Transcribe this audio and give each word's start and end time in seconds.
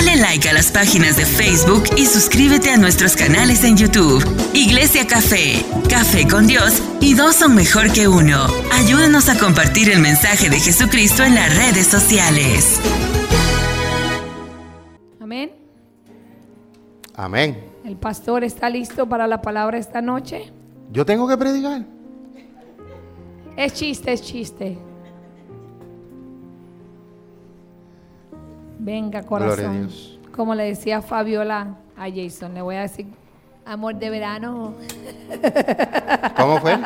Dale 0.00 0.16
like 0.16 0.48
a 0.48 0.54
las 0.54 0.72
páginas 0.72 1.18
de 1.18 1.26
Facebook 1.26 1.84
y 1.94 2.06
suscríbete 2.06 2.70
a 2.70 2.78
nuestros 2.78 3.16
canales 3.16 3.64
en 3.64 3.76
YouTube. 3.76 4.24
Iglesia 4.54 5.06
Café, 5.06 5.62
Café 5.90 6.26
con 6.26 6.46
Dios 6.46 6.82
y 7.02 7.12
dos 7.12 7.36
son 7.36 7.54
mejor 7.54 7.92
que 7.92 8.08
uno. 8.08 8.46
Ayúdanos 8.72 9.28
a 9.28 9.38
compartir 9.38 9.90
el 9.90 10.00
mensaje 10.00 10.48
de 10.48 10.58
Jesucristo 10.58 11.22
en 11.22 11.34
las 11.34 11.54
redes 11.54 11.86
sociales. 11.86 12.80
Amén. 15.20 15.52
Amén. 17.14 17.62
El 17.84 17.96
pastor 17.96 18.42
está 18.42 18.70
listo 18.70 19.06
para 19.06 19.26
la 19.26 19.42
palabra 19.42 19.76
esta 19.76 20.00
noche. 20.00 20.50
Yo 20.90 21.04
tengo 21.04 21.28
que 21.28 21.36
predicar. 21.36 21.84
Es 23.54 23.74
chiste, 23.74 24.14
es 24.14 24.22
chiste. 24.22 24.78
Venga, 28.82 29.20
a 29.20 29.22
corazón. 29.22 29.78
Dios. 29.88 30.18
Como 30.34 30.54
le 30.54 30.64
decía 30.64 31.02
Fabiola 31.02 31.76
a 31.96 32.08
Jason, 32.08 32.54
le 32.54 32.62
voy 32.62 32.76
a 32.76 32.82
decir 32.82 33.06
amor 33.66 33.94
de 33.96 34.10
verano. 34.10 34.74
¿Cómo 36.36 36.58
fue? 36.60 36.78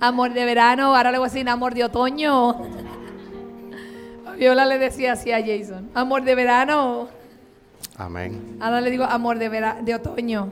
Amor 0.00 0.32
de 0.32 0.44
verano, 0.44 0.94
ahora 0.96 1.10
le 1.12 1.18
voy 1.18 1.26
a 1.26 1.30
decir 1.30 1.48
amor 1.48 1.74
de 1.74 1.84
otoño. 1.84 2.56
Fabiola 4.24 4.66
le 4.66 4.78
decía 4.78 5.12
así 5.12 5.30
a 5.32 5.40
Jason, 5.44 5.90
amor 5.94 6.24
de 6.24 6.34
verano. 6.34 7.08
Amén. 7.96 8.56
Ahora 8.60 8.80
le 8.80 8.90
digo 8.90 9.04
amor 9.04 9.38
de, 9.38 9.48
vera- 9.48 9.78
de 9.82 9.94
otoño. 9.94 10.48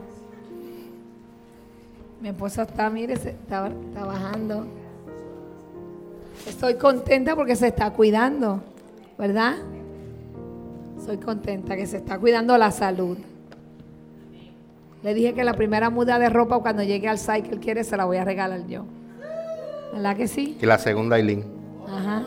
Mi 2.21 2.29
esposa 2.29 2.63
está, 2.63 2.89
mire, 2.89 3.17
se 3.17 3.31
está, 3.31 3.67
está 3.67 4.05
bajando. 4.05 4.65
Estoy 6.47 6.75
contenta 6.75 7.35
porque 7.35 7.55
se 7.55 7.67
está 7.67 7.91
cuidando, 7.91 8.61
¿verdad? 9.17 9.55
Soy 11.05 11.17
contenta 11.17 11.75
que 11.75 11.85
se 11.85 11.97
está 11.97 12.17
cuidando 12.17 12.57
la 12.57 12.71
salud. 12.71 13.17
Le 15.03 15.13
dije 15.13 15.33
que 15.33 15.43
la 15.43 15.53
primera 15.53 15.89
muda 15.89 16.17
de 16.17 16.29
ropa 16.29 16.59
cuando 16.59 16.81
llegue 16.81 17.09
al 17.09 17.17
site 17.17 17.43
que 17.43 17.55
él 17.55 17.59
quiere 17.59 17.83
se 17.83 17.97
la 17.97 18.05
voy 18.05 18.17
a 18.17 18.23
regalar 18.23 18.65
yo. 18.67 18.85
¿Verdad 19.91 20.15
que 20.15 20.29
sí? 20.29 20.57
Y 20.61 20.65
la 20.65 20.77
segunda, 20.77 21.17
Aileen. 21.17 21.43
Ajá. 21.87 22.23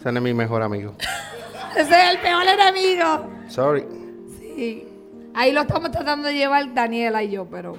Ese 0.00 0.10
no 0.10 0.18
es 0.18 0.24
mi 0.24 0.32
mejor 0.32 0.62
amigo. 0.62 0.94
Ese 1.76 1.90
es 1.90 2.10
el 2.12 2.18
peor 2.18 2.44
enemigo. 2.44 3.30
Sorry. 3.48 3.84
Sí. 4.38 4.88
Ahí 5.34 5.52
lo 5.52 5.62
estamos 5.62 5.90
tratando 5.90 6.28
de 6.28 6.34
llevar 6.34 6.72
Daniela 6.72 7.22
y 7.22 7.30
yo, 7.30 7.44
pero 7.44 7.76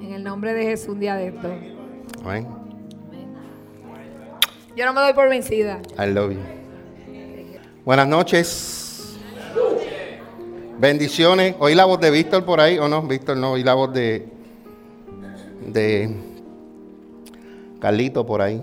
en 0.00 0.12
el 0.12 0.22
nombre 0.22 0.54
de 0.54 0.64
Jesús 0.64 0.90
un 0.90 1.00
día 1.00 1.16
de 1.16 1.28
esto. 1.28 1.48
Amén. 2.24 2.46
Yo 4.76 4.86
no 4.86 4.92
me 4.92 5.00
doy 5.00 5.12
por 5.12 5.28
vencida. 5.28 5.80
I 5.98 6.12
love 6.12 6.32
you. 6.32 6.57
Buenas 7.88 8.06
noches. 8.06 9.16
Bendiciones. 10.78 11.54
¿Oí 11.58 11.74
la 11.74 11.86
voz 11.86 11.98
de 11.98 12.10
Víctor 12.10 12.44
por 12.44 12.60
ahí 12.60 12.78
o 12.78 12.86
no? 12.86 13.00
Víctor 13.00 13.38
no, 13.38 13.52
oí 13.52 13.64
la 13.64 13.72
voz 13.72 13.94
de. 13.94 14.28
de. 15.68 16.14
Carlito 17.80 18.26
por 18.26 18.42
ahí. 18.42 18.62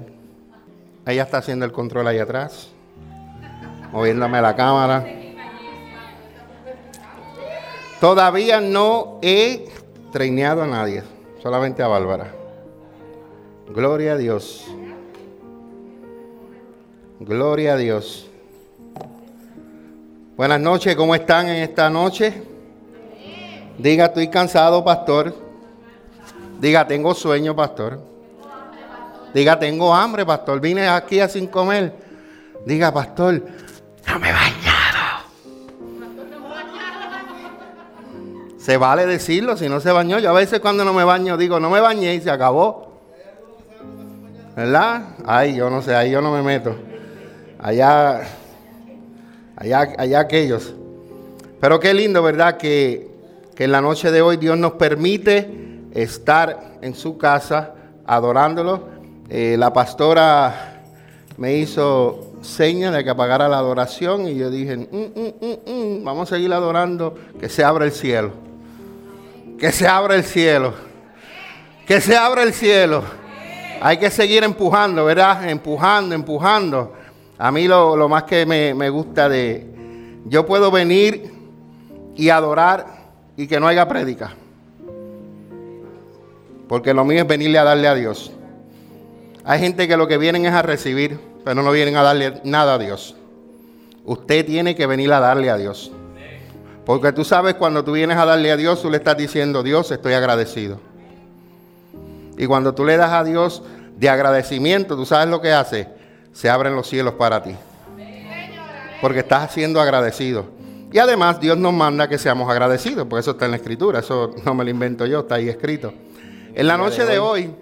Ella 1.07 1.23
está 1.23 1.39
haciendo 1.39 1.65
el 1.65 1.71
control 1.71 2.07
ahí 2.07 2.19
atrás. 2.19 2.69
Moviéndome 3.91 4.39
la 4.43 4.55
cámara. 4.55 5.03
Todavía 7.99 8.61
no 8.61 9.17
he 9.23 9.69
traineado 10.11 10.61
a 10.61 10.67
nadie, 10.67 11.01
solamente 11.41 11.81
a 11.81 11.87
Bárbara. 11.87 12.31
Gloria 13.73 14.11
a 14.11 14.17
Dios. 14.17 14.67
Gloria 17.19 17.73
a 17.73 17.77
Dios. 17.77 18.29
Buenas 20.37 20.59
noches, 20.59 20.97
¿cómo 20.97 21.15
están 21.15 21.47
en 21.47 21.63
esta 21.63 21.89
noche? 21.89 22.43
Diga, 23.77 24.07
estoy 24.07 24.27
cansado, 24.27 24.83
pastor. 24.83 25.33
Diga, 26.59 26.85
tengo 26.85 27.13
sueño, 27.13 27.55
pastor. 27.55 28.01
Diga, 29.33 29.57
tengo 29.57 29.95
hambre, 29.95 30.25
pastor. 30.25 30.59
Vine 30.59 30.89
aquí 30.89 31.21
a 31.21 31.29
sin 31.29 31.47
comer. 31.47 31.93
Diga, 32.65 32.93
pastor, 32.93 33.43
no 34.09 34.19
me 34.19 34.29
he 34.29 34.33
bañado. 34.33 35.23
Se 38.57 38.75
vale 38.75 39.05
decirlo 39.05 39.55
si 39.55 39.69
no 39.69 39.79
se 39.79 39.93
bañó. 39.93 40.19
Yo 40.19 40.31
a 40.31 40.33
veces 40.33 40.59
cuando 40.59 40.83
no 40.83 40.91
me 40.91 41.05
baño 41.05 41.37
digo, 41.37 41.61
no 41.61 41.69
me 41.69 41.79
bañé 41.79 42.13
y 42.13 42.19
se 42.19 42.29
acabó. 42.29 42.99
¿Verdad? 44.53 45.15
Ay, 45.25 45.55
yo 45.55 45.69
no 45.69 45.81
sé, 45.81 45.95
ahí 45.95 46.11
yo 46.11 46.21
no 46.21 46.33
me 46.33 46.41
meto. 46.41 46.75
Allá, 47.57 48.21
allá, 49.55 49.93
allá 49.97 50.19
aquellos. 50.19 50.73
Pero 51.59 51.79
qué 51.79 51.93
lindo, 51.93 52.21
¿verdad? 52.21 52.57
Que, 52.57 53.07
que 53.55 53.63
en 53.65 53.71
la 53.71 53.81
noche 53.81 54.11
de 54.11 54.21
hoy 54.21 54.37
Dios 54.37 54.57
nos 54.57 54.73
permite 54.73 55.49
estar 55.93 56.77
en 56.81 56.93
su 56.95 57.17
casa 57.17 57.73
adorándolo. 58.05 58.87
Eh, 59.29 59.55
la 59.57 59.73
pastora 59.73 60.81
me 61.37 61.55
hizo 61.55 62.33
señas 62.41 62.93
de 62.93 63.03
que 63.03 63.09
apagara 63.09 63.47
la 63.47 63.57
adoración 63.57 64.27
y 64.27 64.35
yo 64.35 64.51
dije, 64.51 64.77
"Mm, 64.77 64.85
mm, 64.85 65.99
mm, 65.99 66.03
vamos 66.03 66.31
a 66.31 66.35
seguir 66.35 66.53
adorando, 66.53 67.15
que 67.39 67.49
se 67.49 67.63
abra 67.63 67.85
el 67.85 67.91
cielo. 67.91 68.31
Que 69.57 69.71
se 69.71 69.87
abra 69.87 70.15
el 70.15 70.23
cielo. 70.23 70.73
Que 71.87 72.01
se 72.01 72.15
abra 72.15 72.43
el 72.43 72.53
cielo. 72.53 73.03
Hay 73.81 73.97
que 73.97 74.09
seguir 74.09 74.43
empujando, 74.43 75.05
¿verdad? 75.05 75.49
Empujando, 75.49 76.13
empujando. 76.13 76.93
A 77.37 77.51
mí 77.51 77.67
lo, 77.67 77.95
lo 77.95 78.07
más 78.07 78.23
que 78.23 78.45
me, 78.45 78.73
me 78.73 78.89
gusta 78.89 79.27
de... 79.29 79.65
Yo 80.25 80.45
puedo 80.45 80.71
venir 80.71 81.31
y 82.15 82.29
adorar 82.29 82.87
y 83.37 83.47
que 83.47 83.59
no 83.59 83.67
haya 83.67 83.87
prédica. 83.87 84.33
Porque 86.67 86.93
lo 86.93 87.05
mío 87.05 87.21
es 87.21 87.27
venirle 87.27 87.59
a 87.59 87.63
darle 87.63 87.87
a 87.87 87.95
Dios. 87.95 88.31
Hay 89.43 89.59
gente 89.59 89.87
que 89.87 89.97
lo 89.97 90.07
que 90.07 90.17
vienen 90.17 90.45
es 90.45 90.53
a 90.53 90.61
recibir, 90.61 91.19
pero 91.43 91.61
no 91.61 91.71
vienen 91.71 91.95
a 91.97 92.01
darle 92.01 92.41
nada 92.43 92.75
a 92.75 92.77
Dios. 92.79 93.15
Usted 94.03 94.45
tiene 94.45 94.75
que 94.75 94.87
venir 94.87 95.11
a 95.13 95.19
darle 95.19 95.49
a 95.49 95.57
Dios. 95.57 95.91
Porque 96.85 97.11
tú 97.11 97.23
sabes 97.23 97.55
cuando 97.55 97.83
tú 97.83 97.93
vienes 97.93 98.17
a 98.17 98.25
darle 98.25 98.51
a 98.51 98.57
Dios, 98.57 98.81
tú 98.81 98.89
le 98.89 98.97
estás 98.97 99.17
diciendo, 99.17 99.63
Dios, 99.63 99.91
estoy 99.91 100.13
agradecido. 100.13 100.79
Y 102.37 102.45
cuando 102.47 102.73
tú 102.73 102.85
le 102.85 102.97
das 102.97 103.11
a 103.11 103.23
Dios 103.23 103.63
de 103.97 104.09
agradecimiento, 104.09 104.95
tú 104.95 105.05
sabes 105.05 105.27
lo 105.29 105.41
que 105.41 105.51
hace, 105.51 105.87
se 106.35 106.49
abren 106.49 106.75
los 106.75 106.87
cielos 106.87 107.13
para 107.13 107.41
ti. 107.41 107.55
Porque 109.01 109.19
estás 109.19 109.53
siendo 109.53 109.79
agradecido. 109.79 110.45
Y 110.91 110.99
además 110.99 111.39
Dios 111.39 111.57
nos 111.57 111.73
manda 111.73 112.09
que 112.09 112.17
seamos 112.17 112.49
agradecidos, 112.49 113.07
porque 113.07 113.21
eso 113.21 113.31
está 113.31 113.45
en 113.45 113.51
la 113.51 113.57
escritura, 113.57 113.99
eso 113.99 114.35
no 114.45 114.53
me 114.53 114.65
lo 114.65 114.69
invento 114.69 115.05
yo, 115.05 115.21
está 115.21 115.35
ahí 115.35 115.47
escrito. 115.47 115.93
En 116.53 116.67
la 116.67 116.77
noche 116.77 117.05
de 117.05 117.19
hoy, 117.19 117.55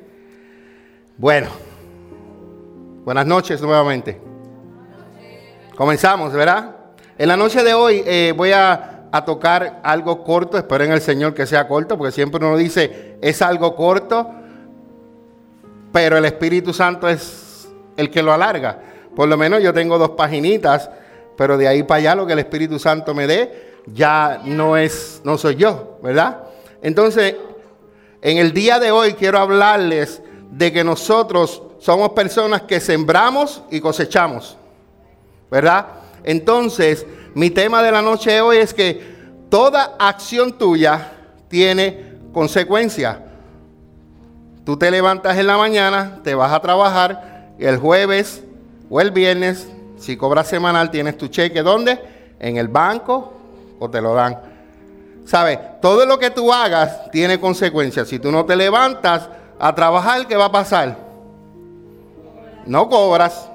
bueno, 1.17 1.49
buenas 3.05 3.27
noches 3.27 3.61
nuevamente. 3.61 4.19
Comenzamos, 5.75 6.33
¿verdad? 6.33 6.75
En 7.17 7.27
la 7.27 7.37
noche 7.37 7.63
de 7.63 7.75
hoy 7.75 8.03
eh, 8.05 8.33
voy 8.35 8.53
a, 8.53 9.07
a 9.11 9.23
tocar 9.23 9.81
algo 9.83 10.23
corto, 10.23 10.57
espero 10.57 10.83
en 10.83 10.91
el 10.91 11.01
Señor 11.01 11.35
que 11.35 11.45
sea 11.45 11.67
corto, 11.67 11.95
porque 11.95 12.11
siempre 12.11 12.43
uno 12.43 12.57
dice, 12.57 13.17
es 13.21 13.41
algo 13.43 13.75
corto, 13.75 14.31
pero 15.91 16.17
el 16.17 16.25
Espíritu 16.25 16.73
Santo 16.73 17.07
es 17.07 17.42
el 17.97 18.09
que 18.09 18.23
lo 18.23 18.33
alarga. 18.33 18.79
Por 19.15 19.27
lo 19.27 19.37
menos 19.37 19.61
yo 19.61 19.73
tengo 19.73 19.97
dos 19.97 20.11
paginitas, 20.11 20.89
pero 21.37 21.57
de 21.57 21.67
ahí 21.67 21.83
para 21.83 21.99
allá 21.99 22.15
lo 22.15 22.25
que 22.25 22.33
el 22.33 22.39
Espíritu 22.39 22.79
Santo 22.79 23.13
me 23.13 23.27
dé 23.27 23.73
ya 23.87 24.41
no 24.45 24.77
es, 24.77 25.21
no 25.23 25.37
soy 25.37 25.55
yo, 25.55 25.99
¿verdad? 26.01 26.43
Entonces, 26.81 27.35
en 28.21 28.37
el 28.37 28.53
día 28.53 28.79
de 28.79 28.91
hoy 28.91 29.13
quiero 29.13 29.39
hablarles 29.39 30.21
de 30.51 30.71
que 30.71 30.83
nosotros 30.83 31.61
somos 31.79 32.09
personas 32.11 32.61
que 32.61 32.79
sembramos 32.79 33.63
y 33.69 33.81
cosechamos, 33.81 34.57
¿verdad? 35.51 35.87
Entonces, 36.23 37.05
mi 37.33 37.49
tema 37.49 37.83
de 37.83 37.91
la 37.91 38.01
noche 38.01 38.31
de 38.31 38.41
hoy 38.41 38.57
es 38.57 38.73
que 38.73 39.13
toda 39.49 39.95
acción 39.99 40.57
tuya 40.57 41.11
tiene 41.49 42.13
consecuencia. 42.31 43.21
Tú 44.65 44.77
te 44.77 44.89
levantas 44.89 45.37
en 45.37 45.47
la 45.47 45.57
mañana, 45.57 46.21
te 46.23 46.35
vas 46.35 46.53
a 46.53 46.61
trabajar, 46.61 47.32
el 47.59 47.77
jueves 47.77 48.43
o 48.89 48.99
el 49.01 49.11
viernes, 49.11 49.67
si 49.97 50.17
cobras 50.17 50.47
semanal, 50.47 50.91
tienes 50.91 51.17
tu 51.17 51.27
cheque. 51.27 51.61
¿Dónde? 51.63 51.99
En 52.39 52.57
el 52.57 52.67
banco 52.67 53.33
o 53.79 53.89
te 53.89 54.01
lo 54.01 54.13
dan. 54.13 54.39
¿Sabes? 55.25 55.59
Todo 55.81 56.05
lo 56.05 56.19
que 56.19 56.29
tú 56.31 56.51
hagas 56.51 57.09
tiene 57.11 57.39
consecuencias. 57.39 58.07
Si 58.07 58.19
tú 58.19 58.31
no 58.31 58.45
te 58.45 58.55
levantas 58.55 59.29
a 59.59 59.73
trabajar, 59.73 60.27
¿qué 60.27 60.35
va 60.35 60.45
a 60.45 60.51
pasar? 60.51 60.97
No 62.65 62.89
cobras. 62.89 63.49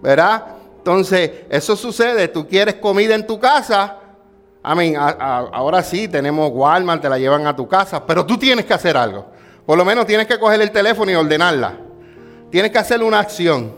¿Verdad? 0.00 0.44
Entonces, 0.78 1.30
eso 1.50 1.76
sucede. 1.76 2.28
Tú 2.28 2.46
quieres 2.46 2.76
comida 2.76 3.14
en 3.14 3.26
tu 3.26 3.38
casa. 3.38 3.96
I 4.64 4.74
mean, 4.74 4.96
a- 4.96 5.48
ahora 5.52 5.82
sí, 5.82 6.08
tenemos 6.08 6.50
Walmart, 6.52 7.02
te 7.02 7.08
la 7.08 7.18
llevan 7.18 7.46
a 7.46 7.54
tu 7.54 7.66
casa, 7.68 8.04
pero 8.06 8.24
tú 8.24 8.38
tienes 8.38 8.64
que 8.64 8.74
hacer 8.74 8.96
algo. 8.96 9.26
Por 9.66 9.76
lo 9.76 9.84
menos 9.84 10.06
tienes 10.06 10.26
que 10.26 10.38
coger 10.38 10.60
el 10.62 10.70
teléfono 10.70 11.10
y 11.10 11.14
ordenarla. 11.14 11.74
Tienes 12.50 12.70
que 12.70 12.78
hacer 12.78 13.02
una 13.02 13.20
acción. 13.20 13.72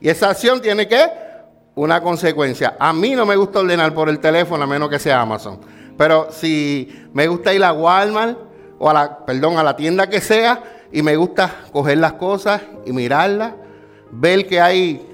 Y 0.00 0.08
esa 0.08 0.30
acción 0.30 0.60
tiene 0.60 0.88
que 0.88 1.08
una 1.74 2.00
consecuencia. 2.00 2.76
A 2.78 2.92
mí 2.92 3.14
no 3.14 3.26
me 3.26 3.36
gusta 3.36 3.60
ordenar 3.60 3.92
por 3.92 4.08
el 4.08 4.18
teléfono 4.18 4.64
a 4.64 4.66
menos 4.66 4.88
que 4.88 4.98
sea 4.98 5.20
Amazon. 5.20 5.60
Pero 5.96 6.28
si 6.30 7.06
me 7.12 7.26
gusta 7.28 7.54
ir 7.54 7.64
a 7.64 7.72
Walmart 7.72 8.38
o 8.78 8.90
a 8.90 8.94
la, 8.94 9.24
perdón, 9.24 9.58
a 9.58 9.62
la 9.62 9.76
tienda 9.76 10.08
que 10.08 10.20
sea 10.20 10.62
y 10.92 11.02
me 11.02 11.16
gusta 11.16 11.64
coger 11.72 11.98
las 11.98 12.14
cosas 12.14 12.62
y 12.84 12.92
mirarlas, 12.92 13.52
ver 14.10 14.46
que 14.46 14.60
hay 14.60 15.06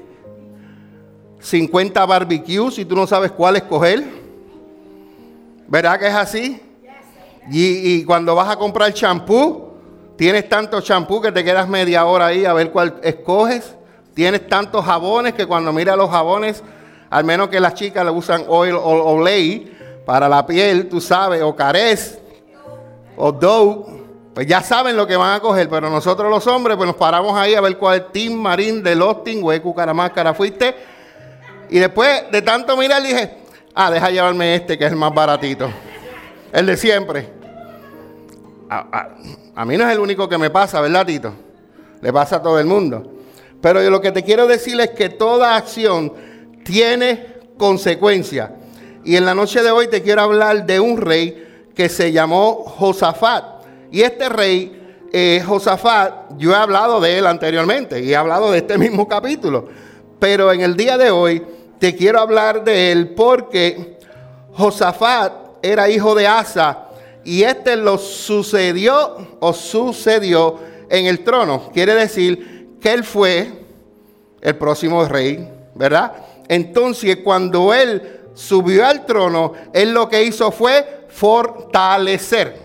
50 1.40 2.06
barbecues 2.06 2.78
y 2.78 2.84
tú 2.84 2.94
no 2.94 3.06
sabes 3.06 3.32
cuál 3.32 3.56
escoger. 3.56 4.04
¿Verdad 5.66 5.98
que 5.98 6.06
es 6.06 6.14
así? 6.14 6.60
Y, 7.50 7.94
y 7.94 8.04
cuando 8.04 8.34
vas 8.36 8.48
a 8.48 8.56
comprar 8.56 8.92
champú, 8.92 9.71
tienes 10.16 10.48
tanto 10.48 10.80
champú 10.80 11.20
que 11.20 11.32
te 11.32 11.44
quedas 11.44 11.68
media 11.68 12.04
hora 12.04 12.26
ahí 12.26 12.44
a 12.44 12.52
ver 12.52 12.70
cuál 12.70 13.00
escoges. 13.02 13.74
Tienes 14.14 14.46
tantos 14.46 14.84
jabones 14.84 15.34
que 15.34 15.46
cuando 15.46 15.72
miras 15.72 15.96
los 15.96 16.10
jabones, 16.10 16.62
al 17.10 17.24
menos 17.24 17.48
que 17.48 17.60
las 17.60 17.74
chicas 17.74 18.04
le 18.04 18.10
usan 18.10 18.44
oil 18.48 18.74
o 18.74 19.12
olay 19.14 19.72
para 20.04 20.28
la 20.28 20.46
piel, 20.46 20.88
tú 20.88 21.00
sabes, 21.00 21.42
o 21.42 21.54
carez, 21.54 22.18
o 23.16 23.32
dough, 23.32 23.86
pues 24.34 24.46
ya 24.46 24.62
saben 24.62 24.96
lo 24.96 25.06
que 25.06 25.16
van 25.16 25.34
a 25.34 25.40
coger, 25.40 25.68
pero 25.68 25.90
nosotros 25.90 26.30
los 26.30 26.46
hombres, 26.46 26.76
pues 26.76 26.86
nos 26.86 26.96
paramos 26.96 27.36
ahí 27.36 27.54
a 27.54 27.60
ver 27.60 27.76
cuál 27.76 28.10
Team 28.10 28.34
Marín 28.34 28.82
de 28.82 28.94
Losting, 28.94 29.42
Hueco, 29.42 29.74
Caramáscara, 29.74 30.32
fuiste. 30.32 30.74
Y 31.68 31.78
después 31.78 32.30
de 32.30 32.42
tanto 32.42 32.76
mirar, 32.76 33.02
dije, 33.02 33.38
ah, 33.74 33.90
deja 33.90 34.10
llevarme 34.10 34.54
este 34.54 34.78
que 34.78 34.86
es 34.86 34.92
el 34.92 34.96
más 34.96 35.12
baratito, 35.14 35.70
el 36.52 36.66
de 36.66 36.76
siempre. 36.76 37.41
A, 38.74 39.64
mí 39.66 39.76
no 39.76 39.86
es 39.86 39.92
el 39.92 40.00
único 40.00 40.28
que 40.28 40.38
me 40.38 40.48
pasa, 40.48 40.80
¿verdad, 40.80 41.04
Tito? 41.04 41.34
Le 42.00 42.12
pasa 42.12 42.36
a 42.36 42.42
todo 42.42 42.58
el 42.58 42.66
mundo. 42.66 43.02
Pero 43.60 43.82
yo 43.82 43.90
lo 43.90 44.00
que 44.00 44.12
te 44.12 44.22
quiero 44.22 44.46
decir 44.46 44.80
es 44.80 44.90
que 44.90 45.10
toda 45.10 45.56
acción 45.56 46.12
tiene 46.64 47.26
consecuencias. 47.58 48.50
Y 49.04 49.16
en 49.16 49.26
la 49.26 49.34
noche 49.34 49.62
de 49.62 49.70
hoy 49.70 49.88
te 49.88 50.02
quiero 50.02 50.22
hablar 50.22 50.64
de 50.64 50.80
un 50.80 50.96
rey 50.96 51.68
que 51.74 51.88
se 51.90 52.12
llamó 52.12 52.64
Josafat. 52.64 53.44
Y 53.90 54.00
este 54.02 54.30
rey, 54.30 55.06
eh, 55.12 55.42
Josafat, 55.46 56.38
yo 56.38 56.52
he 56.52 56.56
hablado 56.56 57.00
de 57.00 57.18
él 57.18 57.26
anteriormente 57.26 58.00
y 58.00 58.12
he 58.12 58.16
hablado 58.16 58.52
de 58.52 58.58
este 58.58 58.78
mismo 58.78 59.06
capítulo. 59.06 59.68
Pero 60.18 60.50
en 60.50 60.62
el 60.62 60.76
día 60.76 60.96
de 60.96 61.10
hoy 61.10 61.42
te 61.78 61.94
quiero 61.94 62.20
hablar 62.20 62.64
de 62.64 62.90
él 62.90 63.10
porque 63.10 63.98
Josafat 64.52 65.32
era 65.62 65.90
hijo 65.90 66.14
de 66.14 66.26
Asa 66.26 66.88
y 67.24 67.42
este 67.42 67.76
lo 67.76 67.98
sucedió 67.98 69.16
o 69.40 69.52
sucedió 69.52 70.58
en 70.88 71.06
el 71.06 71.24
trono. 71.24 71.70
Quiere 71.72 71.94
decir 71.94 72.76
que 72.80 72.92
él 72.92 73.04
fue 73.04 73.50
el 74.40 74.56
próximo 74.56 75.04
rey, 75.04 75.48
¿verdad? 75.74 76.12
Entonces 76.48 77.18
cuando 77.24 77.72
él 77.72 78.20
subió 78.34 78.86
al 78.86 79.06
trono, 79.06 79.52
él 79.72 79.92
lo 79.92 80.08
que 80.08 80.24
hizo 80.24 80.50
fue 80.50 81.06
fortalecer. 81.08 82.56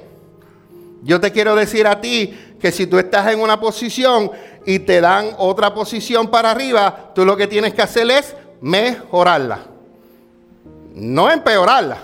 Yo 1.04 1.20
te 1.20 1.32
quiero 1.32 1.56
decir 1.56 1.88
a 1.88 2.02
ti 2.02 2.38
que 2.60 2.72
si 2.72 2.88
tú 2.88 2.98
estás 2.98 3.32
en 3.32 3.40
una 3.40 3.60
posición 3.60 4.32
y 4.66 4.80
te 4.80 5.00
dan 5.00 5.30
otra 5.38 5.74
posición 5.74 6.28
para 6.28 6.52
arriba, 6.52 7.12
tú 7.14 7.24
lo 7.24 7.38
que 7.38 7.48
tienes 7.48 7.74
que 7.74 7.82
hacer 7.82 8.10
es 8.10 8.36
mejorarla. 8.62 9.60
No 10.96 11.30
empeorarla. 11.32 12.00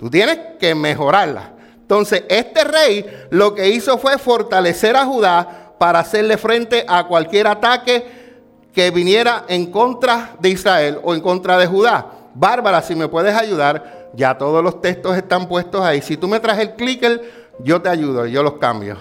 Tú 0.00 0.08
tienes 0.08 0.38
que 0.58 0.74
mejorarla. 0.74 1.52
Entonces, 1.74 2.24
este 2.30 2.64
rey 2.64 3.04
lo 3.28 3.54
que 3.54 3.68
hizo 3.68 3.98
fue 3.98 4.16
fortalecer 4.16 4.96
a 4.96 5.04
Judá 5.04 5.74
para 5.78 5.98
hacerle 5.98 6.38
frente 6.38 6.86
a 6.88 7.06
cualquier 7.06 7.46
ataque 7.46 8.06
que 8.72 8.90
viniera 8.90 9.44
en 9.46 9.70
contra 9.70 10.36
de 10.40 10.48
Israel 10.48 10.98
o 11.02 11.14
en 11.14 11.20
contra 11.20 11.58
de 11.58 11.66
Judá. 11.66 12.06
Bárbara, 12.34 12.80
si 12.80 12.94
me 12.94 13.08
puedes 13.08 13.34
ayudar, 13.34 14.08
ya 14.14 14.38
todos 14.38 14.64
los 14.64 14.80
textos 14.80 15.16
están 15.18 15.46
puestos 15.46 15.82
ahí. 15.82 16.00
Si 16.00 16.16
tú 16.16 16.28
me 16.28 16.40
traes 16.40 16.60
el 16.60 16.74
clicker, 16.76 17.22
yo 17.58 17.82
te 17.82 17.90
ayudo, 17.90 18.24
yo 18.26 18.42
los 18.42 18.54
cambio. 18.54 18.96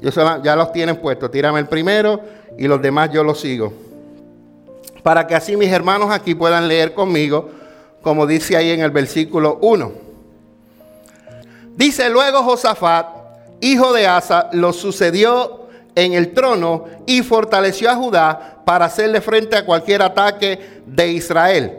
Yo 0.00 0.10
ya 0.42 0.56
los 0.56 0.72
tienen 0.72 0.96
puestos. 0.96 1.30
Tírame 1.30 1.60
el 1.60 1.68
primero 1.68 2.20
y 2.58 2.66
los 2.66 2.82
demás 2.82 3.12
yo 3.12 3.22
los 3.22 3.40
sigo. 3.40 3.72
Para 5.04 5.26
que 5.28 5.36
así 5.36 5.56
mis 5.56 5.70
hermanos 5.70 6.10
aquí 6.10 6.34
puedan 6.34 6.66
leer 6.66 6.94
conmigo, 6.94 7.50
como 8.02 8.26
dice 8.26 8.56
ahí 8.56 8.70
en 8.70 8.80
el 8.80 8.90
versículo 8.90 9.58
1. 9.60 9.92
Dice 11.76 12.10
luego 12.10 12.42
Josafat, 12.42 13.06
hijo 13.60 13.92
de 13.92 14.06
Asa, 14.06 14.50
lo 14.52 14.72
sucedió 14.72 15.68
en 15.94 16.12
el 16.12 16.32
trono 16.32 16.84
y 17.06 17.22
fortaleció 17.22 17.90
a 17.90 17.96
Judá 17.96 18.62
para 18.64 18.86
hacerle 18.86 19.20
frente 19.20 19.56
a 19.56 19.64
cualquier 19.64 20.02
ataque 20.02 20.82
de 20.86 21.12
Israel. 21.12 21.78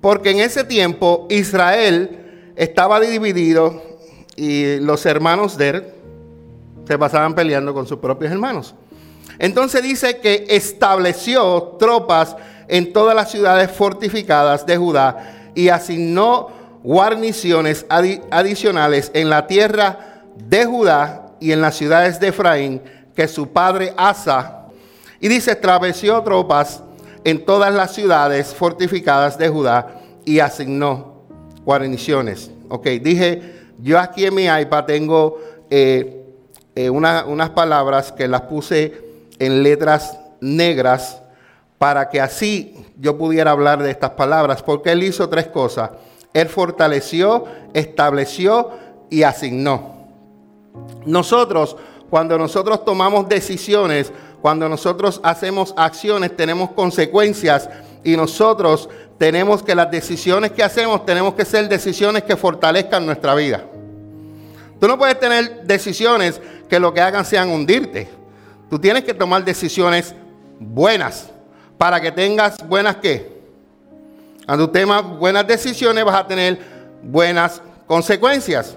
Porque 0.00 0.30
en 0.30 0.40
ese 0.40 0.64
tiempo 0.64 1.26
Israel 1.30 2.52
estaba 2.56 3.00
dividido 3.00 3.82
y 4.36 4.76
los 4.80 5.04
hermanos 5.06 5.56
de 5.56 5.68
él 5.68 5.84
se 6.86 6.98
pasaban 6.98 7.34
peleando 7.34 7.74
con 7.74 7.86
sus 7.86 7.98
propios 7.98 8.32
hermanos. 8.32 8.74
Entonces 9.38 9.82
dice 9.82 10.18
que 10.18 10.46
estableció 10.48 11.76
tropas 11.78 12.36
en 12.66 12.92
todas 12.92 13.14
las 13.14 13.30
ciudades 13.30 13.70
fortificadas 13.70 14.64
de 14.66 14.76
Judá 14.76 15.37
y 15.58 15.70
asignó 15.70 16.50
guarniciones 16.84 17.84
adicionales 17.88 19.10
en 19.12 19.28
la 19.28 19.48
tierra 19.48 20.22
de 20.36 20.64
Judá 20.64 21.32
y 21.40 21.50
en 21.50 21.60
las 21.60 21.74
ciudades 21.74 22.20
de 22.20 22.28
Efraín 22.28 22.80
que 23.16 23.26
su 23.26 23.48
padre 23.48 23.92
Asa. 23.96 24.68
Y 25.18 25.26
dice, 25.26 25.50
estableció 25.50 26.22
tropas 26.22 26.80
en 27.24 27.44
todas 27.44 27.74
las 27.74 27.92
ciudades 27.92 28.54
fortificadas 28.54 29.36
de 29.36 29.48
Judá 29.48 30.00
y 30.24 30.38
asignó 30.38 31.24
guarniciones. 31.64 32.52
Ok, 32.68 32.86
dije, 33.02 33.72
yo 33.82 33.98
aquí 33.98 34.26
en 34.26 34.36
mi 34.36 34.44
iPad 34.44 34.84
tengo 34.84 35.40
eh, 35.70 36.24
eh, 36.76 36.88
unas 36.88 37.50
palabras 37.50 38.12
que 38.12 38.28
las 38.28 38.42
puse 38.42 38.92
en 39.40 39.64
letras 39.64 40.20
negras 40.40 41.20
para 41.78 42.08
que 42.10 42.20
así 42.20 42.74
yo 42.98 43.16
pudiera 43.16 43.52
hablar 43.52 43.82
de 43.82 43.90
estas 43.90 44.10
palabras, 44.10 44.62
porque 44.62 44.92
él 44.92 45.04
hizo 45.04 45.28
tres 45.28 45.46
cosas. 45.46 45.90
Él 46.34 46.48
fortaleció, 46.48 47.44
estableció 47.72 48.70
y 49.08 49.22
asignó. 49.22 49.96
Nosotros, 51.06 51.76
cuando 52.10 52.36
nosotros 52.36 52.84
tomamos 52.84 53.28
decisiones, 53.28 54.12
cuando 54.42 54.68
nosotros 54.68 55.20
hacemos 55.22 55.72
acciones, 55.76 56.36
tenemos 56.36 56.70
consecuencias 56.72 57.68
y 58.04 58.16
nosotros 58.16 58.88
tenemos 59.16 59.62
que 59.62 59.74
las 59.74 59.90
decisiones 59.90 60.52
que 60.52 60.62
hacemos, 60.62 61.06
tenemos 61.06 61.34
que 61.34 61.44
ser 61.44 61.68
decisiones 61.68 62.24
que 62.24 62.36
fortalezcan 62.36 63.06
nuestra 63.06 63.34
vida. 63.34 63.64
Tú 64.80 64.86
no 64.86 64.98
puedes 64.98 65.18
tener 65.18 65.62
decisiones 65.64 66.40
que 66.68 66.78
lo 66.78 66.92
que 66.92 67.00
hagan 67.00 67.24
sean 67.24 67.50
hundirte. 67.50 68.08
Tú 68.70 68.78
tienes 68.78 69.02
que 69.02 69.14
tomar 69.14 69.44
decisiones 69.44 70.14
buenas 70.60 71.30
para 71.78 72.00
que 72.00 72.12
tengas 72.12 72.66
buenas 72.66 72.96
qué. 72.96 73.38
Cuando 74.44 74.68
tú 74.68 74.78
tomas 74.78 75.04
buenas 75.18 75.46
decisiones 75.46 76.04
vas 76.04 76.16
a 76.16 76.26
tener 76.26 76.58
buenas 77.02 77.62
consecuencias. 77.86 78.76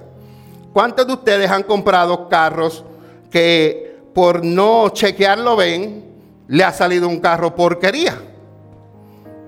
¿Cuántos 0.71 1.07
de 1.07 1.13
ustedes 1.13 1.49
han 1.49 1.63
comprado 1.63 2.29
carros 2.29 2.85
que 3.29 3.97
por 4.13 4.43
no 4.45 4.89
chequearlo 4.89 5.55
ven, 5.55 6.05
le 6.47 6.63
ha 6.63 6.71
salido 6.71 7.07
un 7.07 7.19
carro 7.19 7.55
porquería? 7.55 8.17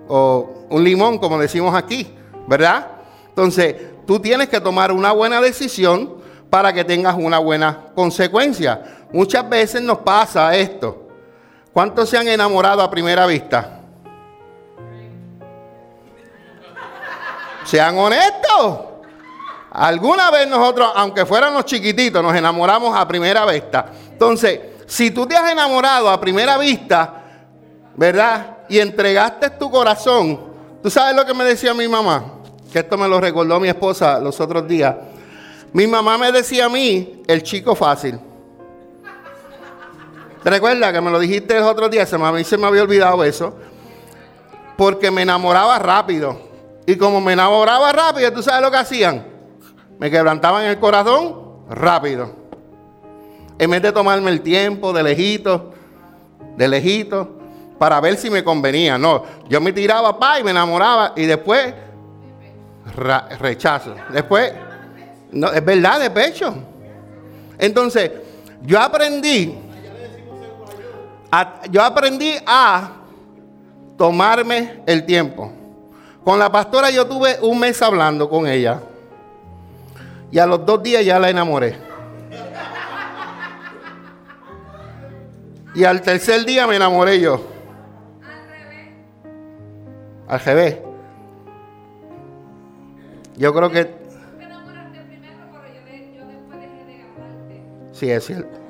O 0.07 0.49
un 0.69 0.83
limón, 0.83 1.17
como 1.19 1.37
decimos 1.37 1.75
aquí, 1.75 2.13
¿verdad? 2.47 2.87
Entonces, 3.29 3.75
tú 4.05 4.19
tienes 4.19 4.49
que 4.49 4.59
tomar 4.59 4.91
una 4.91 5.11
buena 5.11 5.39
decisión 5.39 6.15
para 6.49 6.73
que 6.73 6.83
tengas 6.83 7.15
una 7.17 7.39
buena 7.39 7.87
consecuencia. 7.95 8.81
Muchas 9.11 9.47
veces 9.49 9.81
nos 9.81 9.99
pasa 9.99 10.55
esto. 10.55 11.02
¿Cuántos 11.73 12.07
se 12.07 12.17
han 12.19 12.27
enamorado 12.27 12.83
a 12.83 12.89
primera 12.89 13.25
vista? 13.25 13.79
Sean 17.65 17.97
honestos. 17.97 18.79
Alguna 19.71 20.29
vez 20.29 20.47
nosotros, 20.47 20.91
aunque 20.95 21.25
fuéramos 21.25 21.65
chiquititos, 21.65 22.21
nos 22.21 22.35
enamoramos 22.35 22.95
a 22.95 23.07
primera 23.07 23.43
vista. 23.47 23.87
Entonces, 24.11 24.59
si 24.85 25.09
tú 25.09 25.25
te 25.25 25.35
has 25.35 25.51
enamorado 25.51 26.11
a 26.11 26.21
primera 26.21 26.59
vista, 26.59 27.23
¿verdad? 27.95 28.57
Y 28.69 28.77
entregaste 28.77 29.49
tu 29.49 29.71
corazón, 29.71 30.39
¿tú 30.83 30.91
sabes 30.91 31.15
lo 31.15 31.25
que 31.25 31.33
me 31.33 31.43
decía 31.43 31.73
mi 31.73 31.87
mamá? 31.87 32.35
Que 32.71 32.79
esto 32.79 32.97
me 32.99 33.07
lo 33.07 33.19
recordó 33.19 33.59
mi 33.59 33.67
esposa 33.67 34.19
los 34.19 34.39
otros 34.39 34.67
días. 34.67 34.95
Mi 35.71 35.87
mamá 35.87 36.19
me 36.19 36.31
decía 36.31 36.65
a 36.65 36.69
mí, 36.69 37.23
el 37.25 37.41
chico 37.41 37.73
fácil. 37.73 38.19
¿Te 40.43 40.49
recuerdas 40.49 40.91
que 40.91 41.01
me 41.01 41.11
lo 41.11 41.19
dijiste 41.19 41.57
los 41.59 41.69
otros 41.69 41.89
días? 41.89 42.09
Se 42.09 42.17
me, 42.17 42.25
a 42.25 42.31
mí 42.31 42.43
se 42.43 42.57
me 42.57 42.67
había 42.67 42.83
olvidado 42.83 43.23
eso. 43.23 43.55
Porque 44.77 45.09
me 45.09 45.21
enamoraba 45.21 45.79
rápido. 45.79 46.37
Y 46.85 46.95
como 46.97 47.21
me 47.21 47.33
enamoraba 47.33 47.91
rápido, 47.91 48.31
¿tú 48.33 48.43
sabes 48.43 48.61
lo 48.61 48.69
que 48.69 48.77
hacían? 48.77 49.33
me 50.03 50.11
quebrantaban 50.11 50.65
el 50.65 50.79
corazón 50.79 51.63
rápido. 51.69 52.29
En 53.57 53.71
vez 53.71 53.81
de 53.81 53.91
tomarme 53.91 54.31
el 54.31 54.41
tiempo 54.41 54.91
de 54.91 55.03
lejito, 55.03 55.71
de 56.57 56.67
lejito, 56.67 57.39
para 57.79 58.01
ver 58.01 58.17
si 58.17 58.29
me 58.29 58.43
convenía. 58.43 58.97
No, 58.97 59.23
yo 59.47 59.61
me 59.61 59.71
tiraba 59.71 60.19
pa 60.19 60.39
y 60.39 60.43
me 60.43 60.51
enamoraba 60.51 61.13
y 61.15 61.25
después 61.25 61.73
rechazo. 63.39 63.95
Después, 64.09 64.51
no, 65.31 65.51
es 65.53 65.63
verdad, 65.63 66.01
de 66.01 66.09
pecho. 66.09 66.53
Entonces, 67.57 68.11
yo 68.63 68.81
aprendí, 68.81 69.57
yo 71.71 71.81
aprendí 71.81 72.35
a 72.45 72.91
tomarme 73.97 74.81
el 74.85 75.05
tiempo. 75.05 75.51
Con 76.23 76.39
la 76.39 76.51
pastora 76.51 76.89
yo 76.89 77.05
tuve 77.07 77.37
un 77.41 77.59
mes 77.59 77.81
hablando 77.81 78.29
con 78.29 78.47
ella. 78.47 78.81
Y 80.31 80.39
a 80.39 80.45
los 80.45 80.65
dos 80.65 80.81
días 80.81 81.05
ya 81.05 81.19
la 81.19 81.29
enamoré. 81.29 81.77
Y 85.75 85.83
al 85.83 86.01
tercer 86.01 86.45
día 86.45 86.67
me 86.67 86.75
enamoré 86.75 87.19
yo. 87.19 87.41
Al 90.27 90.39
revés. 90.39 90.77
Yo 93.35 93.53
creo 93.53 93.69
que. 93.71 94.03
Sí, 97.91 98.09
es 98.09 98.25
cierto. 98.25 98.62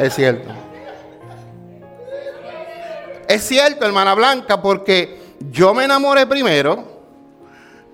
Es 0.00 0.14
cierto. 0.14 0.48
Es 3.28 3.42
cierto, 3.46 3.84
hermana 3.84 4.14
Blanca, 4.14 4.62
porque 4.62 5.20
yo 5.50 5.74
me 5.74 5.84
enamoré 5.84 6.26
primero, 6.26 6.84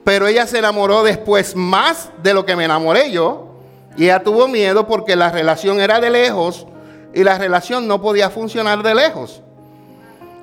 pero 0.04 0.28
ella 0.28 0.46
se 0.46 0.58
enamoró 0.58 1.02
después 1.02 1.56
más 1.56 2.10
de 2.22 2.32
lo 2.32 2.46
que 2.46 2.54
me 2.54 2.64
enamoré 2.64 3.10
yo. 3.10 3.48
Y 3.96 4.04
ella 4.04 4.22
tuvo 4.22 4.46
miedo 4.46 4.86
porque 4.86 5.16
la 5.16 5.32
relación 5.32 5.80
era 5.80 5.98
de 5.98 6.10
lejos 6.10 6.66
y 7.12 7.24
la 7.24 7.38
relación 7.38 7.88
no 7.88 8.00
podía 8.00 8.30
funcionar 8.30 8.84
de 8.84 8.94
lejos. 8.94 9.42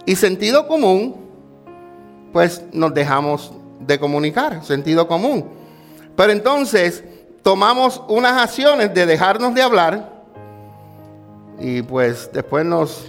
Y 0.05 0.17
sentido 0.17 0.67
común, 0.67 1.15
pues 2.33 2.61
nos 2.73 2.93
dejamos 2.93 3.53
de 3.79 3.97
comunicar, 3.99 4.65
sentido 4.65 5.07
común. 5.07 5.49
Pero 6.17 6.33
entonces 6.33 7.05
tomamos 7.41 8.01
unas 8.09 8.41
acciones 8.41 8.93
de 8.93 9.05
dejarnos 9.05 9.55
de 9.55 9.61
hablar 9.61 10.12
y 11.63 11.81
pues 11.81 12.29
después 12.33 12.65
nos 12.65 13.05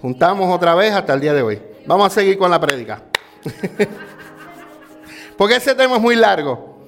juntamos 0.00 0.54
otra 0.54 0.76
vez 0.76 0.92
hasta 0.92 1.12
el 1.12 1.20
día 1.20 1.34
de 1.34 1.42
hoy. 1.42 1.60
Vamos 1.84 2.06
a 2.06 2.10
seguir 2.10 2.38
con 2.38 2.48
la 2.48 2.60
prédica. 2.60 3.02
Porque 5.36 5.56
ese 5.56 5.74
tema 5.74 5.96
es 5.96 6.02
muy 6.02 6.14
largo. 6.14 6.84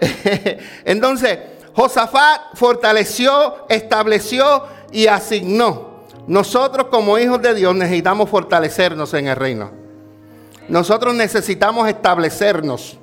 Entonces, 0.84 1.40
Josafat 1.74 2.54
fortaleció, 2.54 3.66
estableció 3.68 4.62
y 4.92 5.08
asignó. 5.08 6.04
Nosotros 6.28 6.86
como 6.88 7.18
hijos 7.18 7.42
de 7.42 7.52
Dios 7.54 7.74
necesitamos 7.74 8.30
fortalecernos 8.30 9.12
en 9.14 9.26
el 9.26 9.34
reino. 9.34 9.72
Nosotros 10.68 11.16
necesitamos 11.16 11.88
establecernos 11.88 12.96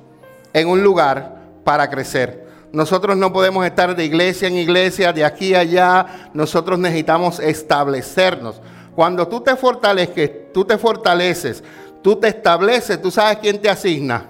en 0.54 0.68
un 0.68 0.82
lugar 0.82 1.36
para 1.64 1.90
crecer. 1.90 2.45
Nosotros 2.76 3.16
no 3.16 3.32
podemos 3.32 3.64
estar 3.64 3.96
de 3.96 4.04
iglesia 4.04 4.48
en 4.48 4.58
iglesia, 4.58 5.10
de 5.10 5.24
aquí 5.24 5.54
a 5.54 5.60
allá. 5.60 6.28
Nosotros 6.34 6.78
necesitamos 6.78 7.40
establecernos. 7.40 8.60
Cuando 8.94 9.26
tú 9.26 9.40
te 9.40 9.56
fortaleces, 9.56 10.52
tú 10.52 10.62
te 10.62 10.76
fortaleces, 10.76 11.64
tú 12.02 12.16
te 12.16 12.28
estableces, 12.28 13.00
tú 13.00 13.10
sabes 13.10 13.38
quién 13.38 13.62
te 13.62 13.70
asigna. 13.70 14.26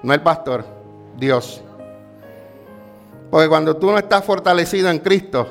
No 0.00 0.14
el 0.14 0.20
pastor, 0.20 0.64
Dios. 1.18 1.60
Porque 3.32 3.48
cuando 3.48 3.76
tú 3.76 3.90
no 3.90 3.98
estás 3.98 4.24
fortalecido 4.24 4.88
en 4.88 5.00
Cristo 5.00 5.48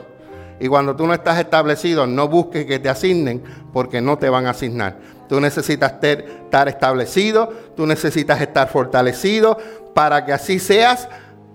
y 0.57 0.69
cuando 0.69 0.95
tú 0.95 1.05
no 1.05 1.13
estás 1.13 1.37
establecido, 1.37 2.07
no 2.07 2.29
busques 2.29 2.65
que 2.65 2.79
te 2.79 2.87
asignen 2.87 3.43
porque 3.73 3.99
no 3.99 4.17
te 4.17 4.29
van 4.29 4.45
a 4.45 4.51
asignar. 4.51 4.95
Tú 5.27 5.41
necesitas 5.41 5.95
estar 6.01 6.69
establecido, 6.69 7.49
tú 7.75 7.85
necesitas 7.85 8.39
estar 8.39 8.69
fortalecido 8.69 9.57
para 9.93 10.25
que 10.25 10.31
así 10.31 10.59
seas 10.59 11.09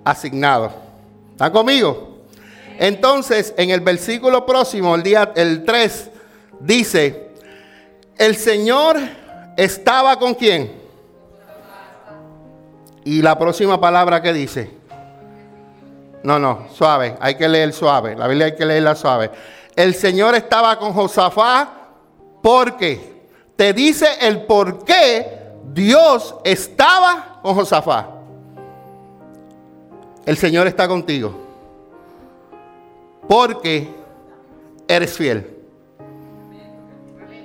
asignado. 0.04 0.72
¿Están 1.32 1.52
conmigo? 1.52 2.18
Entonces, 2.78 3.54
en 3.56 3.70
el 3.70 3.80
versículo 3.80 4.44
próximo, 4.44 4.94
el 4.94 5.02
día 5.02 5.32
el 5.34 5.64
3, 5.64 6.10
dice, 6.60 7.30
el 8.18 8.36
Señor 8.36 8.96
estaba 9.56 10.18
con 10.18 10.34
quién. 10.34 10.72
Y 13.04 13.22
la 13.22 13.38
próxima 13.38 13.80
palabra 13.80 14.22
que 14.22 14.32
dice. 14.32 14.70
No, 16.22 16.38
no, 16.38 16.68
suave, 16.72 17.16
hay 17.20 17.34
que 17.34 17.48
leer 17.48 17.72
suave. 17.72 18.16
La 18.16 18.26
Biblia 18.26 18.46
hay 18.46 18.56
que 18.56 18.64
leerla 18.64 18.94
suave. 18.94 19.30
El 19.76 19.94
Señor 19.94 20.34
estaba 20.34 20.78
con 20.78 20.92
Josafá 20.94 21.68
porque 22.42 23.26
te 23.56 23.72
dice 23.74 24.06
el 24.20 24.42
por 24.42 24.84
qué 24.84 25.52
Dios 25.72 26.36
estaba 26.44 27.40
con 27.42 27.54
Josafá. 27.54 28.13
El 30.26 30.36
Señor 30.36 30.66
está 30.66 30.88
contigo. 30.88 31.34
Porque 33.28 33.88
eres 34.88 35.16
fiel. 35.16 35.50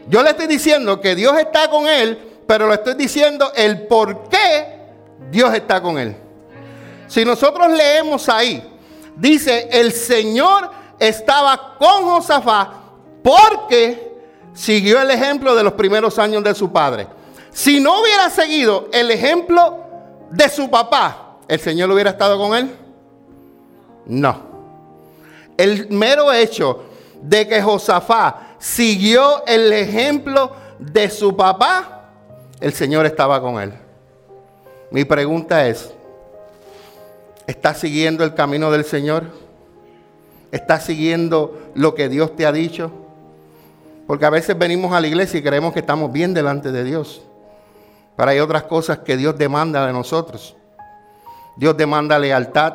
Yo 0.07 0.23
le 0.23 0.31
estoy 0.31 0.47
diciendo 0.47 0.99
que 0.99 1.15
Dios 1.15 1.37
está 1.37 1.69
con 1.69 1.87
él, 1.87 2.17
pero 2.47 2.67
le 2.67 2.75
estoy 2.75 2.95
diciendo 2.95 3.51
el 3.55 3.87
por 3.87 4.27
qué 4.27 4.79
Dios 5.29 5.53
está 5.53 5.81
con 5.81 5.99
él. 5.99 6.15
Si 7.07 7.23
nosotros 7.23 7.71
leemos 7.71 8.27
ahí, 8.29 8.63
dice, 9.15 9.69
el 9.71 9.91
Señor 9.91 10.69
estaba 10.97 11.75
con 11.77 12.03
Josafá 12.05 12.73
porque 13.23 14.17
siguió 14.53 15.01
el 15.01 15.11
ejemplo 15.11 15.55
de 15.55 15.63
los 15.63 15.73
primeros 15.73 16.17
años 16.17 16.43
de 16.43 16.55
su 16.55 16.71
padre. 16.71 17.07
Si 17.51 17.79
no 17.79 18.01
hubiera 18.01 18.29
seguido 18.29 18.87
el 18.91 19.11
ejemplo 19.11 19.79
de 20.31 20.49
su 20.49 20.69
papá, 20.69 21.28
¿el 21.49 21.59
Señor 21.59 21.91
hubiera 21.91 22.11
estado 22.11 22.37
con 22.37 22.55
él? 22.55 22.69
No. 24.05 24.41
El 25.57 25.89
mero 25.89 26.31
hecho 26.31 26.83
de 27.21 27.47
que 27.47 27.61
Josafá 27.61 28.55
siguió 28.59 29.45
el 29.45 29.73
ejemplo 29.73 30.51
de 30.77 31.09
su 31.09 31.35
papá, 31.35 32.11
el 32.61 32.71
Señor 32.71 33.05
estaba 33.05 33.41
con 33.41 33.59
él. 33.59 33.73
Mi 34.91 35.05
pregunta 35.05 35.67
es, 35.67 35.91
¿estás 37.47 37.79
siguiendo 37.79 38.23
el 38.23 38.35
camino 38.35 38.71
del 38.71 38.85
Señor? 38.85 39.23
¿Estás 40.51 40.85
siguiendo 40.85 41.59
lo 41.73 41.95
que 41.95 42.09
Dios 42.09 42.35
te 42.35 42.45
ha 42.45 42.51
dicho? 42.51 42.91
Porque 44.05 44.25
a 44.25 44.29
veces 44.29 44.57
venimos 44.57 44.93
a 44.93 45.01
la 45.01 45.07
iglesia 45.07 45.39
y 45.39 45.43
creemos 45.43 45.73
que 45.73 45.79
estamos 45.79 46.11
bien 46.11 46.33
delante 46.33 46.71
de 46.71 46.83
Dios. 46.83 47.23
Pero 48.15 48.29
hay 48.29 48.39
otras 48.39 48.63
cosas 48.63 48.99
que 48.99 49.17
Dios 49.17 49.37
demanda 49.37 49.85
de 49.85 49.93
nosotros. 49.93 50.55
Dios 51.59 51.75
demanda 51.75 52.17
lealtad, 52.17 52.73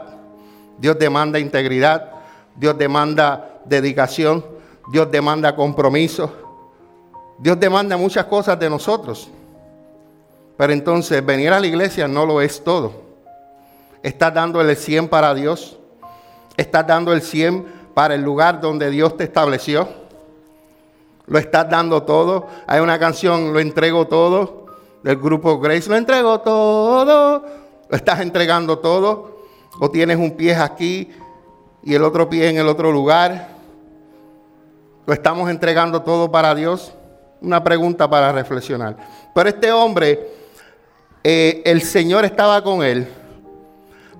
Dios 0.76 0.98
demanda 0.98 1.38
integridad, 1.38 2.10
Dios 2.54 2.76
demanda 2.76 3.62
dedicación, 3.64 4.44
Dios 4.92 5.10
demanda 5.10 5.56
compromiso. 5.56 6.30
Dios 7.38 7.58
demanda 7.58 7.96
muchas 7.96 8.26
cosas 8.26 8.58
de 8.58 8.68
nosotros. 8.68 9.30
Pero 10.58 10.74
entonces 10.74 11.24
venir 11.24 11.50
a 11.50 11.60
la 11.60 11.66
iglesia 11.66 12.06
no 12.06 12.26
lo 12.26 12.42
es 12.42 12.62
todo. 12.62 12.92
Estás 14.02 14.34
dando 14.34 14.60
el 14.60 14.76
100 14.76 15.08
para 15.08 15.32
Dios. 15.32 15.78
Estás 16.54 16.86
dando 16.86 17.14
el 17.14 17.22
100 17.22 17.66
para 17.94 18.14
el 18.14 18.20
lugar 18.20 18.60
donde 18.60 18.90
Dios 18.90 19.16
te 19.16 19.24
estableció. 19.24 19.88
Lo 21.26 21.38
estás 21.38 21.70
dando 21.70 22.02
todo. 22.02 22.48
Hay 22.66 22.80
una 22.80 22.98
canción, 22.98 23.54
lo 23.54 23.60
entrego 23.60 24.06
todo, 24.06 24.66
del 25.02 25.16
grupo 25.16 25.58
Grace. 25.58 25.88
Lo 25.88 25.96
entrego 25.96 26.38
todo. 26.42 27.63
Lo 27.88 27.96
estás 27.96 28.20
entregando 28.20 28.78
todo. 28.78 29.34
O 29.80 29.90
tienes 29.90 30.16
un 30.16 30.32
pie 30.32 30.54
aquí 30.54 31.10
y 31.82 31.94
el 31.94 32.04
otro 32.04 32.28
pie 32.28 32.48
en 32.48 32.58
el 32.58 32.68
otro 32.68 32.92
lugar. 32.92 33.48
¿Lo 35.06 35.12
estamos 35.12 35.50
entregando 35.50 36.02
todo 36.02 36.30
para 36.30 36.54
Dios? 36.54 36.94
Una 37.40 37.62
pregunta 37.62 38.08
para 38.08 38.32
reflexionar. 38.32 38.96
Pero 39.34 39.48
este 39.48 39.72
hombre, 39.72 40.28
eh, 41.22 41.62
el 41.64 41.82
Señor 41.82 42.24
estaba 42.24 42.62
con 42.62 42.82
él 42.82 43.08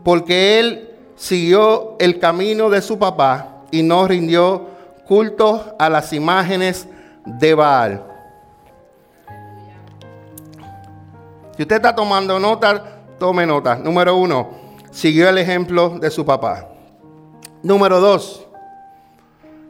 porque 0.04 0.61
él 0.61 0.90
siguió 1.16 1.97
el 1.99 2.18
camino 2.18 2.68
de 2.68 2.83
su 2.83 2.99
papá 2.99 3.62
y 3.71 3.83
no 3.83 4.06
rindió 4.06 4.68
culto 5.06 5.75
a 5.78 5.88
las 5.88 6.12
imágenes 6.12 6.87
de 7.25 7.54
Baal. 7.54 8.04
Si 11.56 11.62
usted 11.62 11.76
está 11.76 11.94
tomando 11.94 12.38
nota, 12.38 13.03
tome 13.18 13.47
nota. 13.47 13.76
Número 13.76 14.16
uno, 14.16 14.50
siguió 14.90 15.28
el 15.28 15.38
ejemplo 15.38 15.99
de 15.99 16.11
su 16.11 16.25
papá. 16.25 16.68
Número 17.62 18.00
dos, 18.00 18.47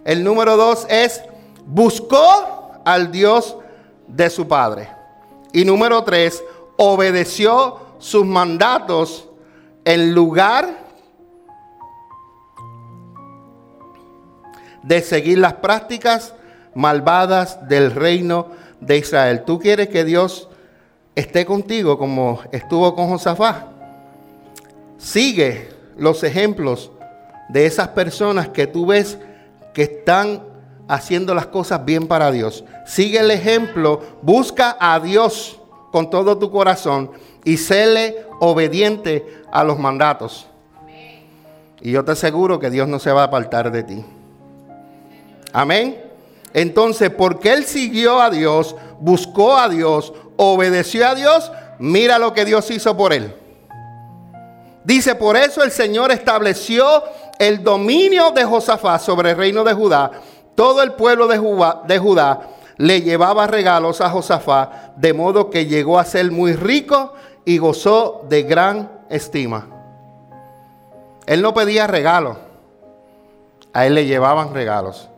el 0.04 0.22
número 0.24 0.56
dos 0.56 0.86
es 0.90 1.22
buscó 1.66 2.72
al 2.84 3.10
Dios 3.10 3.56
de 4.06 4.28
su 4.30 4.46
padre. 4.46 4.88
Y 5.52 5.64
número 5.64 6.02
tres, 6.04 6.42
obedeció 6.76 7.78
sus 7.98 8.26
mandatos 8.26 9.28
en 9.84 10.14
lugar 10.14 10.84
de 14.82 15.00
seguir 15.00 15.38
las 15.38 15.54
prácticas 15.54 16.34
malvadas 16.74 17.68
del 17.68 17.92
reino 17.92 18.48
de 18.80 18.98
Israel. 18.98 19.44
¿Tú 19.46 19.58
quieres 19.58 19.88
que 19.88 20.04
Dios 20.04 20.48
esté 21.14 21.44
contigo 21.44 21.98
como 21.98 22.40
estuvo 22.52 22.94
con 22.94 23.08
Josafat? 23.08 23.66
Sigue 24.98 25.68
los 25.96 26.22
ejemplos 26.24 26.90
de 27.48 27.66
esas 27.66 27.88
personas 27.88 28.48
que 28.48 28.66
tú 28.66 28.86
ves 28.86 29.18
que 29.72 29.82
están 29.82 30.42
haciendo 30.88 31.34
las 31.34 31.46
cosas 31.46 31.84
bien 31.84 32.06
para 32.06 32.30
Dios. 32.30 32.64
Sigue 32.86 33.20
el 33.20 33.30
ejemplo, 33.30 34.00
busca 34.22 34.76
a 34.78 34.98
Dios 35.00 35.60
con 35.90 36.10
todo 36.10 36.38
tu 36.38 36.50
corazón 36.50 37.10
y 37.44 37.56
séle 37.56 38.26
obediente 38.40 39.42
a 39.52 39.62
los 39.64 39.78
mandatos. 39.78 40.46
Y 41.80 41.92
yo 41.92 42.04
te 42.04 42.12
aseguro 42.12 42.58
que 42.58 42.70
Dios 42.70 42.88
no 42.88 42.98
se 42.98 43.12
va 43.12 43.22
a 43.22 43.26
apartar 43.26 43.70
de 43.70 43.82
ti. 43.82 44.04
Amén. 45.52 46.00
Entonces, 46.54 47.10
porque 47.10 47.52
él 47.52 47.64
siguió 47.64 48.20
a 48.20 48.30
Dios, 48.30 48.74
buscó 49.00 49.56
a 49.56 49.68
Dios, 49.68 50.12
obedeció 50.36 51.06
a 51.08 51.14
Dios, 51.14 51.50
mira 51.78 52.18
lo 52.18 52.32
que 52.32 52.44
Dios 52.44 52.70
hizo 52.70 52.96
por 52.96 53.12
él. 53.12 53.34
Dice, 54.84 55.14
por 55.14 55.36
eso 55.36 55.62
el 55.62 55.70
Señor 55.70 56.12
estableció 56.12 57.02
el 57.38 57.64
dominio 57.64 58.30
de 58.30 58.44
Josafat 58.44 59.00
sobre 59.00 59.30
el 59.30 59.36
reino 59.36 59.64
de 59.64 59.72
Judá. 59.72 60.10
Todo 60.54 60.82
el 60.82 60.92
pueblo 60.92 61.26
de 61.26 61.38
Judá, 61.98 62.40
le 62.76 63.02
llevaba 63.02 63.46
regalos 63.46 64.00
a 64.00 64.10
Josafat, 64.10 64.96
de 64.96 65.12
modo 65.12 65.48
que 65.48 65.66
llegó 65.66 65.98
a 65.98 66.04
ser 66.04 66.30
muy 66.30 66.54
rico 66.54 67.14
y 67.44 67.58
gozó 67.58 68.24
de 68.28 68.42
gran 68.42 68.90
estima. 69.08 69.68
Él 71.26 71.40
no 71.40 71.54
pedía 71.54 71.86
regalos, 71.86 72.36
a 73.72 73.86
él 73.86 73.94
le 73.94 74.06
llevaban 74.06 74.52
regalos. 74.52 75.08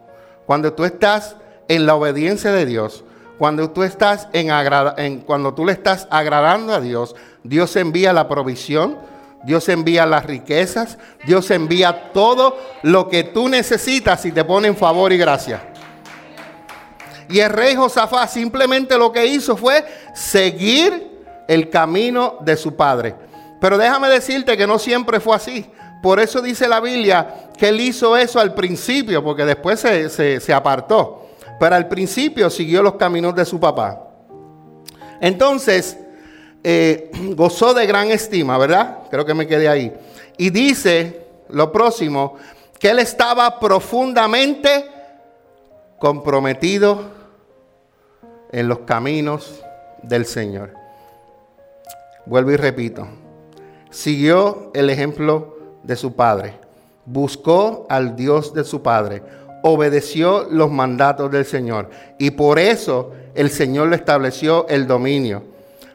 Cuando 0.46 0.72
tú 0.74 0.84
estás 0.84 1.36
en 1.68 1.86
la 1.86 1.96
obediencia 1.96 2.52
de 2.52 2.66
Dios, 2.66 3.04
cuando 3.38 3.70
tú 3.70 3.82
estás 3.82 4.28
en, 4.32 5.20
cuando 5.20 5.54
tú 5.54 5.64
le 5.64 5.72
estás 5.72 6.08
agradando 6.10 6.74
a 6.74 6.80
Dios, 6.80 7.14
Dios 7.42 7.76
envía 7.76 8.12
la 8.12 8.28
provisión, 8.28 8.98
Dios 9.44 9.68
envía 9.68 10.06
las 10.06 10.24
riquezas, 10.24 10.98
Dios 11.24 11.50
envía 11.50 12.12
todo 12.12 12.58
lo 12.82 13.08
que 13.08 13.24
tú 13.24 13.48
necesitas 13.48 14.24
y 14.24 14.32
te 14.32 14.44
pone 14.44 14.68
en 14.68 14.76
favor 14.76 15.12
y 15.12 15.18
gracia. 15.18 15.62
Y 17.28 17.40
el 17.40 17.50
rey 17.50 17.74
Josafat 17.74 18.30
simplemente 18.30 18.96
lo 18.96 19.12
que 19.12 19.26
hizo 19.26 19.56
fue 19.56 19.84
seguir 20.14 21.16
el 21.48 21.70
camino 21.70 22.38
de 22.40 22.56
su 22.56 22.74
padre. 22.74 23.14
Pero 23.60 23.78
déjame 23.78 24.08
decirte 24.08 24.56
que 24.56 24.66
no 24.66 24.78
siempre 24.78 25.20
fue 25.20 25.36
así. 25.36 25.66
Por 26.02 26.20
eso 26.20 26.40
dice 26.42 26.68
la 26.68 26.80
Biblia 26.80 27.50
que 27.56 27.68
él 27.68 27.80
hizo 27.80 28.16
eso 28.16 28.38
al 28.38 28.54
principio, 28.54 29.24
porque 29.24 29.44
después 29.44 29.80
se, 29.80 30.54
apartó. 30.54 31.25
Pero 31.58 31.74
al 31.74 31.88
principio 31.88 32.50
siguió 32.50 32.82
los 32.82 32.94
caminos 32.94 33.34
de 33.34 33.44
su 33.44 33.58
papá. 33.58 34.02
Entonces, 35.20 35.98
eh, 36.62 37.10
gozó 37.36 37.74
de 37.74 37.86
gran 37.86 38.10
estima, 38.10 38.58
¿verdad? 38.58 38.98
Creo 39.10 39.24
que 39.24 39.34
me 39.34 39.46
quedé 39.46 39.68
ahí. 39.68 39.92
Y 40.36 40.50
dice 40.50 41.26
lo 41.48 41.72
próximo, 41.72 42.36
que 42.78 42.90
él 42.90 42.98
estaba 42.98 43.58
profundamente 43.58 44.84
comprometido 45.98 47.02
en 48.52 48.68
los 48.68 48.80
caminos 48.80 49.62
del 50.02 50.26
Señor. 50.26 50.72
Vuelvo 52.26 52.50
y 52.50 52.56
repito, 52.56 53.06
siguió 53.90 54.70
el 54.74 54.90
ejemplo 54.90 55.56
de 55.82 55.96
su 55.96 56.14
padre, 56.14 56.58
buscó 57.04 57.86
al 57.88 58.16
Dios 58.16 58.52
de 58.52 58.64
su 58.64 58.82
padre, 58.82 59.22
obedeció 59.68 60.46
los 60.48 60.70
mandatos 60.70 61.28
del 61.32 61.44
Señor 61.44 61.90
y 62.18 62.30
por 62.30 62.60
eso 62.60 63.10
el 63.34 63.50
Señor 63.50 63.88
le 63.88 63.96
estableció 63.96 64.66
el 64.68 64.86
dominio, 64.86 65.42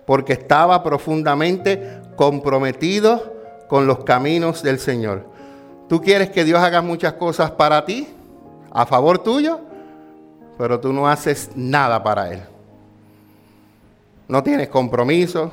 porque 0.05 0.33
estaba 0.33 0.83
profundamente 0.83 2.01
comprometido 2.17 3.34
con 3.69 3.88
los 3.88 4.03
caminos 4.03 4.62
del 4.62 4.77
Señor. 4.77 5.23
¿Tú 5.88 6.01
quieres 6.01 6.29
que 6.31 6.43
Dios 6.43 6.60
haga 6.60 6.81
muchas 6.81 7.13
cosas 7.13 7.51
para 7.51 7.86
ti, 7.86 8.10
a 8.71 8.86
favor 8.86 9.19
tuyo? 9.19 9.62
Pero 10.57 10.81
tú 10.81 10.91
no 10.91 11.07
haces 11.07 11.51
nada 11.55 12.03
para 12.03 12.29
Él. 12.29 12.41
No 14.27 14.43
tienes 14.43 14.67
compromiso, 14.67 15.49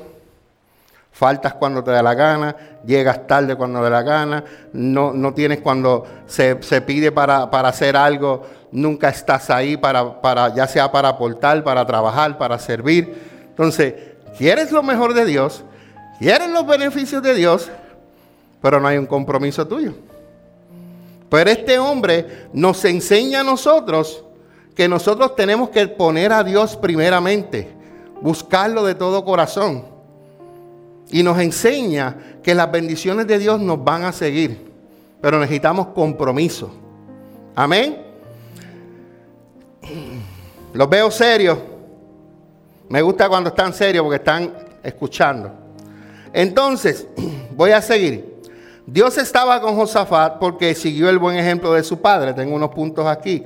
Faltas 1.18 1.54
cuando 1.54 1.83
te 1.83 1.90
da 1.90 2.00
la 2.00 2.14
gana, 2.14 2.54
llegas 2.87 3.26
tarde 3.26 3.57
cuando 3.57 3.81
te 3.81 3.85
da 3.87 3.90
la 3.90 4.02
gana, 4.02 4.44
no, 4.72 5.12
no 5.12 5.35
tienes 5.35 5.61
cuando 5.61 6.07
se, 6.28 6.54
pide 6.83 7.11
para, 7.11 7.42
hacer 7.42 7.96
algo, 7.96 8.44
nunca 8.70 9.09
estás 9.09 9.50
ahí 9.50 9.76
para, 9.76 10.20
para, 10.20 10.54
ya 10.54 10.68
sea 10.68 10.92
para 10.92 11.09
aportar, 11.09 11.64
para 11.64 11.85
trabajar, 11.85 12.38
para 12.38 12.57
servir. 12.61 13.20
Entonces, 13.48 13.94
quieres 14.38 14.70
lo 14.70 14.81
mejor 14.85 15.12
de 15.12 15.24
Dios, 15.24 15.64
quieres 16.20 16.50
los 16.50 16.64
beneficios 16.64 17.20
de 17.20 17.35
Dios, 17.35 17.68
pero 18.62 18.78
no 18.78 18.87
hay 18.87 18.96
un 18.96 19.07
compromiso 19.07 19.66
tuyo. 19.66 19.94
Pero 21.28 21.50
este 21.50 21.81
hombre 21.81 22.46
nos 22.52 22.85
enseña 22.85 23.40
a 23.40 23.42
nosotros 23.42 24.24
que 24.76 24.88
nosotros 24.88 25.35
tenemos 25.35 25.70
que 25.70 25.88
poner 25.88 26.33
a 26.33 26.44
Dios 26.44 26.76
primeramente, 26.76 27.68
buscarlo 28.20 28.85
de 28.85 28.94
todo 28.94 29.24
corazón. 29.24 29.97
Y 31.11 31.23
nos 31.23 31.38
enseña 31.38 32.16
que 32.42 32.55
las 32.55 32.71
bendiciones 32.71 33.27
de 33.27 33.38
Dios 33.38 33.61
nos 33.61 33.83
van 33.83 34.05
a 34.05 34.12
seguir. 34.12 34.71
Pero 35.21 35.38
necesitamos 35.38 35.88
compromiso. 35.88 36.71
Amén. 37.55 37.99
Los 40.73 40.88
veo 40.88 41.11
serios. 41.11 41.59
Me 42.88 43.03
gusta 43.03 43.29
cuando 43.29 43.51
están 43.51 43.73
serios 43.73 44.03
porque 44.03 44.16
están 44.16 44.53
escuchando. 44.83 45.53
Entonces, 46.33 47.07
voy 47.57 47.73
a 47.73 47.83
seguir. 47.83 48.38
Dios 48.87 49.18
estaba 49.18 49.61
con 49.61 49.77
Josafat 49.77 50.38
porque 50.38 50.75
siguió 50.75 51.11
el 51.11 51.18
buen 51.18 51.37
ejemplo 51.37 51.73
de 51.73 51.83
su 51.83 52.01
padre. 52.01 52.33
Tengo 52.33 52.55
unos 52.55 52.71
puntos 52.71 53.07
aquí. 53.07 53.44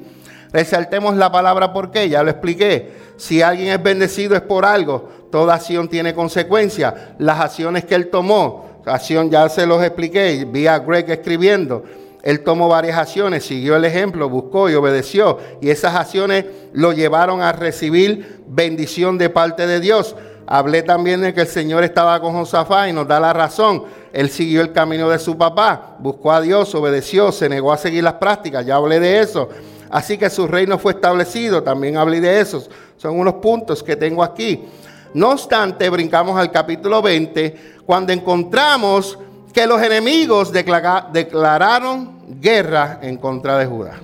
Resaltemos 0.52 1.16
la 1.16 1.32
palabra 1.32 1.72
porque 1.72 2.08
ya 2.08 2.22
lo 2.22 2.30
expliqué. 2.30 2.92
Si 3.16 3.42
alguien 3.42 3.68
es 3.68 3.82
bendecido 3.82 4.36
es 4.36 4.42
por 4.42 4.64
algo. 4.64 5.08
Toda 5.32 5.54
acción 5.54 5.88
tiene 5.88 6.12
consecuencias. 6.12 6.92
Las 7.18 7.40
acciones 7.40 7.86
que 7.86 7.94
él 7.94 8.10
tomó, 8.10 8.82
acción 8.84 9.30
ya 9.30 9.48
se 9.48 9.64
los 9.64 9.82
expliqué, 9.82 10.46
vi 10.46 10.66
a 10.66 10.78
Greg 10.78 11.10
escribiendo. 11.10 11.84
Él 12.22 12.44
tomó 12.44 12.68
varias 12.68 12.98
acciones, 12.98 13.42
siguió 13.42 13.74
el 13.74 13.86
ejemplo, 13.86 14.28
buscó 14.28 14.68
y 14.68 14.74
obedeció. 14.74 15.38
Y 15.62 15.70
esas 15.70 15.94
acciones 15.94 16.44
lo 16.74 16.92
llevaron 16.92 17.40
a 17.40 17.50
recibir 17.52 18.42
bendición 18.46 19.16
de 19.16 19.30
parte 19.30 19.66
de 19.66 19.80
Dios. 19.80 20.14
Hablé 20.46 20.82
también 20.82 21.22
de 21.22 21.32
que 21.32 21.40
el 21.40 21.46
Señor 21.46 21.82
estaba 21.82 22.20
con 22.20 22.34
Josafá 22.34 22.90
y 22.90 22.92
nos 22.92 23.08
da 23.08 23.18
la 23.18 23.32
razón. 23.32 23.84
Él 24.12 24.28
siguió 24.28 24.60
el 24.60 24.72
camino 24.72 25.08
de 25.08 25.18
su 25.18 25.38
papá, 25.38 25.96
buscó 25.98 26.30
a 26.30 26.42
Dios, 26.42 26.74
obedeció, 26.74 27.32
se 27.32 27.48
negó 27.48 27.72
a 27.72 27.78
seguir 27.78 28.04
las 28.04 28.14
prácticas. 28.14 28.66
Ya 28.66 28.76
hablé 28.76 29.00
de 29.00 29.20
eso. 29.20 29.48
Así 29.88 30.18
que 30.18 30.28
su 30.28 30.46
reino 30.46 30.78
fue 30.78 30.92
establecido. 30.92 31.62
También 31.62 31.96
hablé 31.96 32.20
de 32.20 32.38
eso. 32.38 32.62
Son 32.98 33.18
unos 33.18 33.34
puntos 33.34 33.82
que 33.82 33.96
tengo 33.96 34.22
aquí. 34.22 34.68
No 35.14 35.30
obstante, 35.30 35.88
brincamos 35.90 36.38
al 36.38 36.50
capítulo 36.50 37.02
20, 37.02 37.82
cuando 37.84 38.12
encontramos 38.12 39.18
que 39.52 39.66
los 39.66 39.80
enemigos 39.82 40.50
declararon 40.52 42.40
guerra 42.40 42.98
en 43.02 43.18
contra 43.18 43.58
de 43.58 43.66
Judá. 43.66 43.94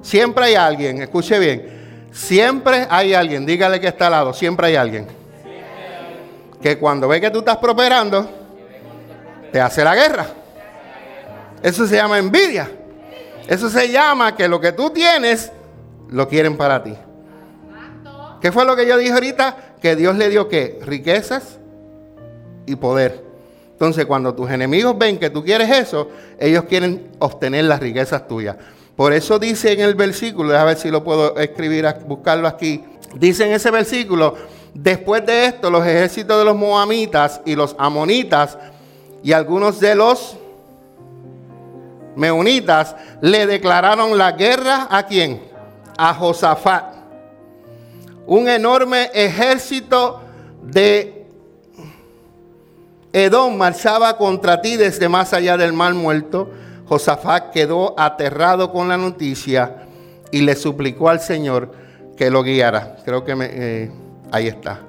Siempre 0.00 0.46
hay 0.46 0.54
alguien, 0.54 1.02
escuche 1.02 1.38
bien, 1.38 2.08
siempre 2.10 2.86
hay 2.88 3.12
alguien, 3.12 3.44
dígale 3.44 3.80
que 3.80 3.88
está 3.88 4.06
al 4.06 4.12
lado, 4.12 4.32
siempre 4.32 4.68
hay 4.68 4.76
alguien. 4.76 5.06
Que 6.62 6.78
cuando 6.78 7.08
ve 7.08 7.20
que 7.20 7.30
tú 7.30 7.40
estás 7.40 7.58
prosperando, 7.58 8.28
te 9.52 9.60
hace 9.60 9.84
la 9.84 9.94
guerra. 9.94 10.26
Eso 11.62 11.86
se 11.86 11.96
llama 11.96 12.18
envidia. 12.18 12.70
Eso 13.46 13.68
se 13.68 13.90
llama 13.90 14.34
que 14.36 14.48
lo 14.48 14.60
que 14.60 14.72
tú 14.72 14.90
tienes, 14.90 15.52
lo 16.08 16.28
quieren 16.28 16.56
para 16.56 16.82
ti. 16.82 16.94
¿Qué 18.40 18.52
fue 18.52 18.64
lo 18.64 18.74
que 18.74 18.86
yo 18.86 18.96
dije 18.96 19.12
ahorita? 19.12 19.56
Que 19.80 19.96
Dios 19.96 20.16
le 20.16 20.28
dio 20.28 20.48
qué? 20.48 20.78
Riquezas 20.82 21.58
y 22.66 22.76
poder. 22.76 23.24
Entonces, 23.72 24.04
cuando 24.04 24.34
tus 24.34 24.50
enemigos 24.50 24.96
ven 24.98 25.18
que 25.18 25.30
tú 25.30 25.42
quieres 25.42 25.70
eso, 25.70 26.08
ellos 26.38 26.64
quieren 26.64 27.10
obtener 27.18 27.64
las 27.64 27.80
riquezas 27.80 28.28
tuyas. 28.28 28.56
Por 28.94 29.14
eso 29.14 29.38
dice 29.38 29.72
en 29.72 29.80
el 29.80 29.94
versículo, 29.94 30.54
a 30.56 30.64
ver 30.64 30.76
si 30.76 30.90
lo 30.90 31.02
puedo 31.02 31.34
escribir, 31.38 31.86
buscarlo 32.06 32.46
aquí. 32.46 32.84
Dice 33.14 33.46
en 33.46 33.52
ese 33.52 33.70
versículo, 33.70 34.34
después 34.74 35.24
de 35.24 35.46
esto, 35.46 35.70
los 35.70 35.86
ejércitos 35.86 36.38
de 36.38 36.44
los 36.44 36.56
moamitas 36.56 37.40
y 37.46 37.54
los 37.54 37.74
amonitas 37.78 38.58
y 39.22 39.32
algunos 39.32 39.80
de 39.80 39.94
los 39.94 40.36
meunitas 42.16 42.94
le 43.22 43.46
declararon 43.46 44.18
la 44.18 44.32
guerra 44.32 44.88
a 44.90 45.06
quién? 45.06 45.40
A 45.96 46.12
Josafat 46.12 46.89
un 48.26 48.48
enorme 48.48 49.10
ejército 49.14 50.20
de 50.62 51.26
Edom 53.12 53.56
marchaba 53.56 54.16
contra 54.16 54.60
ti 54.60 54.76
desde 54.76 55.08
más 55.08 55.32
allá 55.32 55.56
del 55.56 55.72
mar 55.72 55.94
muerto. 55.94 56.50
Josafat 56.86 57.50
quedó 57.50 57.94
aterrado 57.98 58.72
con 58.72 58.88
la 58.88 58.96
noticia 58.96 59.86
y 60.30 60.42
le 60.42 60.54
suplicó 60.54 61.08
al 61.08 61.20
Señor 61.20 61.72
que 62.16 62.30
lo 62.30 62.42
guiara. 62.42 62.98
Creo 63.04 63.24
que 63.24 63.34
me, 63.34 63.48
eh, 63.50 63.90
ahí 64.30 64.46
está. 64.46 64.80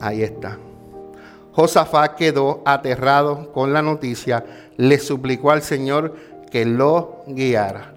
Ahí 0.00 0.22
está. 0.22 0.58
Josafat 1.52 2.16
quedó 2.16 2.62
aterrado 2.64 3.52
con 3.52 3.72
la 3.72 3.82
noticia, 3.82 4.44
le 4.76 4.98
suplicó 4.98 5.50
al 5.50 5.62
Señor 5.62 6.16
que 6.50 6.64
lo 6.64 7.22
guiara. 7.26 7.91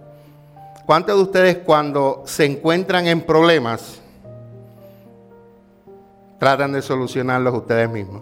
¿Cuántos 0.86 1.16
de 1.16 1.24
ustedes 1.24 1.58
cuando 1.66 2.22
se 2.26 2.46
encuentran 2.46 3.08
en 3.08 3.22
problemas 3.22 4.00
tratan 6.38 6.74
de 6.74 6.82
solucionarlos 6.84 7.56
ustedes 7.56 7.90
mismos? 7.90 8.22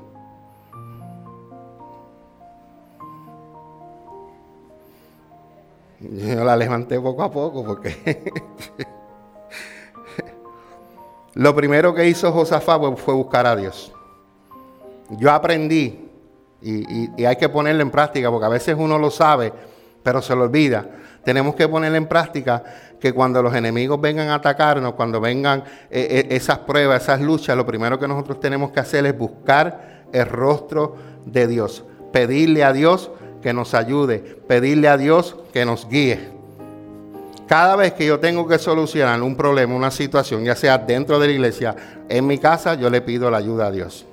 Yo 6.00 6.44
la 6.44 6.56
levanté 6.56 7.00
poco 7.02 7.24
a 7.24 7.32
poco 7.32 7.66
porque 7.66 8.32
lo 11.34 11.54
primero 11.56 11.94
que 11.94 12.08
hizo 12.08 12.32
Josafat 12.32 12.96
fue 12.98 13.14
buscar 13.14 13.46
a 13.46 13.56
Dios. 13.58 13.92
Yo 15.10 15.32
aprendí, 15.32 16.10
y, 16.62 17.26
hay 17.26 17.36
que 17.36 17.50
ponerlo 17.50 17.82
en 17.82 17.92
práctica, 17.92 18.32
porque 18.32 18.46
a 18.46 18.50
veces 18.50 18.76
uno 18.78 18.98
lo 18.98 19.12
sabe, 19.12 19.52
pero 20.02 20.22
se 20.22 20.34
lo 20.34 20.44
olvida. 20.44 21.03
Tenemos 21.24 21.56
que 21.56 21.68
ponerlo 21.68 21.98
en 21.98 22.08
práctica 22.08 22.64
que 23.00 23.14
cuando 23.14 23.42
los 23.42 23.54
enemigos 23.56 24.00
vengan 24.00 24.30
a 24.30 24.36
atacarnos, 24.36 24.94
cuando 24.94 25.22
vengan 25.22 25.64
eh, 25.90 26.08
eh, 26.10 26.28
esas 26.32 26.60
pruebas, 26.60 27.04
esas 27.04 27.22
luchas, 27.22 27.56
lo 27.56 27.66
primero 27.66 28.00
que 28.00 28.08
nosotros 28.08 28.40
tenemos 28.40 28.72
que 28.72 28.80
hacer 28.80 29.06
es 29.06 29.18
buscar 29.18 30.06
el 30.12 30.26
rostro 30.26 30.96
de 31.26 31.48
Dios. 31.48 31.84
Pedirle 32.12 32.64
a 32.64 32.74
Dios 32.74 33.12
que 33.42 33.54
nos 33.54 33.74
ayude, 33.74 34.20
pedirle 34.20 34.88
a 34.88 34.98
Dios 34.98 35.36
que 35.52 35.66
nos 35.66 35.88
guíe. 35.88 36.30
Cada 37.48 37.76
vez 37.76 37.94
que 37.94 38.06
yo 38.06 38.20
tengo 38.20 38.48
que 38.48 38.58
solucionar 38.58 39.22
un 39.22 39.36
problema, 39.36 39.76
una 39.76 39.92
situación, 39.92 40.44
ya 40.44 40.56
sea 40.56 40.78
dentro 40.78 41.20
de 41.20 41.28
la 41.28 41.34
iglesia, 41.34 41.76
en 42.08 42.26
mi 42.26 42.38
casa, 42.38 42.76
yo 42.76 42.90
le 42.90 43.02
pido 43.02 43.30
la 43.30 43.38
ayuda 43.38 43.68
a 43.68 43.72
Dios. 43.72 44.06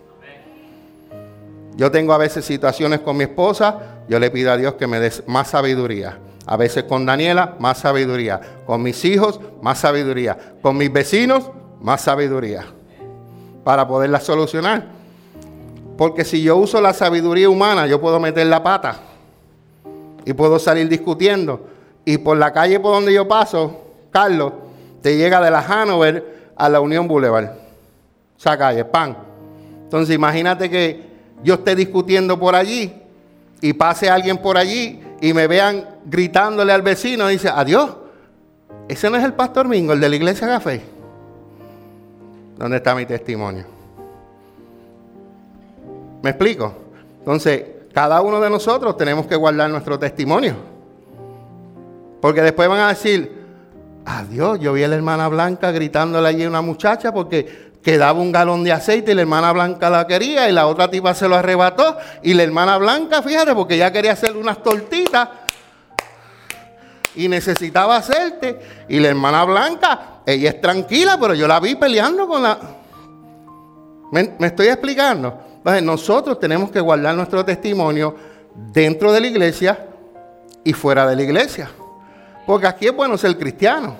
Yo 1.77 1.91
tengo 1.91 2.13
a 2.13 2.19
veces 2.19 2.45
situaciones 2.45 3.01
con 3.01 3.17
mi 3.17 3.25
esposa, 3.25 4.03
yo 4.09 4.19
le 4.19 4.31
pido 4.31 4.53
a 4.53 4.57
Dios 4.57 4.75
que 4.75 4.87
me 4.87 4.99
dé 4.99 5.13
más 5.27 5.49
sabiduría. 5.49 6.19
A 6.51 6.57
veces 6.57 6.83
con 6.83 7.07
Daniela, 7.07 7.55
más 7.61 7.79
sabiduría. 7.79 8.41
Con 8.67 8.83
mis 8.83 9.05
hijos, 9.05 9.41
más 9.63 9.79
sabiduría. 9.79 10.37
Con 10.61 10.77
mis 10.77 10.93
vecinos, 10.93 11.49
más 11.81 12.01
sabiduría. 12.01 12.65
Para 13.63 13.87
poderla 13.87 14.19
solucionar. 14.19 14.85
Porque 15.97 16.25
si 16.25 16.43
yo 16.43 16.57
uso 16.57 16.81
la 16.81 16.93
sabiduría 16.93 17.49
humana, 17.49 17.87
yo 17.87 18.01
puedo 18.01 18.19
meter 18.19 18.49
la 18.49 18.65
pata. 18.65 18.97
Y 20.25 20.33
puedo 20.33 20.59
salir 20.59 20.89
discutiendo. 20.89 21.69
Y 22.05 22.19
por 22.19 22.37
la 22.37 22.53
calle 22.53 22.81
por 22.81 22.95
donde 22.95 23.15
yo 23.15 23.29
paso, 23.29 23.85
Carlos, 24.11 24.53
te 25.03 25.17
llega 25.17 25.41
de 25.41 25.53
la 25.53 25.61
Hanover 25.61 26.51
a 26.57 26.69
la 26.69 26.81
Unión 26.81 27.07
Boulevard. 27.07 27.51
Esa 28.37 28.59
calle, 28.59 28.85
pan. 28.85 29.17
Entonces 29.85 30.17
imagínate 30.17 30.69
que 30.69 31.01
yo 31.45 31.55
esté 31.55 31.77
discutiendo 31.77 32.41
por 32.41 32.57
allí 32.57 32.93
y 33.61 33.73
pase 33.73 34.11
alguien 34.11 34.37
por 34.37 34.59
allí 34.59 35.01
y 35.21 35.35
me 35.35 35.47
vean 35.47 35.85
gritándole 36.05 36.73
al 36.73 36.83
vecino 36.83 37.29
dice, 37.29 37.49
adiós, 37.49 37.97
ese 38.89 39.11
no 39.11 39.17
es 39.17 39.25
el 39.25 39.35
pastor 39.35 39.69
Mingo, 39.69 39.93
el 39.93 40.01
de 40.01 40.09
la 40.09 40.17
iglesia 40.17 40.47
Café. 40.49 40.83
¿Dónde 42.57 42.79
está 42.79 42.95
mi 42.95 43.07
testimonio? 43.07 43.65
¿Me 46.23 46.31
explico? 46.31 46.75
Entonces, 47.19 47.65
cada 47.93 48.21
uno 48.21 48.41
de 48.41 48.51
nosotros 48.51 48.97
tenemos 48.97 49.27
que 49.27 49.37
guardar 49.37 49.71
nuestro 49.71 49.99
testimonio. 49.99 50.55
Porque 52.21 52.43
después 52.43 52.69
van 52.69 52.81
a 52.81 52.89
decir, 52.89 53.33
adiós, 54.05 54.59
yo 54.61 54.73
vi 54.73 54.85
a 54.85 54.89
la 54.89 54.97
hermana 54.97 55.29
Blanca 55.29 55.71
gritándole 55.71 56.29
allí 56.29 56.45
a 56.45 56.49
una 56.49 56.61
muchacha 56.61 57.13
porque 57.13 57.70
que 57.83 57.97
daba 57.97 58.21
un 58.21 58.31
galón 58.31 58.63
de 58.63 58.73
aceite 58.73 59.13
y 59.13 59.15
la 59.15 59.23
hermana 59.23 59.53
Blanca 59.53 59.89
la 59.89 60.07
quería 60.07 60.49
y 60.49 60.53
la 60.53 60.67
otra 60.67 60.91
tipa 60.91 61.15
se 61.15 61.29
lo 61.29 61.37
arrebató 61.37 61.97
y 62.23 62.35
la 62.35 62.43
hermana 62.43 62.77
Blanca, 62.77 63.23
fíjate, 63.23 63.55
porque 63.55 63.77
ya 63.77 63.91
quería 63.91 64.13
hacer 64.13 64.37
unas 64.37 64.63
tortitas 64.63 65.29
y 67.15 67.29
necesitaba 67.29 67.97
hacerte 67.97 68.85
y 68.89 69.01
la 69.01 69.09
hermana 69.09 69.45
Blanca, 69.45 70.21
ella 70.27 70.51
es 70.51 70.61
tranquila, 70.61 71.17
pero 71.19 71.35
yo 71.35 71.49
la 71.49 71.59
vi 71.61 71.75
peleando 71.75 72.29
con 72.29 72.43
la... 72.43 72.59
¿Me, 74.13 74.35
estoy 74.41 74.69
explicando? 74.69 75.47
nosotros 75.83 76.39
tenemos 76.41 76.71
que 76.71 76.81
guardar 76.81 77.15
nuestro 77.15 77.45
testimonio 77.45 78.17
dentro 78.55 79.13
de 79.13 79.21
la 79.21 79.27
iglesia 79.27 79.87
y 80.65 80.73
fuera 80.73 81.07
de 81.07 81.17
la 81.17 81.23
iglesia. 81.23 81.71
Porque 82.47 82.67
aquí 82.67 82.87
es 82.87 82.97
bueno 82.97 83.17
ser 83.17 83.37
cristiano. 83.39 83.95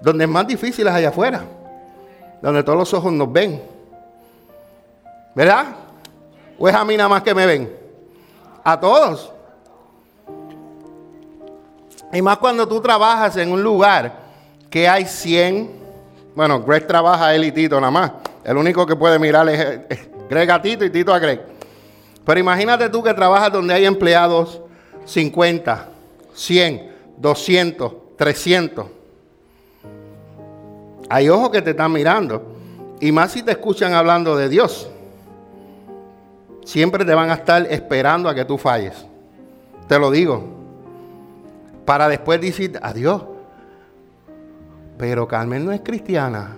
Donde 0.00 0.24
es 0.24 0.30
más 0.30 0.46
difícil 0.46 0.86
es 0.88 0.92
allá 0.92 1.08
afuera 1.10 1.42
donde 2.42 2.62
todos 2.64 2.78
los 2.78 2.92
ojos 2.92 3.12
nos 3.12 3.32
ven. 3.32 3.62
¿Verdad? 5.34 5.66
¿O 6.58 6.68
es 6.68 6.74
a 6.74 6.84
mí 6.84 6.96
nada 6.96 7.08
más 7.08 7.22
que 7.22 7.34
me 7.34 7.46
ven? 7.46 7.74
A 8.64 8.78
todos. 8.78 9.32
Y 12.12 12.20
más 12.20 12.36
cuando 12.38 12.68
tú 12.68 12.80
trabajas 12.80 13.36
en 13.38 13.50
un 13.50 13.62
lugar 13.62 14.12
que 14.68 14.88
hay 14.88 15.06
100, 15.06 15.70
bueno, 16.34 16.62
Greg 16.62 16.86
trabaja 16.86 17.34
él 17.34 17.44
y 17.44 17.52
Tito 17.52 17.80
nada 17.80 17.90
más. 17.90 18.12
El 18.44 18.56
único 18.56 18.84
que 18.84 18.96
puede 18.96 19.18
mirar 19.18 19.48
es, 19.48 20.08
Greg 20.28 20.50
a 20.50 20.60
Tito 20.60 20.84
y 20.84 20.90
Tito 20.90 21.14
a 21.14 21.18
Greg. 21.18 21.40
Pero 22.24 22.40
imagínate 22.40 22.88
tú 22.88 23.02
que 23.02 23.14
trabajas 23.14 23.52
donde 23.52 23.72
hay 23.72 23.86
empleados 23.86 24.60
50, 25.06 25.88
100, 26.34 26.92
200, 27.16 27.92
300. 28.16 28.86
Hay 31.12 31.28
ojos 31.28 31.50
que 31.50 31.60
te 31.60 31.72
están 31.72 31.92
mirando. 31.92 32.42
Y 32.98 33.12
más 33.12 33.32
si 33.32 33.42
te 33.42 33.50
escuchan 33.50 33.92
hablando 33.92 34.34
de 34.34 34.48
Dios. 34.48 34.88
Siempre 36.64 37.04
te 37.04 37.12
van 37.12 37.28
a 37.28 37.34
estar 37.34 37.66
esperando 37.70 38.30
a 38.30 38.34
que 38.34 38.46
tú 38.46 38.56
falles. 38.56 38.94
Te 39.86 39.98
lo 39.98 40.10
digo. 40.10 40.42
Para 41.84 42.08
después 42.08 42.40
decir 42.40 42.80
adiós. 42.82 43.24
Pero 44.96 45.28
Carmen 45.28 45.66
no 45.66 45.72
es 45.72 45.82
cristiana. 45.82 46.56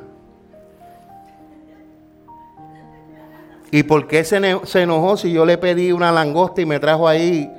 ¿Y 3.73 3.83
por 3.83 4.07
qué 4.07 4.23
se, 4.23 4.61
se 4.67 4.83
enojó 4.83 5.17
si 5.17 5.33
yo 5.33 5.45
le 5.45 5.59
pedí 5.59 5.91
una 5.91 6.13
langosta 6.13 6.61
y 6.61 6.67
me 6.67 6.79
trajo 6.79 7.09
ahí 7.09 7.53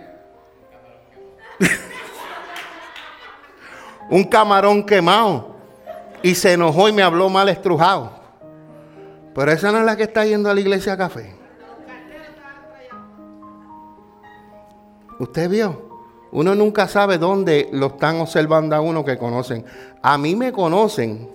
un 4.09 4.23
camarón 4.23 4.85
quemado? 4.85 5.54
Y 6.25 6.33
se 6.33 6.53
enojó 6.53 6.89
y 6.89 6.91
me 6.91 7.03
habló 7.03 7.29
mal 7.29 7.49
estrujado. 7.49 8.09
Pero 9.35 9.51
esa 9.51 9.71
no 9.71 9.77
es 9.77 9.85
la 9.85 9.95
que 9.95 10.01
está 10.01 10.25
yendo 10.25 10.49
a 10.49 10.55
la 10.55 10.59
iglesia 10.59 10.97
café. 10.97 11.35
Usted 15.19 15.47
vio. 15.47 15.85
Uno 16.31 16.55
nunca 16.55 16.87
sabe 16.87 17.19
dónde 17.19 17.69
lo 17.71 17.85
están 17.85 18.19
observando 18.21 18.75
a 18.75 18.81
uno 18.81 19.05
que 19.05 19.19
conocen. 19.19 19.65
A 20.01 20.17
mí 20.17 20.35
me 20.35 20.51
conocen. 20.51 21.29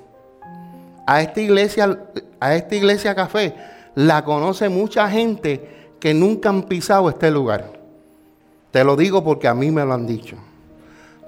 A 1.06 1.22
esta 1.22 1.40
iglesia, 1.40 1.96
a 2.40 2.56
esta 2.56 2.74
iglesia 2.74 3.14
café, 3.14 3.54
la 3.94 4.24
conoce 4.24 4.68
mucha 4.68 5.08
gente 5.08 5.92
que 6.00 6.14
nunca 6.14 6.48
han 6.48 6.64
pisado 6.64 7.08
este 7.10 7.30
lugar. 7.30 7.78
Te 8.72 8.82
lo 8.82 8.96
digo 8.96 9.22
porque 9.22 9.46
a 9.46 9.54
mí 9.54 9.70
me 9.70 9.84
lo 9.84 9.94
han 9.94 10.08
dicho. 10.08 10.36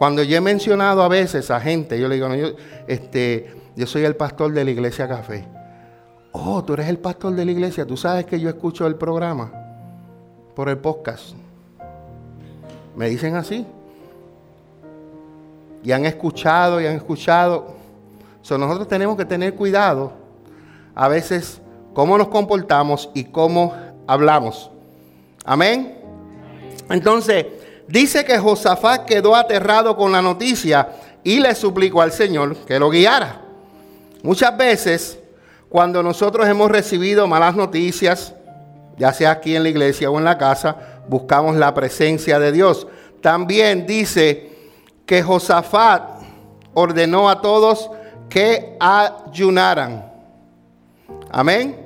Cuando 0.02 0.24
yo 0.24 0.36
he 0.36 0.40
mencionado 0.40 1.00
a 1.04 1.06
veces 1.06 1.48
a 1.52 1.60
gente, 1.60 1.96
yo 1.96 2.08
le 2.08 2.16
digo, 2.16 2.34
yo, 2.34 2.56
este, 2.88 3.54
yo 3.76 3.86
soy 3.86 4.02
el 4.02 4.16
pastor 4.16 4.52
de 4.52 4.64
la 4.64 4.72
iglesia 4.72 5.06
Café. 5.06 5.46
Oh, 6.32 6.64
tú 6.64 6.72
eres 6.72 6.88
el 6.88 6.98
pastor 6.98 7.36
de 7.36 7.44
la 7.44 7.52
iglesia. 7.52 7.86
Tú 7.86 7.96
sabes 7.96 8.26
que 8.26 8.40
yo 8.40 8.48
escucho 8.48 8.84
el 8.88 8.96
programa 8.96 9.52
por 10.56 10.68
el 10.68 10.78
podcast. 10.78 11.36
Me 12.96 13.08
dicen 13.10 13.36
así. 13.36 13.64
Y 15.84 15.92
han 15.92 16.04
escuchado 16.04 16.80
y 16.80 16.86
han 16.88 16.96
escuchado. 16.96 17.76
nosotros 18.50 18.88
tenemos 18.88 19.16
que 19.16 19.24
tener 19.24 19.54
cuidado 19.54 20.14
a 20.96 21.06
veces 21.06 21.60
cómo 21.94 22.18
nos 22.18 22.26
comportamos 22.26 23.08
y 23.14 23.22
cómo 23.22 23.72
hablamos. 24.08 24.68
Amén. 25.44 25.96
Entonces, 26.90 27.61
Dice 27.88 28.24
que 28.24 28.38
Josafat 28.38 29.04
quedó 29.04 29.34
aterrado 29.34 29.96
con 29.96 30.12
la 30.12 30.22
noticia 30.22 30.88
y 31.24 31.40
le 31.40 31.54
suplicó 31.54 32.02
al 32.02 32.12
Señor 32.12 32.56
que 32.56 32.78
lo 32.78 32.90
guiara. 32.90 33.40
Muchas 34.22 34.56
veces, 34.56 35.18
cuando 35.68 36.02
nosotros 36.02 36.46
hemos 36.48 36.70
recibido 36.70 37.26
malas 37.26 37.56
noticias, 37.56 38.34
ya 38.96 39.12
sea 39.12 39.32
aquí 39.32 39.56
en 39.56 39.64
la 39.64 39.68
iglesia 39.68 40.10
o 40.10 40.18
en 40.18 40.24
la 40.24 40.38
casa, 40.38 40.76
buscamos 41.08 41.56
la 41.56 41.74
presencia 41.74 42.38
de 42.38 42.52
Dios. 42.52 42.86
También 43.20 43.86
dice 43.86 44.52
que 45.06 45.22
Josafat 45.22 46.22
ordenó 46.74 47.28
a 47.28 47.40
todos 47.40 47.90
que 48.28 48.76
ayunaran. 48.80 50.10
Amén. 51.30 51.76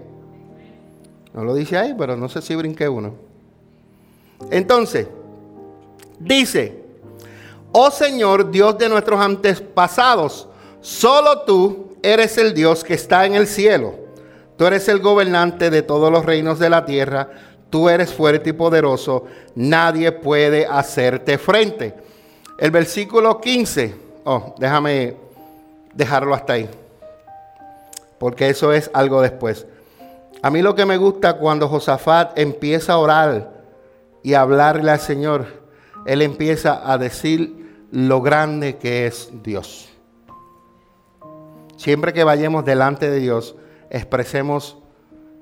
No 1.32 1.44
lo 1.44 1.54
dice 1.54 1.76
ahí, 1.76 1.94
pero 1.96 2.16
no 2.16 2.28
sé 2.28 2.40
si 2.42 2.54
brinqué 2.54 2.88
uno. 2.88 3.14
Entonces, 4.50 5.08
Dice, 6.18 6.82
oh 7.72 7.90
Señor, 7.90 8.50
Dios 8.50 8.78
de 8.78 8.88
nuestros 8.88 9.20
antepasados, 9.20 10.48
solo 10.80 11.42
tú 11.42 11.96
eres 12.02 12.38
el 12.38 12.54
Dios 12.54 12.84
que 12.84 12.94
está 12.94 13.26
en 13.26 13.34
el 13.34 13.46
cielo. 13.46 13.94
Tú 14.56 14.66
eres 14.66 14.88
el 14.88 15.00
gobernante 15.00 15.70
de 15.70 15.82
todos 15.82 16.10
los 16.10 16.24
reinos 16.24 16.58
de 16.58 16.70
la 16.70 16.86
tierra. 16.86 17.28
Tú 17.68 17.88
eres 17.88 18.12
fuerte 18.12 18.50
y 18.50 18.52
poderoso. 18.54 19.24
Nadie 19.54 20.12
puede 20.12 20.66
hacerte 20.66 21.36
frente. 21.36 21.94
El 22.58 22.70
versículo 22.70 23.40
15. 23.40 23.94
Oh, 24.24 24.54
déjame 24.58 25.16
dejarlo 25.92 26.34
hasta 26.34 26.54
ahí. 26.54 26.70
Porque 28.18 28.48
eso 28.48 28.72
es 28.72 28.90
algo 28.94 29.20
después. 29.20 29.66
A 30.42 30.50
mí 30.50 30.62
lo 30.62 30.74
que 30.74 30.86
me 30.86 30.96
gusta 30.96 31.34
cuando 31.34 31.68
Josafat 31.68 32.38
empieza 32.38 32.94
a 32.94 32.98
orar 32.98 33.50
y 34.22 34.34
a 34.34 34.40
hablarle 34.40 34.90
al 34.90 35.00
Señor, 35.00 35.46
él 36.06 36.22
empieza 36.22 36.90
a 36.90 36.98
decir 36.98 37.86
lo 37.90 38.22
grande 38.22 38.76
que 38.76 39.06
es 39.06 39.30
Dios. 39.42 39.88
Siempre 41.76 42.12
que 42.12 42.24
vayamos 42.24 42.64
delante 42.64 43.10
de 43.10 43.18
Dios, 43.18 43.56
expresemos 43.90 44.78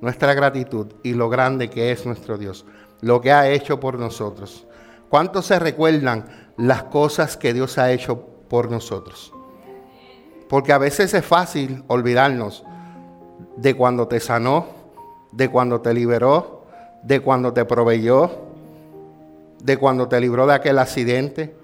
nuestra 0.00 0.35
gratitud 0.35 0.88
y 1.03 1.14
lo 1.14 1.29
grande 1.29 1.70
que 1.70 1.92
es 1.92 2.05
nuestro 2.05 2.37
Dios, 2.37 2.66
lo 3.00 3.20
que 3.20 3.33
ha 3.33 3.48
hecho 3.48 3.81
por 3.81 3.98
nosotros. 3.98 4.66
¿Cuántos 5.09 5.46
se 5.46 5.59
recuerdan 5.59 6.53
las 6.57 6.85
cosas 6.85 7.37
que 7.37 7.55
Dios 7.55 7.79
ha 7.79 7.92
hecho 7.92 8.27
por 8.48 8.70
nosotros? 8.70 9.33
Porque 10.48 10.72
a 10.72 10.79
veces 10.79 11.14
es 11.14 11.24
fácil 11.24 11.85
olvidarnos 11.87 12.64
de 13.57 13.74
cuando 13.74 14.09
te 14.09 14.20
sanó, 14.20 14.66
de 15.33 15.48
cuando 15.48 15.81
te 15.81 15.94
liberó, 15.94 16.66
de 17.03 17.20
cuando 17.20 17.53
te 17.53 17.64
proveyó, 17.64 18.54
de 19.64 19.79
cuando 19.79 20.07
te 20.07 20.20
libró 20.20 20.46
de 20.46 20.53
aquel 20.53 20.79
accidente, 20.79 21.57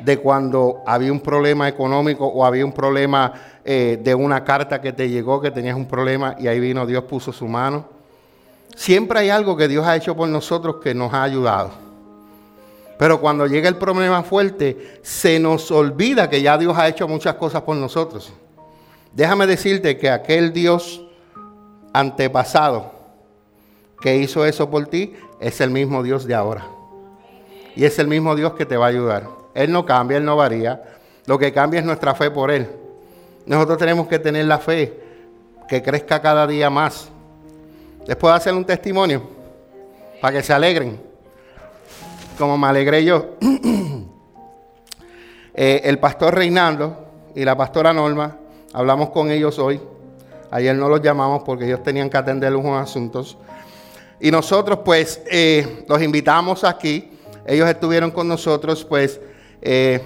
de 0.00 0.18
cuando 0.18 0.82
había 0.84 1.12
un 1.12 1.20
problema 1.20 1.68
económico 1.68 2.26
o 2.26 2.44
había 2.44 2.64
un 2.64 2.72
problema 2.72 3.32
eh, 3.64 3.96
de 4.02 4.12
una 4.12 4.42
carta 4.42 4.80
que 4.80 4.92
te 4.92 5.08
llegó, 5.08 5.40
que 5.40 5.52
tenías 5.52 5.76
un 5.76 5.86
problema 5.86 6.34
y 6.40 6.48
ahí 6.48 6.58
vino 6.58 6.84
Dios, 6.84 7.04
puso 7.04 7.32
su 7.32 7.46
mano. 7.46 7.86
Siempre 8.74 9.20
hay 9.20 9.30
algo 9.30 9.56
que 9.56 9.68
Dios 9.68 9.86
ha 9.86 9.94
hecho 9.94 10.16
por 10.16 10.28
nosotros 10.28 10.76
que 10.82 10.94
nos 10.94 11.14
ha 11.14 11.22
ayudado. 11.22 11.70
Pero 12.98 13.20
cuando 13.20 13.46
llega 13.46 13.68
el 13.68 13.76
problema 13.76 14.24
fuerte, 14.24 14.98
se 15.02 15.38
nos 15.38 15.70
olvida 15.70 16.28
que 16.28 16.42
ya 16.42 16.58
Dios 16.58 16.76
ha 16.76 16.88
hecho 16.88 17.06
muchas 17.06 17.36
cosas 17.36 17.62
por 17.62 17.76
nosotros. 17.76 18.32
Déjame 19.12 19.46
decirte 19.46 19.96
que 19.96 20.10
aquel 20.10 20.52
Dios 20.52 21.04
antepasado 21.92 22.90
que 24.00 24.16
hizo 24.16 24.44
eso 24.44 24.68
por 24.68 24.88
ti 24.88 25.14
es 25.38 25.60
el 25.60 25.70
mismo 25.70 26.02
Dios 26.02 26.26
de 26.26 26.34
ahora. 26.34 26.77
Y 27.78 27.84
es 27.84 27.96
el 28.00 28.08
mismo 28.08 28.34
Dios 28.34 28.54
que 28.54 28.66
te 28.66 28.76
va 28.76 28.86
a 28.86 28.88
ayudar. 28.88 29.28
Él 29.54 29.70
no 29.70 29.86
cambia, 29.86 30.16
Él 30.16 30.24
no 30.24 30.34
varía. 30.34 30.82
Lo 31.26 31.38
que 31.38 31.52
cambia 31.52 31.78
es 31.78 31.86
nuestra 31.86 32.12
fe 32.12 32.28
por 32.28 32.50
Él. 32.50 32.68
Nosotros 33.46 33.78
tenemos 33.78 34.08
que 34.08 34.18
tener 34.18 34.46
la 34.46 34.58
fe 34.58 35.00
que 35.68 35.80
crezca 35.80 36.20
cada 36.20 36.44
día 36.44 36.70
más. 36.70 37.08
¿Les 38.04 38.16
puedo 38.16 38.34
hacer 38.34 38.52
un 38.52 38.64
testimonio? 38.64 39.22
Para 40.20 40.38
que 40.38 40.42
se 40.42 40.52
alegren. 40.52 41.00
Como 42.36 42.58
me 42.58 42.66
alegré 42.66 43.04
yo. 43.04 43.36
Eh, 45.60 45.88
el 45.88 45.98
pastor 45.98 46.36
Reinaldo 46.36 46.96
y 47.34 47.44
la 47.44 47.56
pastora 47.56 47.92
Norma, 47.92 48.36
hablamos 48.72 49.10
con 49.10 49.28
ellos 49.32 49.58
hoy. 49.58 49.80
Ayer 50.52 50.76
no 50.76 50.88
los 50.88 51.02
llamamos 51.02 51.42
porque 51.42 51.64
ellos 51.64 51.82
tenían 51.82 52.08
que 52.08 52.16
atender 52.16 52.54
unos 52.54 52.80
asuntos. 52.80 53.36
Y 54.20 54.30
nosotros 54.30 54.80
pues 54.84 55.20
eh, 55.28 55.84
los 55.88 56.00
invitamos 56.00 56.62
aquí. 56.62 57.17
Ellos 57.48 57.68
estuvieron 57.68 58.10
con 58.10 58.28
nosotros 58.28 58.84
pues 58.84 59.20
eh, 59.62 60.00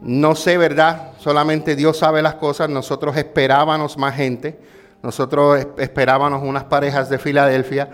no 0.00 0.34
sé, 0.34 0.58
¿verdad? 0.58 1.12
Solamente 1.18 1.76
Dios 1.76 1.98
sabe 1.98 2.22
las 2.22 2.34
cosas. 2.34 2.68
Nosotros 2.68 3.16
esperábamos 3.16 3.96
más 3.96 4.16
gente. 4.16 4.58
Nosotros 5.02 5.66
esperábamos 5.78 6.42
unas 6.42 6.64
parejas 6.64 7.08
de 7.08 7.18
Filadelfia 7.18 7.90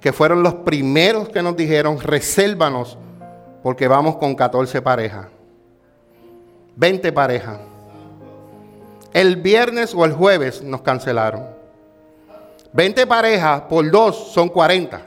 que 0.00 0.12
fueron 0.12 0.42
los 0.42 0.54
primeros 0.54 1.28
que 1.28 1.42
nos 1.42 1.56
dijeron, 1.56 2.00
resérvanos 2.00 2.98
porque 3.62 3.88
vamos 3.88 4.16
con 4.16 4.34
14 4.34 4.82
parejas. 4.82 5.26
20 6.76 7.12
parejas. 7.12 7.58
El 9.12 9.36
viernes 9.36 9.94
o 9.94 10.04
el 10.04 10.12
jueves 10.12 10.60
nos 10.62 10.82
cancelaron. 10.82 11.46
20 12.72 13.06
parejas 13.06 13.62
por 13.62 13.88
dos 13.90 14.32
son 14.32 14.48
40. 14.48 15.00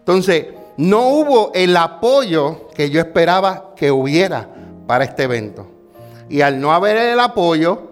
Entonces, 0.00 0.46
no 0.80 1.08
hubo 1.08 1.52
el 1.54 1.76
apoyo 1.76 2.68
que 2.74 2.88
yo 2.88 3.00
esperaba 3.00 3.74
que 3.76 3.90
hubiera 3.90 4.48
para 4.86 5.04
este 5.04 5.24
evento. 5.24 5.66
Y 6.30 6.40
al 6.40 6.58
no 6.58 6.72
haber 6.72 6.96
el 6.96 7.20
apoyo, 7.20 7.90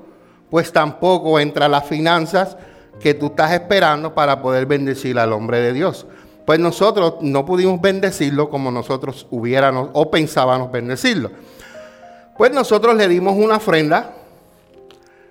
pues 0.48 0.72
tampoco 0.72 1.38
entra 1.38 1.68
las 1.68 1.84
finanzas 1.84 2.56
que 2.98 3.12
tú 3.12 3.26
estás 3.26 3.52
esperando 3.52 4.14
para 4.14 4.40
poder 4.40 4.64
bendecir 4.64 5.18
al 5.18 5.34
hombre 5.34 5.60
de 5.60 5.74
Dios. 5.74 6.06
Pues 6.46 6.58
nosotros 6.60 7.16
no 7.20 7.44
pudimos 7.44 7.78
bendecirlo 7.78 8.48
como 8.48 8.70
nosotros 8.70 9.26
hubiéramos 9.30 9.90
o 9.92 10.10
pensábamos 10.10 10.72
bendecirlo. 10.72 11.30
Pues 12.38 12.52
nosotros 12.52 12.96
le 12.96 13.06
dimos 13.06 13.36
una 13.36 13.56
ofrenda 13.56 14.14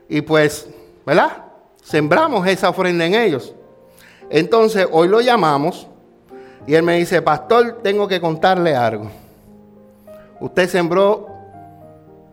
y 0.07 0.21
pues, 0.21 0.69
¿verdad? 1.07 1.45
Sembramos 1.81 2.45
esa 2.47 2.69
ofrenda 2.69 3.03
en 3.03 3.15
ellos. 3.15 3.55
Entonces, 4.29 4.87
hoy 4.91 5.07
lo 5.07 5.21
llamamos 5.21 5.87
y 6.67 6.75
él 6.75 6.83
me 6.83 6.97
dice, 6.97 7.21
pastor, 7.21 7.79
tengo 7.81 8.09
que 8.09 8.19
contarle 8.19 8.75
algo. 8.75 9.09
Usted 10.41 10.69
sembró 10.69 11.29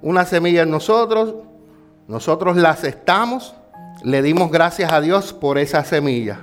una 0.02 0.24
semilla 0.24 0.62
en 0.62 0.70
nosotros, 0.70 1.36
nosotros 2.08 2.56
la 2.56 2.70
aceptamos, 2.70 3.54
le 4.02 4.22
dimos 4.22 4.50
gracias 4.50 4.92
a 4.92 5.00
Dios 5.00 5.32
por 5.32 5.56
esa 5.56 5.84
semilla 5.84 6.40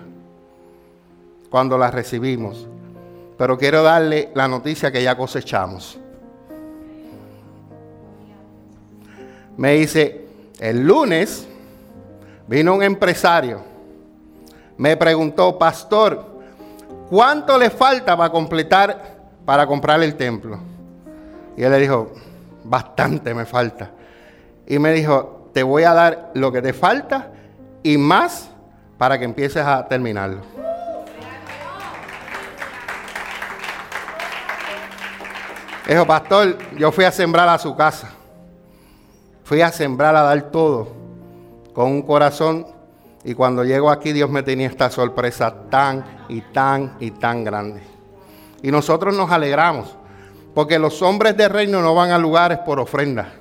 cuando 1.50 1.78
la 1.78 1.92
recibimos. 1.92 2.66
Pero 3.38 3.58
quiero 3.58 3.84
darle 3.84 4.32
la 4.36 4.48
noticia 4.48 4.90
que 4.90 5.04
ya 5.04 5.18
cosechamos. 5.18 6.00
Me 9.58 9.74
dice, 9.74 10.28
el 10.60 10.88
lunes 10.88 11.46
vino 12.48 12.74
un 12.74 12.84
empresario, 12.84 13.62
me 14.78 14.96
preguntó, 14.96 15.60
pastor, 15.60 16.31
¿cuánto 17.12 17.60
le 17.60 17.70
falta 17.70 18.16
para 18.16 18.32
completar, 18.32 19.18
para 19.46 19.68
comprar 19.68 20.02
el 20.02 20.16
templo? 20.16 20.58
Y 21.58 21.64
él 21.64 21.72
le 21.72 21.80
dijo, 21.80 22.14
bastante 22.64 23.34
me 23.34 23.46
falta. 23.46 23.92
Y 24.66 24.80
me 24.80 24.94
dijo, 24.94 25.50
te 25.54 25.62
voy 25.62 25.84
a 25.84 25.94
dar 25.94 26.32
lo 26.34 26.54
que 26.54 26.62
te 26.62 26.72
falta 26.72 27.34
y 27.84 27.98
más 27.98 28.50
para 28.98 29.20
que 29.20 29.26
empieces 29.26 29.64
a 29.66 29.86
terminarlo. 29.88 30.40
Dijo, 35.86 36.08
pastor, 36.08 36.58
yo 36.78 36.94
fui 36.94 37.04
a 37.04 37.12
sembrar 37.12 37.50
a 37.50 37.58
su 37.58 37.76
casa. 37.76 38.10
Fui 39.44 39.62
a 39.62 39.70
sembrar, 39.70 40.16
a 40.16 40.22
dar 40.22 40.44
todo, 40.44 40.88
con 41.74 41.88
un 41.88 42.04
corazón 42.04 42.66
y 43.24 43.34
cuando 43.36 43.64
llego 43.64 43.92
aquí, 43.92 44.14
Dios 44.14 44.30
me 44.30 44.42
tenía 44.42 44.68
esta 44.68 44.90
sorpresa 44.90 45.54
tan 45.70 46.26
y 46.28 46.42
tan 46.42 46.96
y 47.00 47.12
tan 47.12 47.44
grande. 47.44 47.82
Y 48.64 48.72
nosotros 48.72 49.16
nos 49.16 49.32
alegramos, 49.32 49.96
porque 50.56 50.80
los 50.80 51.02
hombres 51.02 51.38
de 51.38 51.48
reino 51.48 51.82
no 51.82 51.94
van 51.94 52.12
a 52.12 52.18
lugares 52.18 52.60
por 52.60 52.80
ofrenda. 52.80 53.34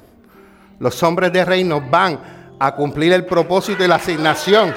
Los 0.78 1.02
hombres 1.02 1.32
de 1.32 1.44
reino 1.44 1.80
van 1.80 2.18
a 2.58 2.74
cumplir 2.74 3.12
el 3.12 3.24
propósito 3.24 3.82
y 3.82 3.88
la 3.88 3.96
asignación 3.96 4.74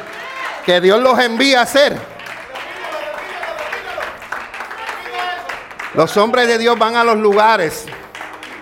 que 0.66 0.80
Dios 0.80 1.02
los 1.02 1.20
envía 1.20 1.60
a 1.60 1.64
hacer. 1.64 1.98
Los 5.94 6.16
hombres 6.18 6.48
de 6.48 6.58
Dios 6.58 6.80
van 6.80 6.96
a 6.96 7.04
los 7.04 7.18
lugares, 7.18 7.86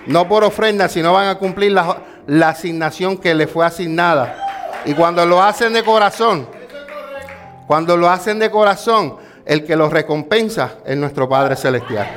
no 0.08 0.28
por 0.28 0.44
ofrenda, 0.44 0.90
sino 0.90 1.14
van 1.14 1.30
a 1.30 1.36
cumplir 1.36 1.72
la, 1.72 2.02
la 2.28 2.50
asignación 2.50 3.18
que 3.18 3.34
les 3.34 3.50
fue 3.50 3.66
asignada. 3.66 4.41
Y 4.86 4.94
cuando 4.94 5.26
lo 5.26 5.42
hacen 5.42 5.74
de 5.74 5.84
corazón, 5.84 6.48
cuando 7.68 7.96
lo 7.96 8.10
hacen 8.10 8.40
de 8.40 8.50
corazón, 8.50 9.18
el 9.46 9.66
que 9.66 9.76
los 9.76 9.92
recompensa 9.92 10.76
es 10.86 10.98
nuestro 10.98 11.28
Padre 11.30 11.56
Celestial. 11.56 12.08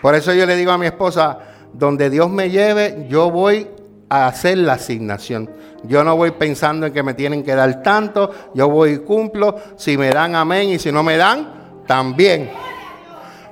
Por 0.00 0.14
eso 0.14 0.34
yo 0.34 0.44
le 0.46 0.56
digo 0.56 0.72
a 0.72 0.78
mi 0.78 0.86
esposa, 0.86 1.38
donde 1.72 2.10
Dios 2.10 2.28
me 2.28 2.50
lleve, 2.50 3.06
yo 3.08 3.30
voy 3.30 3.68
a 4.08 4.26
hacer 4.26 4.58
la 4.58 4.74
asignación. 4.74 5.50
Yo 5.84 6.04
no 6.04 6.16
voy 6.16 6.32
pensando 6.32 6.86
en 6.86 6.92
que 6.92 7.02
me 7.02 7.14
tienen 7.14 7.42
que 7.42 7.54
dar 7.54 7.82
tanto, 7.82 8.30
yo 8.54 8.68
voy 8.68 8.90
y 8.90 8.98
cumplo, 8.98 9.56
si 9.76 9.96
me 9.96 10.10
dan 10.10 10.34
amén 10.34 10.68
y 10.68 10.78
si 10.78 10.92
no 10.92 11.02
me 11.02 11.16
dan, 11.16 11.82
también. 11.86 12.50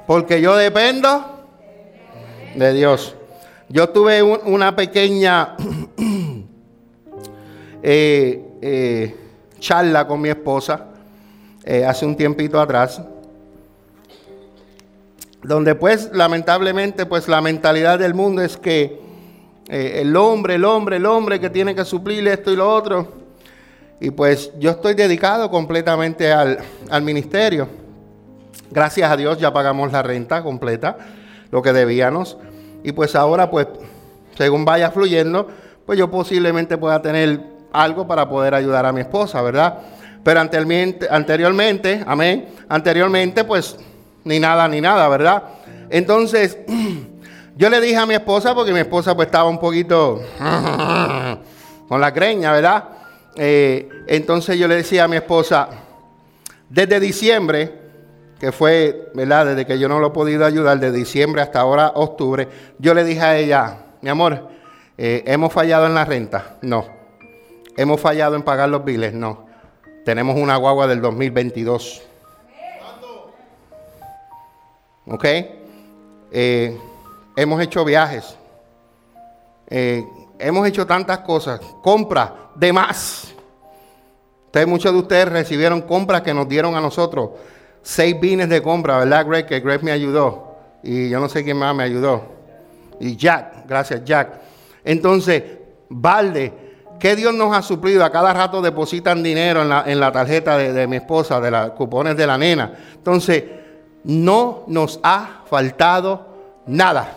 Porque 0.07 0.41
yo 0.41 0.57
dependo 0.57 1.45
de 2.55 2.73
Dios. 2.73 3.17
Yo 3.73 3.89
tuve 3.91 4.21
una 4.21 4.75
pequeña 4.75 5.55
eh, 7.85 8.45
eh, 8.61 9.17
charla 9.61 10.09
con 10.09 10.21
mi 10.21 10.29
esposa 10.29 10.87
eh, 11.63 11.85
hace 11.85 12.05
un 12.05 12.17
tiempito 12.17 12.61
atrás. 12.61 13.01
donde 15.45 15.77
pues 15.77 16.11
lamentablemente 16.13 17.07
pues 17.07 17.29
la 17.29 17.41
mentalidad 17.41 18.01
del 18.01 18.13
mundo 18.13 18.43
es 18.43 18.57
que 18.57 18.99
el 19.69 20.17
hombre, 20.17 20.57
el 20.57 20.65
hombre, 20.65 20.97
el 20.97 21.07
hombre 21.07 21.39
que 21.39 21.49
tiene 21.49 21.73
que 21.73 21.85
suplir 21.85 22.27
esto 22.27 22.51
y 22.51 22.57
lo 22.57 22.75
otro. 22.75 23.07
Y 24.01 24.11
pues 24.11 24.51
yo 24.59 24.71
estoy 24.73 24.95
dedicado 24.95 25.49
completamente 25.49 26.33
al, 26.33 26.59
al 26.91 27.03
ministerio. 27.03 27.69
Gracias 28.73 29.09
a 29.09 29.17
Dios 29.17 29.39
ya 29.39 29.53
pagamos 29.53 29.93
la 29.93 30.03
renta 30.03 30.43
completa, 30.43 30.99
lo 31.53 31.63
que 31.63 31.73
debíamos. 31.73 32.37
Y 32.83 32.93
pues 32.93 33.15
ahora 33.15 33.51
pues 33.51 33.67
según 34.37 34.65
vaya 34.65 34.91
fluyendo, 34.91 35.49
pues 35.87 35.99
yo 35.99 36.11
posiblemente 36.11 36.79
pueda 36.79 37.03
tener 37.03 37.41
algo 37.73 38.07
para 38.07 38.29
poder 38.29 38.55
ayudar 38.55 38.87
a 38.87 38.93
mi 38.93 39.01
esposa, 39.01 39.43
¿verdad? 39.43 39.79
Pero 40.23 40.41
anteriormente, 40.41 41.07
anteriormente, 41.11 42.05
amén, 42.07 42.49
anteriormente 42.69 43.45
pues 43.45 43.77
ni 44.25 44.39
nada, 44.39 44.69
ni 44.69 44.81
nada, 44.81 45.09
¿verdad? 45.09 45.43
Entonces, 45.89 46.59
yo 47.57 47.71
le 47.71 47.81
dije 47.81 47.97
a 47.97 48.07
mi 48.07 48.15
esposa, 48.15 48.55
porque 48.55 48.73
mi 48.73 48.81
esposa 48.81 49.15
pues 49.15 49.27
estaba 49.27 49.49
un 49.49 49.59
poquito 49.59 50.21
con 51.89 52.01
la 52.01 52.11
greña, 52.11 52.53
¿verdad? 52.53 52.85
Eh, 53.37 53.89
entonces 54.07 54.59
yo 54.59 54.69
le 54.69 54.77
decía 54.77 55.05
a 55.05 55.09
mi 55.09 55.17
esposa, 55.17 55.69
desde 56.69 57.01
diciembre, 57.01 57.80
que 58.41 58.53
fue, 58.53 59.11
¿verdad? 59.13 59.47
Desde 59.47 59.67
que 59.67 59.79
yo 59.79 59.87
no 59.87 60.01
lo 60.01 60.09
he 60.09 60.11
podido 60.11 60.47
ayudar, 60.47 60.81
de 60.81 60.91
diciembre 60.91 61.43
hasta 61.43 61.61
ahora, 61.61 61.93
octubre, 61.95 62.49
yo 62.79 62.95
le 62.95 63.05
dije 63.05 63.21
a 63.21 63.37
ella, 63.37 63.77
mi 64.01 64.09
amor, 64.09 64.49
eh, 64.97 65.23
¿hemos 65.27 65.53
fallado 65.53 65.87
en 65.87 65.95
la 65.95 66.07
renta? 66.07 66.57
No. 66.63 66.87
¿Hemos 67.77 68.01
fallado 68.01 68.37
en 68.37 68.43
pagar 68.43 68.71
los 68.71 68.83
biles? 68.83 69.13
No. 69.13 69.47
Tenemos 70.07 70.37
una 70.37 70.57
guagua 70.57 70.87
del 70.87 71.03
2022. 71.03 72.03
¿Ok? 75.07 75.25
Eh, 76.33 76.79
hemos 77.37 77.61
hecho 77.61 77.85
viajes. 77.85 78.37
Eh, 79.69 80.03
hemos 80.39 80.67
hecho 80.67 80.87
tantas 80.87 81.19
cosas. 81.19 81.61
Compras 81.83 82.31
de 82.55 82.73
más. 82.73 83.35
Ustedes, 84.47 84.67
muchos 84.67 84.93
de 84.93 84.99
ustedes 84.99 85.29
recibieron 85.29 85.83
compras 85.83 86.23
que 86.23 86.33
nos 86.33 86.49
dieron 86.49 86.75
a 86.75 86.81
nosotros. 86.81 87.31
Seis 87.83 88.19
bines 88.21 88.49
de 88.49 88.63
compra, 88.63 88.99
¿verdad, 88.99 89.27
Greg? 89.27 89.47
Que 89.47 89.61
Greg 89.61 89.83
me 89.83 89.91
ayudó. 89.91 90.57
Y 90.83 91.09
yo 91.09 91.21
no 91.21 91.29
sé 91.29 91.45
quién 91.45 91.57
más 91.57 91.75
me 91.75 91.83
ayudó. 91.83 92.23
Y 93.01 93.17
Jack, 93.17 93.67
gracias, 93.67 94.05
Jack. 94.05 94.41
Entonces, 94.85 95.43
balde, 95.89 96.53
¿qué 96.99 97.17
Dios 97.17 97.35
nos 97.35 97.57
ha 97.57 97.63
suplido? 97.63 98.05
A 98.05 98.11
cada 98.11 98.33
rato 98.33 98.61
depositan 98.61 99.23
dinero 99.23 99.63
en 99.63 100.01
la, 100.01 100.13
tarjeta 100.13 100.57
de, 100.57 100.73
de, 100.73 100.87
mi 100.87 100.97
esposa, 100.97 101.41
de 101.41 101.51
los 101.51 101.71
cupones 101.71 102.17
de 102.17 102.27
la 102.27 102.37
nena. 102.37 102.73
Entonces, 102.95 103.45
no 104.05 104.65
nos 104.67 105.01
ha 105.03 105.43
faltado 105.49 106.27
nada. 106.67 107.17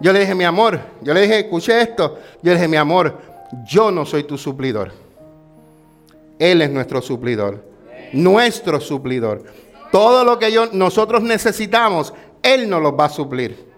Yo 0.00 0.12
le 0.12 0.20
dije, 0.20 0.34
mi 0.34 0.44
amor, 0.44 0.80
yo 1.02 1.14
le 1.14 1.22
dije, 1.22 1.40
escuche 1.40 1.80
esto. 1.80 2.18
Yo 2.42 2.52
le 2.52 2.54
dije, 2.54 2.68
mi 2.68 2.76
amor, 2.76 3.18
yo 3.66 3.90
no 3.90 4.04
soy 4.04 4.24
tu 4.24 4.36
suplidor. 4.36 4.92
Él 6.38 6.62
es 6.62 6.70
nuestro 6.70 7.00
suplidor. 7.00 7.73
Nuestro 8.14 8.80
suplidor. 8.80 9.44
Todo 9.92 10.24
lo 10.24 10.38
que 10.38 10.50
yo, 10.50 10.66
nosotros 10.72 11.22
necesitamos, 11.22 12.14
Él 12.42 12.68
nos 12.68 12.82
lo 12.82 12.96
va 12.96 13.06
a 13.06 13.10
suplir. 13.10 13.72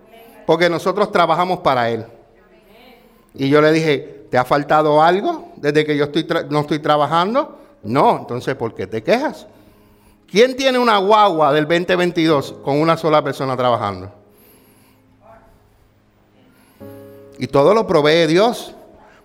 Porque 0.46 0.70
nosotros 0.70 1.10
trabajamos 1.10 1.58
para 1.60 1.90
Él. 1.90 2.06
Y 3.34 3.48
yo 3.48 3.60
le 3.60 3.72
dije, 3.72 4.26
¿te 4.30 4.38
ha 4.38 4.44
faltado 4.44 5.02
algo 5.02 5.52
desde 5.56 5.84
que 5.84 5.96
yo 5.96 6.04
estoy 6.04 6.26
no 6.48 6.60
estoy 6.60 6.78
trabajando? 6.78 7.58
No, 7.82 8.18
entonces, 8.20 8.54
¿por 8.54 8.74
qué 8.74 8.86
te 8.86 9.02
quejas? 9.02 9.46
¿Quién 10.30 10.56
tiene 10.56 10.78
una 10.78 10.98
guagua 10.98 11.52
del 11.52 11.66
2022 11.66 12.56
con 12.64 12.80
una 12.80 12.96
sola 12.96 13.22
persona 13.22 13.56
trabajando? 13.56 14.12
Y 17.38 17.46
todo 17.46 17.74
lo 17.74 17.86
provee 17.86 18.26
Dios. 18.26 18.74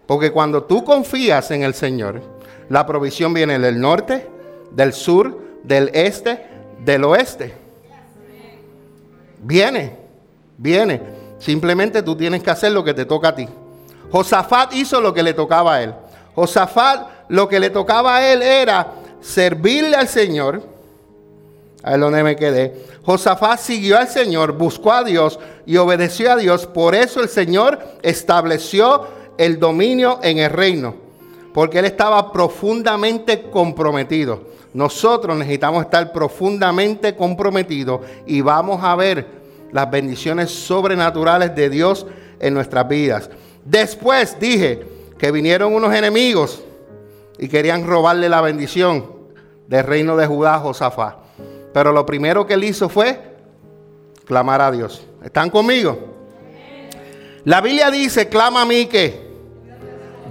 Porque 0.06 0.32
cuando 0.32 0.64
tú 0.64 0.84
confías 0.84 1.52
en 1.52 1.64
el 1.64 1.74
Señor, 1.74 2.22
la 2.70 2.86
provisión 2.86 3.34
viene 3.34 3.58
del 3.60 3.80
norte, 3.80 4.28
del 4.72 4.94
sur, 4.94 5.40
del 5.64 5.90
este, 5.94 6.46
del 6.84 7.04
oeste. 7.04 7.54
Viene, 9.44 9.98
viene. 10.58 11.02
Simplemente 11.40 12.04
tú 12.04 12.16
tienes 12.16 12.44
que 12.44 12.52
hacer 12.52 12.72
lo 12.72 12.84
que 12.84 12.94
te 12.94 13.06
toca 13.06 13.30
a 13.30 13.36
ti. 13.36 13.48
Josafat 14.12 14.74
hizo 14.74 15.02
lo 15.02 15.14
que 15.14 15.24
le 15.24 15.34
tocaba 15.34 15.76
a 15.76 15.84
él. 15.84 15.94
Josafat 16.36 17.30
lo 17.30 17.48
que 17.48 17.60
le 17.60 17.70
tocaba 17.70 18.18
a 18.18 18.32
él 18.32 18.42
era 18.42 18.94
servirle 19.22 19.96
al 19.96 20.08
Señor 20.08 20.62
Ahí 21.84 21.96
es 21.96 22.00
donde 22.00 22.24
me 22.24 22.36
quedé. 22.36 22.86
Josafat 23.04 23.60
siguió 23.60 23.98
al 23.98 24.08
Señor, 24.08 24.54
buscó 24.54 24.94
a 24.94 25.04
Dios 25.04 25.40
y 25.66 25.78
obedeció 25.78 26.32
a 26.32 26.36
Dios. 26.36 26.68
Por 26.68 26.94
eso 26.94 27.22
el 27.22 27.30
Señor 27.30 27.80
estableció 28.04 29.08
el 29.38 29.60
dominio 29.60 30.20
en 30.22 30.38
el 30.38 30.52
reino. 30.52 30.96
Porque 31.54 31.80
él 31.80 31.86
estaba 31.86 32.32
profundamente 32.32 33.44
comprometido. 33.50 34.42
Nosotros 34.74 35.38
necesitamos 35.38 35.84
estar 35.84 36.12
profundamente 36.14 37.16
comprometidos 37.16 38.02
y 38.26 38.42
vamos 38.42 38.84
a 38.84 38.96
ver 38.96 39.28
las 39.72 39.90
bendiciones 39.90 40.50
sobrenaturales 40.52 41.54
de 41.56 41.70
Dios 41.70 42.06
en 42.40 42.54
nuestras 42.54 42.88
vidas. 42.88 43.30
Después 43.66 44.38
dije 44.40 44.86
que 45.18 45.32
vinieron 45.32 45.74
unos 45.74 45.94
enemigos 45.94 46.64
y 47.38 47.48
querían 47.48 47.86
robarle 47.86 48.30
la 48.30 48.42
bendición 48.42 49.06
del 49.68 49.86
reino 49.86 50.16
de 50.16 50.28
Judá 50.28 50.56
a 50.56 50.60
Josafat. 50.60 51.16
Pero 51.74 51.92
lo 51.92 52.06
primero 52.06 52.46
que 52.46 52.56
él 52.56 52.64
hizo 52.64 52.90
fue 52.90 53.36
clamar 54.26 54.62
a 54.62 54.72
Dios. 54.72 55.06
¿Están 55.24 55.50
conmigo? 55.50 55.98
La 57.46 57.62
Biblia 57.62 57.90
dice, 57.90 58.30
clama 58.30 58.62
a 58.62 58.66
mí 58.66 58.86
que 58.86 59.32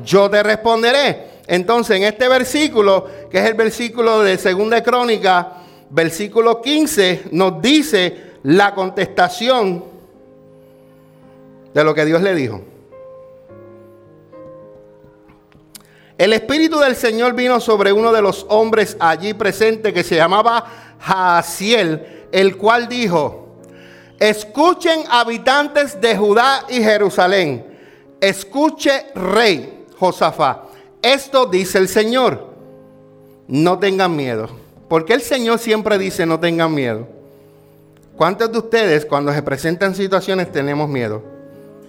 yo 0.04 0.30
te 0.30 0.42
responderé. 0.42 1.29
Entonces, 1.50 1.96
en 1.96 2.04
este 2.04 2.28
versículo, 2.28 3.08
que 3.28 3.38
es 3.38 3.44
el 3.44 3.54
versículo 3.54 4.20
de 4.20 4.38
Segunda 4.38 4.80
Crónica, 4.84 5.54
versículo 5.90 6.62
15, 6.62 7.24
nos 7.32 7.60
dice 7.60 8.34
la 8.44 8.72
contestación 8.72 9.82
de 11.74 11.82
lo 11.82 11.92
que 11.92 12.04
Dios 12.04 12.22
le 12.22 12.36
dijo. 12.36 12.60
El 16.16 16.32
Espíritu 16.34 16.78
del 16.78 16.94
Señor 16.94 17.34
vino 17.34 17.58
sobre 17.58 17.92
uno 17.92 18.12
de 18.12 18.22
los 18.22 18.46
hombres 18.48 18.96
allí 19.00 19.34
presentes 19.34 19.92
que 19.92 20.04
se 20.04 20.14
llamaba 20.14 20.64
Jaasiel, 21.00 22.28
el 22.30 22.56
cual 22.58 22.88
dijo, 22.88 23.56
escuchen 24.20 25.02
habitantes 25.10 26.00
de 26.00 26.16
Judá 26.16 26.64
y 26.68 26.80
Jerusalén, 26.80 27.66
escuche 28.20 29.06
rey 29.16 29.86
Josafá, 29.98 30.69
esto 31.02 31.46
dice 31.46 31.78
el 31.78 31.88
Señor, 31.88 32.50
no 33.48 33.78
tengan 33.78 34.14
miedo, 34.14 34.48
porque 34.88 35.14
el 35.14 35.22
Señor 35.22 35.58
siempre 35.58 35.98
dice 35.98 36.26
no 36.26 36.40
tengan 36.40 36.74
miedo. 36.74 37.08
¿Cuántos 38.16 38.52
de 38.52 38.58
ustedes 38.58 39.06
cuando 39.06 39.32
se 39.32 39.42
presentan 39.42 39.94
situaciones 39.94 40.52
tenemos 40.52 40.88
miedo? 40.88 41.22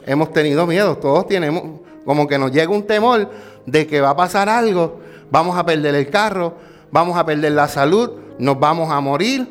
Hemos 0.06 0.32
tenido 0.32 0.66
miedo, 0.66 0.98
todos 0.98 1.28
tenemos, 1.28 1.82
como 2.06 2.28
que 2.28 2.38
nos 2.38 2.52
llega 2.52 2.72
un 2.72 2.84
temor 2.84 3.30
de 3.66 3.86
que 3.86 4.02
va 4.02 4.12
a 4.12 4.16
pasar 4.16 4.48
algo, 4.48 5.00
vamos 5.30 5.58
a 5.58 5.66
perder 5.66 5.94
el 5.96 6.10
carro, 6.10 6.54
vamos 6.90 7.18
a 7.18 7.26
perder 7.26 7.52
la 7.52 7.68
salud, 7.68 8.12
nos 8.40 8.60
vamos 8.60 8.90
a 8.90 9.00
morir. 9.02 9.48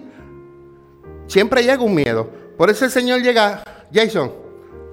Siempre 1.27 1.63
llega 1.63 1.83
un 1.83 1.95
miedo. 1.95 2.29
Por 2.57 2.71
eso 2.71 2.85
el 2.85 2.91
Señor 2.91 3.23
llega, 3.23 3.63
Jason, 3.93 4.33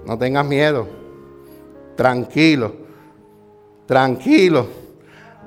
no 0.05 0.17
tengas 0.17 0.45
miedo. 0.45 0.87
Tranquilo, 1.95 2.73
tranquilo, 3.87 4.67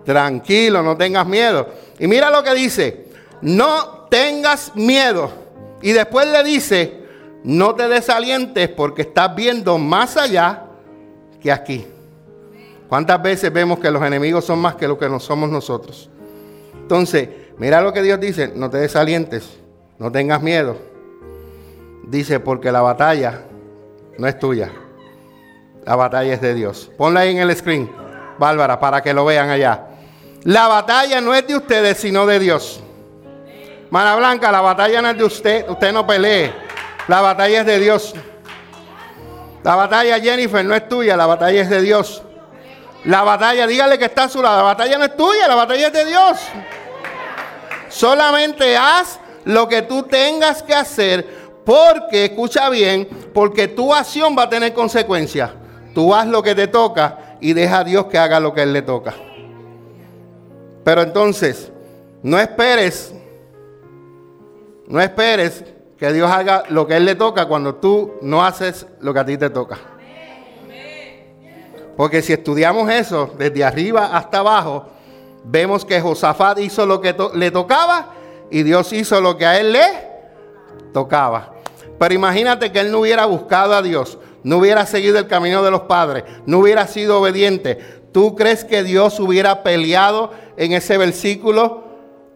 tranquilo, 0.04 0.82
no 0.82 0.96
tengas 0.96 1.26
miedo. 1.26 1.68
Y 2.00 2.08
mira 2.08 2.30
lo 2.30 2.42
que 2.42 2.54
dice, 2.54 3.06
no 3.40 4.08
tengas 4.10 4.74
miedo. 4.74 5.30
Y 5.82 5.92
después 5.92 6.26
le 6.26 6.42
dice, 6.42 7.04
no 7.44 7.76
te 7.76 7.86
desalientes 7.86 8.68
porque 8.68 9.02
estás 9.02 9.34
viendo 9.36 9.78
más 9.78 10.16
allá 10.16 10.64
que 11.40 11.52
aquí. 11.52 11.86
¿Cuántas 12.88 13.22
veces 13.22 13.52
vemos 13.52 13.78
que 13.78 13.90
los 13.92 14.02
enemigos 14.02 14.44
son 14.44 14.58
más 14.58 14.74
que 14.74 14.88
lo 14.88 14.98
que 14.98 15.08
no 15.08 15.20
somos 15.20 15.48
nosotros? 15.48 16.10
Entonces, 16.74 17.28
Mira 17.60 17.82
lo 17.82 17.92
que 17.92 18.00
Dios 18.00 18.18
dice, 18.18 18.50
no 18.56 18.70
te 18.70 18.78
desalientes, 18.78 19.58
no 19.98 20.10
tengas 20.10 20.40
miedo. 20.40 20.78
Dice, 22.04 22.40
porque 22.40 22.72
la 22.72 22.80
batalla 22.80 23.42
no 24.16 24.26
es 24.26 24.38
tuya, 24.38 24.72
la 25.84 25.94
batalla 25.94 26.32
es 26.32 26.40
de 26.40 26.54
Dios. 26.54 26.90
Ponla 26.96 27.20
ahí 27.20 27.32
en 27.32 27.36
el 27.36 27.54
screen, 27.54 27.92
Bárbara, 28.40 28.80
para 28.80 29.02
que 29.02 29.14
lo 29.14 29.24
vean 29.24 29.50
allá. 29.50 29.82
La 30.44 30.66
batalla 30.66 31.20
no 31.20 31.34
es 31.34 31.46
de 31.46 31.54
ustedes, 31.54 31.98
sino 31.98 32.26
de 32.26 32.38
Dios. 32.38 32.80
Mana 33.90 34.16
Blanca, 34.16 34.50
la 34.50 34.62
batalla 34.62 35.02
no 35.02 35.10
es 35.10 35.18
de 35.18 35.24
usted, 35.24 35.68
usted 35.68 35.92
no 35.92 36.06
pelee. 36.06 36.52
La 37.06 37.20
batalla 37.20 37.60
es 37.60 37.66
de 37.66 37.78
Dios. 37.78 38.14
La 39.62 39.76
batalla, 39.76 40.18
Jennifer, 40.18 40.64
no 40.64 40.74
es 40.74 40.88
tuya, 40.88 41.16
la 41.16 41.26
batalla 41.26 41.60
es 41.60 41.68
de 41.68 41.82
Dios. 41.82 42.22
La 43.04 43.22
batalla, 43.22 43.66
dígale 43.66 43.98
que 43.98 44.06
está 44.06 44.24
a 44.24 44.28
su 44.28 44.42
lado, 44.42 44.56
la 44.56 44.62
batalla 44.62 44.96
no 44.96 45.04
es 45.04 45.16
tuya, 45.16 45.46
la 45.46 45.54
batalla 45.54 45.86
es 45.88 45.92
de 45.92 46.04
Dios. 46.06 46.38
Solamente 47.90 48.76
haz 48.76 49.20
lo 49.44 49.68
que 49.68 49.82
tú 49.82 50.04
tengas 50.04 50.62
que 50.62 50.74
hacer 50.74 51.40
Porque, 51.64 52.26
escucha 52.26 52.68
bien, 52.70 53.06
porque 53.34 53.68
tu 53.68 53.94
acción 53.94 54.34
va 54.36 54.44
a 54.44 54.48
tener 54.48 54.72
consecuencias. 54.72 55.50
Tú 55.94 56.14
haz 56.14 56.26
lo 56.26 56.42
que 56.42 56.54
te 56.54 56.68
toca 56.68 57.29
y 57.40 57.52
deja 57.52 57.80
a 57.80 57.84
Dios 57.84 58.06
que 58.06 58.18
haga 58.18 58.40
lo 58.40 58.54
que 58.54 58.62
Él 58.62 58.72
le 58.72 58.82
toca. 58.82 59.14
Pero 60.84 61.02
entonces, 61.02 61.70
no 62.22 62.38
esperes, 62.38 63.14
no 64.86 65.00
esperes 65.00 65.64
que 65.98 66.12
Dios 66.12 66.30
haga 66.30 66.64
lo 66.68 66.86
que 66.86 66.96
Él 66.96 67.04
le 67.04 67.14
toca 67.14 67.46
cuando 67.46 67.74
tú 67.76 68.14
no 68.22 68.44
haces 68.44 68.86
lo 69.00 69.12
que 69.12 69.20
a 69.20 69.24
ti 69.24 69.36
te 69.36 69.50
toca. 69.50 69.78
Porque 71.96 72.22
si 72.22 72.32
estudiamos 72.32 72.90
eso 72.90 73.34
desde 73.36 73.62
arriba 73.62 74.16
hasta 74.16 74.38
abajo, 74.38 74.86
vemos 75.44 75.84
que 75.84 76.00
Josafat 76.00 76.58
hizo 76.60 76.86
lo 76.86 77.00
que 77.00 77.14
le 77.34 77.50
tocaba 77.50 78.14
y 78.50 78.62
Dios 78.62 78.92
hizo 78.92 79.20
lo 79.20 79.36
que 79.36 79.44
a 79.44 79.60
él 79.60 79.72
le 79.72 79.84
tocaba. 80.94 81.52
Pero 81.98 82.14
imagínate 82.14 82.72
que 82.72 82.80
él 82.80 82.90
no 82.90 83.00
hubiera 83.00 83.26
buscado 83.26 83.74
a 83.74 83.82
Dios, 83.82 84.18
no 84.42 84.58
hubiera 84.58 84.86
seguido 84.86 85.18
el 85.18 85.26
camino 85.26 85.62
de 85.62 85.70
los 85.70 85.82
padres, 85.82 86.24
no 86.46 86.58
hubiera 86.58 86.86
sido 86.86 87.20
obediente. 87.20 87.78
¿Tú 88.12 88.34
crees 88.34 88.64
que 88.64 88.82
Dios 88.82 89.20
hubiera 89.20 89.62
peleado 89.62 90.32
en 90.56 90.72
ese 90.72 90.98
versículo 90.98 91.84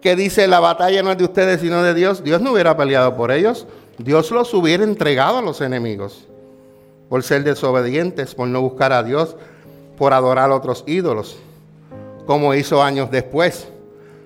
que 0.01 0.17
dice 0.17 0.47
la 0.47 0.61
batalla 0.61 1.03
no 1.03 1.11
es 1.11 1.19
de 1.19 1.25
ustedes 1.25 1.61
sino 1.61 1.83
de 1.83 1.95
Dios? 1.95 2.23
Dios 2.23 2.41
no 2.41 2.53
hubiera 2.53 2.77
peleado 2.77 3.17
por 3.17 3.33
ellos. 3.33 3.67
Dios 3.99 4.31
los 4.31 4.53
hubiera 4.55 4.85
entregado 4.85 5.39
a 5.39 5.43
los 5.43 5.61
enemigos 5.61 6.27
por 7.09 7.23
ser 7.23 7.45
desobedientes, 7.45 8.35
por 8.35 8.49
no 8.49 8.61
buscar 8.61 8.93
a 8.93 9.03
Dios, 9.03 9.37
por 9.97 10.13
adorar 10.13 10.51
a 10.51 10.55
otros 10.55 10.85
ídolos, 10.87 11.37
como 12.27 12.55
hizo 12.55 12.83
años 12.83 13.11
después, 13.11 13.69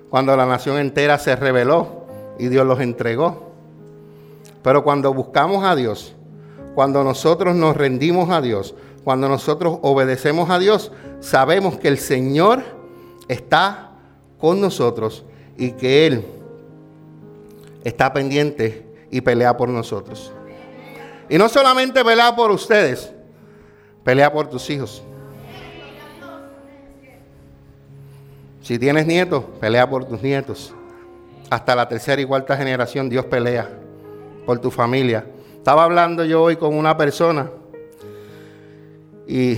cuando 0.09 0.35
la 0.35 0.45
nación 0.45 0.77
entera 0.77 1.19
se 1.19 1.35
rebeló 1.35 2.05
y 2.39 2.47
Dios 2.47 2.65
los 2.65 2.79
entregó. 2.79 3.51
Pero 4.63 4.83
cuando 4.83 5.13
buscamos 5.13 5.63
a 5.63 5.75
Dios, 5.75 6.15
cuando 6.75 7.03
nosotros 7.03 7.55
nos 7.55 7.75
rendimos 7.75 8.29
a 8.29 8.41
Dios, 8.41 8.75
cuando 9.03 9.27
nosotros 9.27 9.79
obedecemos 9.81 10.49
a 10.49 10.59
Dios, 10.59 10.91
sabemos 11.19 11.77
que 11.77 11.87
el 11.87 11.97
Señor 11.97 12.63
está 13.27 13.91
con 14.39 14.61
nosotros 14.61 15.25
y 15.57 15.71
que 15.71 16.07
Él 16.07 16.25
está 17.83 18.13
pendiente 18.13 18.85
y 19.11 19.21
pelea 19.21 19.55
por 19.57 19.69
nosotros. 19.69 20.31
Y 21.29 21.37
no 21.37 21.47
solamente 21.49 22.03
pelea 22.03 22.35
por 22.35 22.51
ustedes, 22.51 23.11
pelea 24.03 24.31
por 24.31 24.47
tus 24.49 24.69
hijos. 24.69 25.03
Si 28.61 28.77
tienes 28.77 29.05
nietos, 29.05 29.43
pelea 29.59 29.89
por 29.89 30.05
tus 30.05 30.21
nietos. 30.21 30.73
Hasta 31.49 31.75
la 31.75 31.87
tercera 31.87 32.21
y 32.21 32.25
cuarta 32.25 32.55
generación 32.55 33.09
Dios 33.09 33.25
pelea 33.25 33.69
por 34.45 34.59
tu 34.59 34.69
familia. 34.69 35.25
Estaba 35.59 35.83
hablando 35.83 36.23
yo 36.23 36.41
hoy 36.41 36.55
con 36.55 36.73
una 36.73 36.95
persona 36.95 37.51
y 39.27 39.57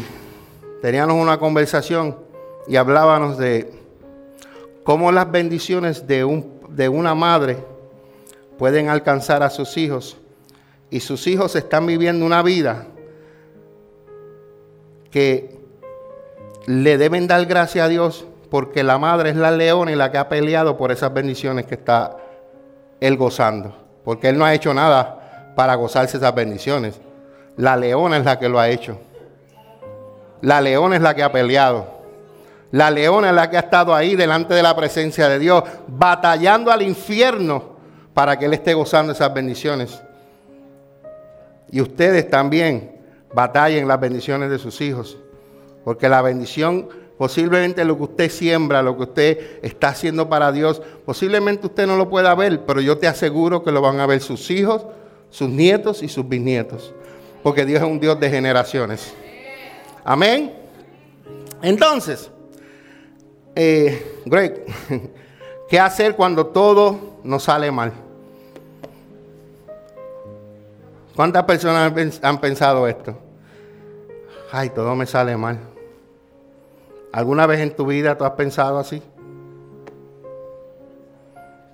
teníamos 0.81 1.15
una 1.15 1.37
conversación 1.37 2.17
y 2.67 2.75
hablábamos 2.75 3.37
de 3.37 3.71
cómo 4.83 5.11
las 5.11 5.31
bendiciones 5.31 6.07
de, 6.07 6.25
un, 6.25 6.59
de 6.69 6.89
una 6.89 7.13
madre 7.13 7.63
pueden 8.57 8.89
alcanzar 8.89 9.43
a 9.43 9.51
sus 9.51 9.77
hijos 9.77 10.17
y 10.89 11.01
sus 11.01 11.27
hijos 11.27 11.55
están 11.55 11.85
viviendo 11.85 12.25
una 12.25 12.41
vida 12.41 12.87
que 15.11 15.55
le 16.65 16.97
deben 16.97 17.27
dar 17.27 17.45
gracias 17.45 17.85
a 17.85 17.89
Dios 17.89 18.25
porque 18.49 18.83
la 18.83 18.97
madre 18.97 19.29
es 19.29 19.35
la 19.35 19.51
leona 19.51 19.91
y 19.91 19.95
la 19.95 20.11
que 20.11 20.17
ha 20.17 20.27
peleado 20.27 20.77
por 20.77 20.91
esas 20.91 21.13
bendiciones 21.13 21.67
que 21.67 21.75
está 21.75 22.17
él 22.99 23.17
gozando. 23.17 23.75
Porque 24.03 24.29
él 24.29 24.39
no 24.39 24.45
ha 24.45 24.53
hecho 24.55 24.73
nada 24.73 25.20
para 25.55 25.75
gozarse 25.75 26.17
esas 26.17 26.33
bendiciones. 26.33 26.99
La 27.57 27.75
leona 27.75 28.17
es 28.17 28.25
la 28.25 28.39
que 28.39 28.49
lo 28.49 28.59
ha 28.59 28.69
hecho. 28.69 28.99
La 30.41 30.61
leona 30.61 30.95
es 30.95 31.01
la 31.01 31.13
que 31.13 31.23
ha 31.23 31.31
peleado. 31.31 32.01
La 32.71 32.89
leona 32.89 33.29
es 33.29 33.35
la 33.35 33.49
que 33.49 33.57
ha 33.57 33.61
estado 33.61 33.93
ahí 33.93 34.15
delante 34.15 34.53
de 34.53 34.63
la 34.63 34.75
presencia 34.75 35.27
de 35.27 35.39
Dios, 35.39 35.63
batallando 35.87 36.71
al 36.71 36.81
infierno 36.81 37.75
para 38.13 38.39
que 38.39 38.45
Él 38.45 38.53
esté 38.53 38.73
gozando 38.73 39.11
esas 39.11 39.33
bendiciones. 39.33 40.01
Y 41.69 41.81
ustedes 41.81 42.29
también 42.29 42.99
batallen 43.33 43.87
las 43.87 43.99
bendiciones 43.99 44.49
de 44.49 44.57
sus 44.57 44.79
hijos, 44.81 45.17
porque 45.83 46.09
la 46.09 46.21
bendición 46.21 46.87
Posiblemente 47.21 47.85
lo 47.85 47.97
que 47.97 48.03
usted 48.05 48.31
siembra, 48.31 48.81
lo 48.81 48.97
que 48.97 49.03
usted 49.03 49.59
está 49.61 49.89
haciendo 49.89 50.27
para 50.27 50.51
Dios, 50.51 50.81
posiblemente 51.05 51.67
usted 51.67 51.85
no 51.85 51.95
lo 51.95 52.09
pueda 52.09 52.33
ver, 52.33 52.61
pero 52.65 52.81
yo 52.81 52.97
te 52.97 53.07
aseguro 53.07 53.63
que 53.63 53.71
lo 53.71 53.79
van 53.79 53.99
a 53.99 54.07
ver 54.07 54.21
sus 54.21 54.49
hijos, 54.49 54.87
sus 55.31 55.49
nietos 55.49 56.03
y 56.03 56.07
sus 56.07 56.27
bisnietos. 56.27 56.93
Porque 57.41 57.65
Dios 57.65 57.81
es 57.81 57.87
un 57.87 57.99
Dios 57.99 58.19
de 58.19 58.29
generaciones. 58.29 59.13
Amén. 60.03 60.53
Entonces, 61.63 62.29
eh, 63.55 64.21
Greg, 64.25 64.65
¿qué 65.69 65.79
hacer 65.79 66.15
cuando 66.15 66.45
todo 66.47 67.17
nos 67.23 67.43
sale 67.43 67.71
mal? 67.71 67.91
¿Cuántas 71.15 71.43
personas 71.43 72.19
han 72.21 72.39
pensado 72.39 72.87
esto? 72.87 73.17
Ay, 74.51 74.69
todo 74.69 74.95
me 74.95 75.05
sale 75.05 75.35
mal. 75.35 75.59
¿Alguna 77.11 77.45
vez 77.45 77.59
en 77.59 77.75
tu 77.75 77.85
vida 77.85 78.17
tú 78.17 78.23
has 78.23 78.31
pensado 78.31 78.79
así? 78.79 79.01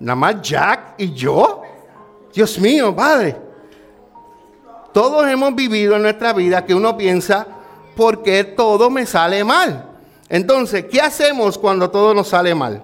Nada 0.00 0.16
más 0.16 0.42
Jack 0.42 0.94
y 0.98 1.12
yo. 1.12 1.62
Dios 2.32 2.58
mío, 2.58 2.94
Padre. 2.94 3.47
Todos 4.98 5.28
hemos 5.28 5.54
vivido 5.54 5.94
en 5.94 6.02
nuestra 6.02 6.32
vida 6.32 6.66
que 6.66 6.74
uno 6.74 6.96
piensa, 6.96 7.46
¿por 7.94 8.24
qué 8.24 8.42
todo 8.42 8.90
me 8.90 9.06
sale 9.06 9.44
mal? 9.44 9.84
Entonces, 10.28 10.86
¿qué 10.86 11.00
hacemos 11.00 11.56
cuando 11.56 11.88
todo 11.88 12.12
nos 12.14 12.26
sale 12.26 12.52
mal? 12.52 12.82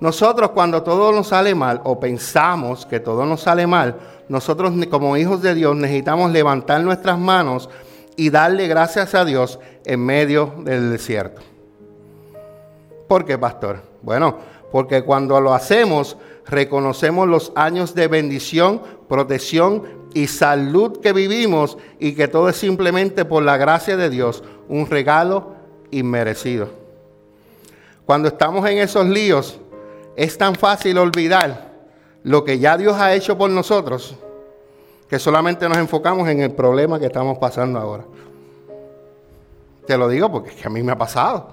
Nosotros 0.00 0.50
cuando 0.50 0.82
todo 0.82 1.12
nos 1.12 1.28
sale 1.28 1.54
mal 1.54 1.82
o 1.84 2.00
pensamos 2.00 2.84
que 2.84 2.98
todo 2.98 3.24
nos 3.26 3.42
sale 3.42 3.64
mal, 3.68 3.94
nosotros 4.28 4.72
como 4.90 5.16
hijos 5.16 5.40
de 5.40 5.54
Dios 5.54 5.76
necesitamos 5.76 6.32
levantar 6.32 6.80
nuestras 6.80 7.16
manos 7.16 7.70
y 8.16 8.30
darle 8.30 8.66
gracias 8.66 9.14
a 9.14 9.24
Dios 9.24 9.60
en 9.84 10.04
medio 10.04 10.52
del 10.64 10.90
desierto. 10.90 11.42
¿Por 13.06 13.24
qué, 13.24 13.38
pastor? 13.38 13.84
Bueno, 14.02 14.36
porque 14.72 15.04
cuando 15.04 15.40
lo 15.40 15.54
hacemos, 15.54 16.16
reconocemos 16.48 17.28
los 17.28 17.52
años 17.54 17.94
de 17.94 18.08
bendición, 18.08 18.82
protección 19.08 19.99
y 20.14 20.26
salud 20.26 21.00
que 21.00 21.12
vivimos 21.12 21.78
y 21.98 22.14
que 22.14 22.28
todo 22.28 22.48
es 22.48 22.56
simplemente 22.56 23.24
por 23.24 23.42
la 23.42 23.56
gracia 23.56 23.96
de 23.96 24.10
Dios, 24.10 24.42
un 24.68 24.86
regalo 24.86 25.54
inmerecido. 25.90 26.68
Cuando 28.06 28.28
estamos 28.28 28.68
en 28.68 28.78
esos 28.78 29.06
líos, 29.06 29.60
es 30.16 30.36
tan 30.36 30.54
fácil 30.54 30.98
olvidar 30.98 31.70
lo 32.22 32.44
que 32.44 32.58
ya 32.58 32.76
Dios 32.76 32.96
ha 32.96 33.14
hecho 33.14 33.38
por 33.38 33.50
nosotros, 33.50 34.16
que 35.08 35.18
solamente 35.18 35.68
nos 35.68 35.78
enfocamos 35.78 36.28
en 36.28 36.40
el 36.40 36.52
problema 36.52 36.98
que 36.98 37.06
estamos 37.06 37.38
pasando 37.38 37.78
ahora. 37.78 38.04
Te 39.86 39.96
lo 39.96 40.08
digo 40.08 40.30
porque 40.30 40.50
es 40.50 40.56
que 40.56 40.66
a 40.66 40.70
mí 40.70 40.82
me 40.82 40.92
ha 40.92 40.98
pasado. 40.98 41.48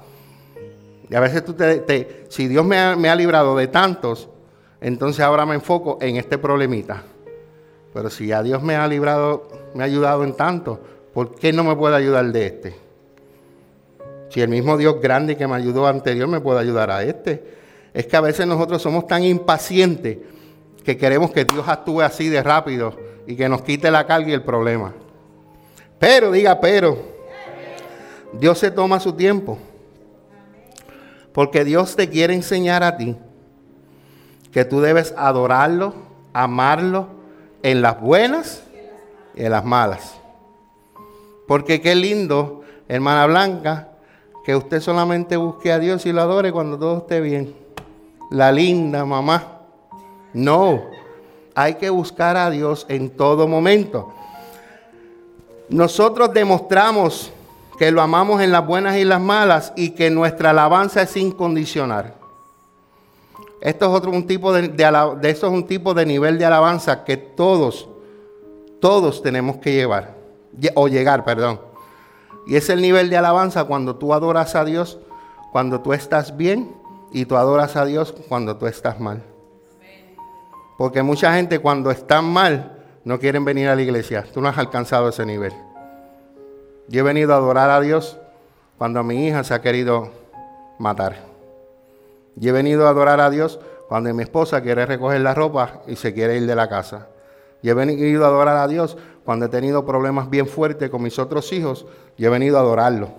Y 1.10 1.16
a 1.16 1.20
veces 1.20 1.44
tú 1.46 1.54
te, 1.54 2.26
si 2.30 2.48
Dios 2.48 2.66
me 2.66 2.78
ha, 2.78 3.16
librado 3.16 3.56
de 3.56 3.68
tantos, 3.68 4.30
entonces 4.82 5.24
ahora 5.24 5.46
me 5.46 5.56
enfoco 5.56 5.98
en 6.02 6.18
este 6.18 6.38
problemita. 6.38 7.04
Pero 7.98 8.12
si 8.12 8.28
ya 8.28 8.44
Dios 8.44 8.62
me 8.62 8.76
ha 8.76 8.88
librado, 8.88 9.48
me 9.74 9.82
ha 9.82 9.88
ayudado 9.88 10.24
en 10.24 10.36
tanto, 10.36 10.80
¿por 11.16 11.34
qué 11.34 11.52
no 11.52 11.64
me 11.64 11.76
puede 11.76 11.96
ayudar 11.96 12.32
de 12.32 12.46
este? 12.46 12.76
Si 14.30 14.40
el 14.40 14.50
mismo 14.50 14.78
Dios 14.78 15.02
grande 15.02 15.36
que 15.36 15.48
me 15.48 15.56
ayudó 15.56 15.88
anterior 15.88 16.28
me 16.28 16.40
puede 16.40 16.60
ayudar 16.60 16.92
a 16.92 17.02
este. 17.02 17.44
Es 17.96 18.06
que 18.06 18.16
a 18.16 18.22
veces 18.22 18.46
nosotros 18.46 18.84
somos 18.84 19.08
tan 19.08 19.24
impacientes 19.24 20.20
que 20.84 20.96
queremos 20.96 21.32
que 21.32 21.44
Dios 21.46 21.68
actúe 21.68 22.02
así 22.02 22.30
de 22.30 22.44
rápido 22.44 22.96
y 23.26 23.36
que 23.36 23.50
nos 23.50 23.64
quite 23.64 23.90
la 23.90 24.06
carga 24.06 24.30
y 24.30 24.34
el 24.34 24.44
problema. 24.44 24.94
Pero, 25.98 26.32
diga, 26.32 26.62
pero, 26.62 27.00
Dios 28.34 28.60
se 28.60 28.70
toma 28.70 29.00
su 29.00 29.14
tiempo. 29.14 29.58
Porque 31.34 31.66
Dios 31.66 31.96
te 31.96 32.08
quiere 32.08 32.36
enseñar 32.36 32.84
a 32.84 32.96
ti 32.96 33.18
que 34.52 34.66
tú 34.66 34.82
debes 34.82 35.16
adorarlo, 35.18 35.96
amarlo 36.32 37.17
en 37.64 37.82
las 37.82 38.00
buenas 38.00 38.64
y 39.36 39.44
en 39.44 39.52
las 39.52 39.66
malas. 39.66 40.16
Porque 41.48 41.82
qué 41.82 41.96
lindo, 41.96 42.62
hermana 42.88 43.26
Blanca, 43.26 43.90
que 44.46 44.56
usted 44.56 44.82
solamente 44.82 45.38
busque 45.38 45.72
a 45.72 45.80
Dios 45.80 46.06
y 46.06 46.14
lo 46.14 46.22
adore 46.22 46.52
cuando 46.52 46.78
todo 46.78 46.98
esté 47.00 47.22
bien. 47.22 47.56
La 48.32 48.52
linda 48.52 49.06
mamá. 49.06 49.60
No, 50.34 50.84
hay 51.56 51.76
que 51.76 51.90
buscar 51.90 52.38
a 52.38 52.50
Dios 52.50 52.86
en 52.90 53.10
todo 53.10 53.48
momento. 53.48 54.14
Nosotros 55.70 56.34
demostramos 56.34 57.32
que 57.78 57.92
lo 57.92 58.02
amamos 58.02 58.42
en 58.42 58.52
las 58.52 58.66
buenas 58.66 58.98
y 58.98 59.04
las 59.04 59.22
malas 59.22 59.74
y 59.76 59.92
que 59.92 60.10
nuestra 60.10 60.50
alabanza 60.50 61.02
es 61.02 61.16
incondicional. 61.18 62.17
Esto 63.62 63.86
es 63.86 63.92
otro 63.92 64.12
un 64.12 64.28
tipo 64.28 64.54
de, 64.54 64.74
eso 65.24 65.48
es 65.48 65.54
un 65.54 65.66
tipo 65.66 65.94
de 65.94 66.06
nivel 66.06 66.38
de 66.38 66.46
alabanza 66.46 67.04
que 67.04 67.18
todos 67.18 67.90
Todos 68.80 69.24
tenemos 69.24 69.58
que 69.58 69.74
llevar, 69.74 70.16
o 70.76 70.88
llegar, 70.88 71.26
perdón. 71.26 71.60
Y 72.46 72.56
es 72.56 72.70
el 72.70 72.82
nivel 72.82 73.10
de 73.10 73.18
alabanza 73.18 73.64
cuando 73.64 73.96
tú 73.96 74.14
adoras 74.14 74.56
a 74.56 74.64
Dios, 74.64 75.00
cuando 75.52 75.82
tú 75.82 75.94
estás 75.94 76.38
bien, 76.38 76.76
y 77.12 77.26
tú 77.26 77.38
adoras 77.38 77.76
a 77.76 77.86
Dios 77.86 78.14
cuando 78.28 78.58
tú 78.58 78.68
estás 78.68 79.00
mal. 79.00 79.24
Porque 80.78 81.02
mucha 81.02 81.34
gente 81.34 81.60
cuando 81.60 81.90
están 81.90 82.26
mal 82.26 82.78
no 83.04 83.20
quieren 83.20 83.46
venir 83.46 83.68
a 83.68 83.76
la 83.76 83.82
iglesia. 83.82 84.26
Tú 84.34 84.42
no 84.42 84.50
has 84.50 84.58
alcanzado 84.58 85.10
ese 85.10 85.26
nivel. 85.26 85.54
Yo 86.88 87.00
he 87.00 87.04
venido 87.04 87.34
a 87.34 87.38
adorar 87.38 87.70
a 87.70 87.82
Dios 87.82 88.18
cuando 88.78 89.04
mi 89.04 89.28
hija 89.28 89.44
se 89.44 89.54
ha 89.54 89.62
querido 89.62 90.12
matar. 90.78 91.16
Yo 92.40 92.52
he 92.52 92.54
venido 92.54 92.86
a 92.86 92.92
adorar 92.92 93.20
a 93.20 93.30
Dios 93.30 93.60
cuando 93.90 94.14
mi 94.14 94.24
esposa 94.24 94.62
quiere 94.62 94.86
recoger 94.86 95.22
la 95.22 95.34
ropa 95.34 95.82
y 95.88 95.96
se 95.96 96.14
quiere 96.14 96.38
ir 96.38 96.46
de 96.46 96.56
la 96.56 96.70
casa. 96.70 97.08
Yo 97.64 97.72
he 97.72 97.74
venido 97.74 98.26
a 98.26 98.28
adorar 98.28 98.58
a 98.58 98.68
Dios 98.68 98.96
cuando 99.26 99.48
he 99.48 99.50
tenido 99.50 99.86
problemas 99.86 100.30
bien 100.30 100.48
fuertes 100.48 100.90
con 100.92 101.02
mis 101.02 101.18
otros 101.18 101.52
hijos. 101.52 101.88
Yo 102.18 102.28
he 102.28 102.32
venido 102.32 102.58
a 102.58 102.62
adorarlo. 102.62 103.10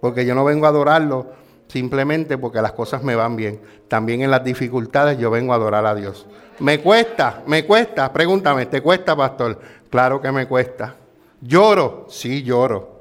Porque 0.00 0.26
yo 0.26 0.34
no 0.34 0.44
vengo 0.44 0.66
a 0.66 0.68
adorarlo 0.68 1.26
simplemente 1.68 2.36
porque 2.36 2.60
las 2.60 2.72
cosas 2.72 3.02
me 3.02 3.14
van 3.14 3.34
bien. 3.34 3.60
También 3.88 4.20
en 4.20 4.30
las 4.30 4.44
dificultades 4.44 5.18
yo 5.18 5.30
vengo 5.30 5.54
a 5.54 5.56
adorar 5.56 5.86
a 5.86 5.94
Dios. 5.94 6.26
Me 6.58 6.80
cuesta, 6.80 7.42
me 7.46 7.64
cuesta. 7.64 8.12
Pregúntame, 8.12 8.66
¿te 8.66 8.82
cuesta, 8.82 9.16
pastor? 9.16 9.58
Claro 9.88 10.20
que 10.20 10.30
me 10.30 10.46
cuesta. 10.46 10.96
¿Lloro? 11.40 12.06
Sí, 12.10 12.42
lloro. 12.42 13.00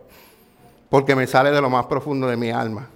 Porque 0.90 1.16
me 1.16 1.28
sale 1.28 1.52
de 1.52 1.60
lo 1.60 1.70
más 1.70 1.86
profundo 1.88 2.28
de 2.28 2.38
mi 2.38 2.52
alma. 2.52 2.88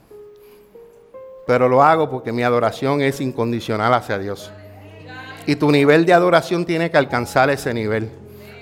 Pero 1.46 1.68
lo 1.68 1.84
hago 1.84 2.10
porque 2.10 2.32
mi 2.32 2.44
adoración 2.44 3.02
es 3.02 3.20
incondicional 3.20 3.94
hacia 3.94 4.18
Dios. 4.18 4.52
Y 5.46 5.56
tu 5.56 5.72
nivel 5.72 6.06
de 6.06 6.14
adoración 6.14 6.66
tiene 6.66 6.90
que 6.90 6.98
alcanzar 6.98 7.50
ese 7.50 7.74
nivel. 7.74 8.10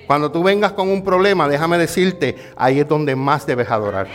Cuando 0.08 0.32
tú 0.32 0.44
vengas 0.44 0.72
con 0.74 0.90
un 0.90 1.04
problema, 1.04 1.48
déjame 1.48 1.78
decirte, 1.78 2.36
ahí 2.56 2.80
es 2.80 2.88
donde 2.88 3.16
más 3.16 3.46
debes 3.46 3.70
adorar. 3.70 4.08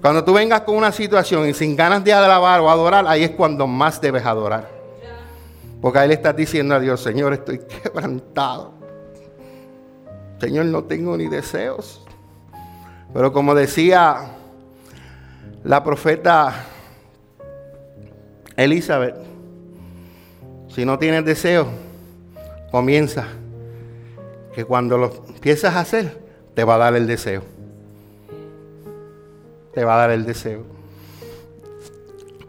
Cuando 0.00 0.24
tú 0.24 0.32
vengas 0.32 0.60
con 0.60 0.76
una 0.76 0.92
situación 0.92 1.48
y 1.48 1.54
sin 1.54 1.74
ganas 1.74 2.04
de 2.04 2.12
alabar 2.12 2.60
o 2.60 2.70
adorar, 2.70 3.04
ahí 3.08 3.24
es 3.24 3.30
cuando 3.30 3.66
más 3.66 4.00
debes 4.00 4.24
adorar. 4.24 4.70
Porque 5.82 5.98
ahí 5.98 6.08
le 6.08 6.14
estás 6.14 6.36
diciendo 6.36 6.74
a 6.74 6.80
Dios, 6.80 7.00
Señor, 7.00 7.32
estoy 7.32 7.58
quebrantado. 7.82 8.72
Señor, 10.40 10.66
no 10.66 10.84
tengo 10.84 11.16
ni 11.16 11.26
deseos. 11.26 12.04
Pero 13.12 13.32
como 13.32 13.54
decía 13.54 14.30
la 15.64 15.82
profeta 15.82 16.64
Elizabeth, 18.58 19.16
si 20.68 20.84
no 20.84 20.98
tienes 20.98 21.24
deseo, 21.24 21.68
comienza. 22.70 23.26
Que 24.54 24.64
cuando 24.64 24.98
lo 24.98 25.24
empiezas 25.28 25.74
a 25.74 25.80
hacer, 25.80 26.18
te 26.54 26.64
va 26.64 26.74
a 26.74 26.78
dar 26.78 26.96
el 26.96 27.06
deseo 27.06 27.42
te 29.78 29.84
va 29.84 29.94
a 29.94 29.98
dar 29.98 30.10
el 30.10 30.24
deseo. 30.24 30.64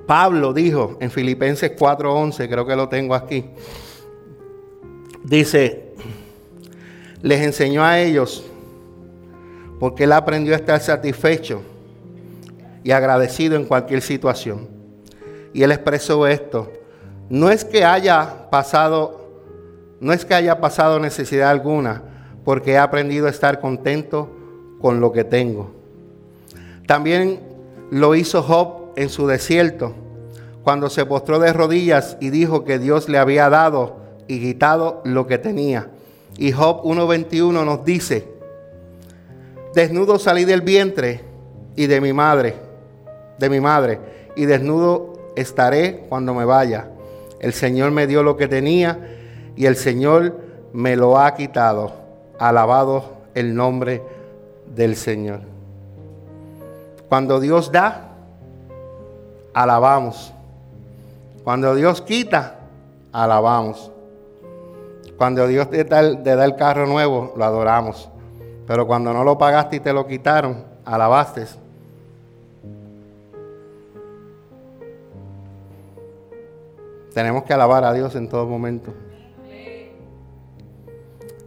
Pablo 0.07 0.51
dijo 0.51 0.97
en 0.99 1.11
Filipenses 1.11 1.73
4:11, 1.77 2.49
creo 2.49 2.65
que 2.65 2.75
lo 2.75 2.89
tengo 2.89 3.13
aquí, 3.13 3.45
dice, 5.23 5.93
les 7.21 7.41
enseñó 7.41 7.83
a 7.83 7.99
ellos, 7.99 8.43
porque 9.79 10.05
él 10.05 10.13
aprendió 10.13 10.53
a 10.53 10.57
estar 10.57 10.79
satisfecho 10.79 11.61
y 12.83 12.89
agradecido 12.89 13.55
en 13.55 13.65
cualquier 13.65 14.01
situación. 14.01 14.78
Y 15.53 15.63
él 15.63 15.71
expresó 15.71 16.27
esto, 16.27 16.71
no 17.29 17.49
es 17.49 17.63
que 17.63 17.85
haya 17.85 18.49
pasado, 18.49 19.29
no 19.99 20.13
es 20.13 20.25
que 20.25 20.33
haya 20.33 20.59
pasado 20.59 20.99
necesidad 20.99 21.49
alguna, 21.49 22.01
porque 22.43 22.71
he 22.71 22.77
aprendido 22.77 23.27
a 23.27 23.29
estar 23.29 23.59
contento 23.59 24.29
con 24.81 24.99
lo 24.99 25.11
que 25.11 25.23
tengo. 25.23 25.71
También 26.87 27.39
lo 27.91 28.15
hizo 28.15 28.41
Job 28.41 28.93
en 28.95 29.09
su 29.09 29.27
desierto, 29.27 29.93
cuando 30.63 30.89
se 30.89 31.05
postró 31.05 31.39
de 31.39 31.53
rodillas 31.53 32.17
y 32.19 32.29
dijo 32.29 32.63
que 32.63 32.79
Dios 32.79 33.09
le 33.09 33.17
había 33.17 33.49
dado 33.49 33.97
y 34.27 34.39
quitado 34.39 35.01
lo 35.05 35.27
que 35.27 35.37
tenía. 35.37 35.89
Y 36.37 36.51
Job 36.51 36.83
1.21 36.83 37.65
nos 37.65 37.85
dice, 37.85 38.27
desnudo 39.73 40.19
salí 40.19 40.45
del 40.45 40.61
vientre 40.61 41.23
y 41.75 41.87
de 41.87 42.01
mi 42.01 42.13
madre, 42.13 42.55
de 43.37 43.49
mi 43.49 43.59
madre, 43.59 43.99
y 44.35 44.45
desnudo 44.45 45.08
estaré 45.39 46.05
cuando 46.09 46.33
me 46.33 46.45
vaya. 46.45 46.89
El 47.39 47.53
Señor 47.53 47.91
me 47.91 48.07
dio 48.07 48.23
lo 48.23 48.37
que 48.37 48.47
tenía 48.47 48.99
y 49.55 49.65
el 49.65 49.75
Señor 49.75 50.35
me 50.73 50.95
lo 50.95 51.17
ha 51.17 51.33
quitado. 51.35 51.93
Alabado 52.37 53.17
el 53.33 53.55
nombre 53.55 54.01
del 54.67 54.95
Señor. 54.95 55.41
Cuando 57.07 57.39
Dios 57.39 57.71
da, 57.71 58.11
alabamos. 59.53 60.33
Cuando 61.43 61.73
Dios 61.75 62.01
quita, 62.01 62.59
alabamos. 63.11 63.91
Cuando 65.17 65.47
Dios 65.47 65.69
te 65.69 65.83
da, 65.83 65.99
el, 65.99 66.55
carro 66.55 66.85
nuevo, 66.85 67.33
lo 67.35 67.43
adoramos. 67.43 68.09
Pero 68.67 68.85
cuando 68.87 69.11
no 69.11 69.23
lo 69.23 69.37
pagaste 69.37 69.77
y 69.77 69.79
te 69.79 69.91
lo 69.91 70.05
quitaron, 70.05 70.63
alabaste. 70.85 71.45
Tenemos 77.13 77.43
que 77.43 77.53
alabar 77.53 77.83
a 77.83 77.93
Dios 77.93 78.15
en 78.15 78.29
todo 78.29 78.45
momento. 78.45 78.93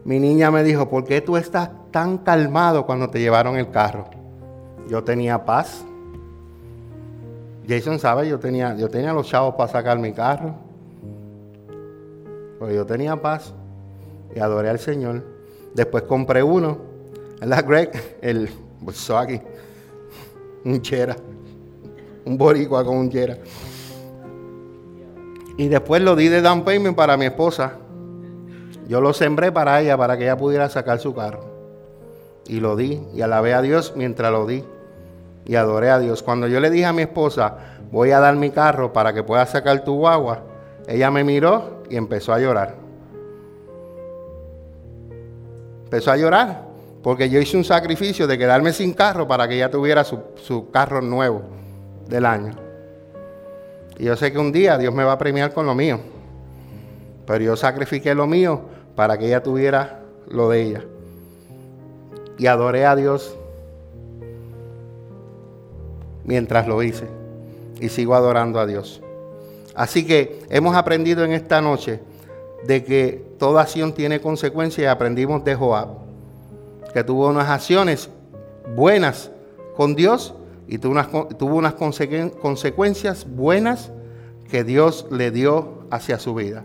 Mi 0.04 0.18
niña 0.18 0.50
me 0.50 0.64
dijo, 0.64 0.88
¿por 0.88 1.04
qué 1.04 1.20
tú 1.20 1.36
estás 1.36 1.70
tan 1.92 2.18
calmado 2.18 2.86
cuando 2.86 3.08
te 3.08 3.20
llevaron 3.20 3.56
el 3.56 3.70
carro? 3.70 4.06
yo 4.88 5.02
tenía 5.02 5.44
paz. 5.44 5.84
Jason 7.66 7.98
sabe, 7.98 8.28
yo 8.28 8.38
tenía, 8.38 8.74
yo 8.76 8.88
tenía 8.88 9.12
los 9.12 9.28
chavos 9.28 9.54
para 9.54 9.70
sacar 9.70 9.98
mi 9.98 10.12
carro. 10.12 10.54
Pero 12.58 12.72
yo 12.72 12.86
tenía 12.86 13.16
paz 13.16 13.54
y 14.34 14.40
adoré 14.40 14.68
al 14.68 14.78
Señor. 14.78 15.24
Después 15.74 16.02
compré 16.04 16.42
uno, 16.42 16.78
¿verdad, 17.40 17.64
Greg? 17.66 18.18
El 18.20 18.50
aquí, 19.16 19.40
un 20.64 20.82
chera, 20.82 21.16
un 22.24 22.36
boricua 22.36 22.84
con 22.84 22.96
un 22.98 23.10
chera. 23.10 23.38
Y 25.56 25.68
después 25.68 26.02
lo 26.02 26.16
di 26.16 26.28
de 26.28 26.42
down 26.42 26.64
payment 26.64 26.96
para 26.96 27.16
mi 27.16 27.26
esposa. 27.26 27.74
Yo 28.88 29.00
lo 29.00 29.12
sembré 29.12 29.52
para 29.52 29.80
ella, 29.80 29.96
para 29.96 30.16
que 30.16 30.24
ella 30.24 30.36
pudiera 30.36 30.68
sacar 30.68 30.98
su 30.98 31.14
carro. 31.14 31.44
Y 32.46 32.60
lo 32.60 32.76
di, 32.76 33.00
y 33.14 33.22
alabé 33.22 33.54
a 33.54 33.62
Dios 33.62 33.92
mientras 33.96 34.32
lo 34.32 34.46
di 34.46 34.64
y 35.44 35.56
adoré 35.56 35.90
a 35.90 35.98
Dios. 35.98 36.22
Cuando 36.22 36.46
yo 36.46 36.60
le 36.60 36.70
dije 36.70 36.86
a 36.86 36.92
mi 36.92 37.02
esposa, 37.02 37.56
voy 37.90 38.10
a 38.10 38.20
dar 38.20 38.36
mi 38.36 38.50
carro 38.50 38.92
para 38.92 39.12
que 39.12 39.22
pueda 39.22 39.44
sacar 39.46 39.84
tu 39.84 39.96
guagua, 39.96 40.42
ella 40.86 41.10
me 41.10 41.24
miró 41.24 41.82
y 41.88 41.96
empezó 41.96 42.32
a 42.32 42.40
llorar. 42.40 42.74
Empezó 45.84 46.10
a 46.10 46.16
llorar 46.16 46.62
porque 47.02 47.28
yo 47.28 47.40
hice 47.40 47.56
un 47.56 47.64
sacrificio 47.64 48.26
de 48.26 48.38
quedarme 48.38 48.72
sin 48.72 48.94
carro 48.94 49.26
para 49.26 49.46
que 49.48 49.56
ella 49.56 49.70
tuviera 49.70 50.04
su, 50.04 50.20
su 50.36 50.70
carro 50.70 51.00
nuevo 51.00 51.42
del 52.08 52.24
año. 52.26 52.52
Y 53.98 54.04
yo 54.04 54.16
sé 54.16 54.32
que 54.32 54.38
un 54.38 54.52
día 54.52 54.78
Dios 54.78 54.94
me 54.94 55.04
va 55.04 55.12
a 55.12 55.18
premiar 55.18 55.52
con 55.52 55.66
lo 55.66 55.74
mío. 55.74 56.00
Pero 57.26 57.44
yo 57.44 57.56
sacrifiqué 57.56 58.14
lo 58.14 58.26
mío 58.26 58.62
para 58.96 59.18
que 59.18 59.26
ella 59.26 59.42
tuviera 59.42 60.00
lo 60.28 60.48
de 60.48 60.62
ella. 60.62 60.84
Y 62.38 62.46
adoré 62.46 62.86
a 62.86 62.96
Dios 62.96 63.36
mientras 66.24 66.66
lo 66.66 66.82
hice 66.82 67.06
y 67.80 67.88
sigo 67.88 68.14
adorando 68.14 68.60
a 68.60 68.66
Dios. 68.66 69.02
Así 69.74 70.06
que 70.06 70.40
hemos 70.50 70.76
aprendido 70.76 71.24
en 71.24 71.32
esta 71.32 71.60
noche 71.60 72.00
de 72.64 72.84
que 72.84 73.24
toda 73.38 73.62
acción 73.62 73.92
tiene 73.92 74.20
consecuencias 74.20 74.84
y 74.84 74.86
aprendimos 74.86 75.44
de 75.44 75.54
Joab, 75.54 75.88
que 76.92 77.02
tuvo 77.02 77.28
unas 77.28 77.48
acciones 77.48 78.08
buenas 78.76 79.30
con 79.76 79.94
Dios 79.94 80.34
y 80.66 80.78
tuvo 80.78 80.92
unas, 80.92 81.08
tuvo 81.38 81.56
unas 81.56 81.74
consecuencias 81.74 83.26
buenas 83.28 83.90
que 84.50 84.64
Dios 84.64 85.06
le 85.10 85.30
dio 85.30 85.86
hacia 85.90 86.18
su 86.18 86.34
vida. 86.34 86.64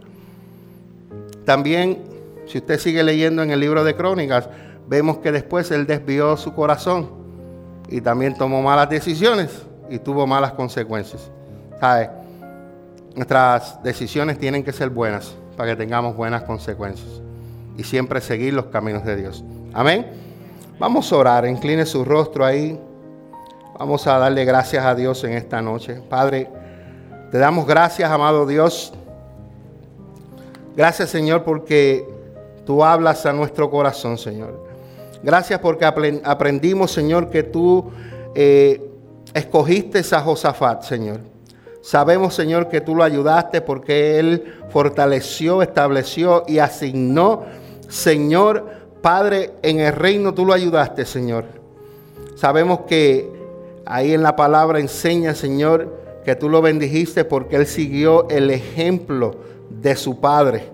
También, 1.45 2.04
si 2.45 2.58
usted 2.58 2.80
sigue 2.80 3.04
leyendo 3.04 3.41
en 3.43 3.52
el 3.52 3.60
libro 3.60 3.84
de 3.84 3.95
Crónicas, 3.95 4.50
vemos 4.88 5.18
que 5.20 5.32
después 5.32 5.72
él 5.72 5.88
desvió 5.88 6.36
su 6.38 6.54
corazón 6.54 7.10
y 7.89 8.02
también 8.02 8.38
tomó 8.38 8.62
malas 8.62 8.89
decisiones 8.89 9.50
y 9.89 10.00
tuvo 10.00 10.28
malas 10.28 10.54
consecuencias. 10.54 11.32
¿Sabe? 11.80 12.10
Nuestras 13.16 13.82
decisiones 13.84 14.38
tienen 14.38 14.64
que 14.64 14.74
ser 14.74 14.89
buenas 14.89 15.36
para 15.56 15.72
que 15.72 15.76
tengamos 15.78 16.16
buenas 16.16 16.43
consecuencias 16.43 17.22
y 17.78 17.84
siempre 17.84 18.22
seguir 18.22 18.54
los 18.54 18.66
caminos 18.66 19.06
de 19.06 19.16
Dios. 19.16 19.43
Amén. 19.74 20.08
Vamos 20.80 21.12
a 21.12 21.16
orar, 21.16 21.45
incline 21.48 21.86
su 21.86 22.04
rostro 22.04 22.45
ahí. 22.45 22.80
Vamos 23.80 24.08
a 24.08 24.18
darle 24.18 24.44
gracias 24.44 24.84
a 24.84 24.96
Dios 24.96 25.24
en 25.24 25.34
esta 25.34 25.62
noche. 25.62 26.02
Padre, 26.10 26.50
te 27.32 27.38
damos 27.38 27.68
gracias, 27.68 28.10
amado 28.10 28.48
Dios. 28.48 28.92
Gracias, 30.76 31.12
Señor, 31.12 31.44
porque 31.44 32.04
tú 32.66 32.84
hablas 32.84 33.28
a 33.28 33.34
nuestro 33.34 33.70
corazón, 33.70 34.18
Señor. 34.18 34.66
Gracias 35.22 35.60
porque 35.60 35.86
aprendimos, 35.86 36.92
Señor, 36.92 37.30
que 37.30 37.44
tú 37.44 37.92
eh, 38.34 38.84
escogiste 39.36 40.02
a 40.12 40.22
Josafat, 40.22 40.82
Señor. 40.82 41.20
Sabemos, 41.84 42.34
Señor, 42.34 42.70
que 42.70 42.82
tú 42.82 42.96
lo 42.96 43.04
ayudaste 43.04 43.62
porque 43.62 44.18
Él 44.18 44.56
fortaleció, 44.70 45.62
estableció 45.62 46.46
y 46.48 46.58
asignó, 46.58 47.44
Señor, 47.90 48.72
Padre, 49.04 49.52
en 49.62 49.82
el 49.82 49.94
reino 49.94 50.34
tú 50.34 50.46
lo 50.46 50.54
ayudaste, 50.54 51.06
Señor. 51.06 51.46
Sabemos 52.36 52.82
que 52.88 53.37
ahí 53.90 54.14
en 54.14 54.24
la 54.24 54.36
palabra 54.36 54.80
enseña, 54.80 55.34
Señor, 55.34 56.22
que 56.24 56.36
tú 56.36 56.50
lo 56.50 56.62
bendijiste 56.62 57.26
porque 57.26 57.56
Él 57.56 57.68
siguió 57.68 58.28
el 58.30 58.52
ejemplo 58.52 59.36
de 59.70 59.96
su 59.96 60.20
Padre. 60.20 60.70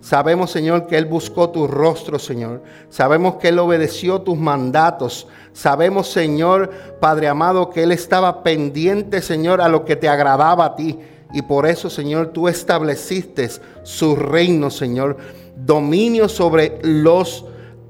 Sabemos, 0.00 0.50
Señor, 0.50 0.86
que 0.86 0.96
Él 0.96 1.04
buscó 1.04 1.50
tu 1.50 1.66
rostro, 1.66 2.18
Señor. 2.18 2.62
Sabemos 2.88 3.34
que 3.36 3.48
Él 3.48 3.58
obedeció 3.58 4.22
tus 4.22 4.38
mandatos. 4.38 5.28
Sabemos, 5.52 6.10
Señor, 6.10 6.70
Padre 7.00 7.28
amado, 7.28 7.70
que 7.70 7.82
Él 7.82 7.92
estaba 7.92 8.42
pendiente, 8.42 9.20
Señor, 9.20 9.60
a 9.60 9.68
lo 9.68 9.84
que 9.84 9.96
te 9.96 10.08
agradaba 10.08 10.64
a 10.64 10.76
ti. 10.76 10.98
Y 11.32 11.42
por 11.42 11.66
eso, 11.66 11.90
Señor, 11.90 12.28
tú 12.28 12.48
estableciste 12.48 13.48
su 13.82 14.16
reino, 14.16 14.70
Señor. 14.70 15.18
Dominio 15.54 16.28
sobre 16.28 16.78
los 16.82 17.44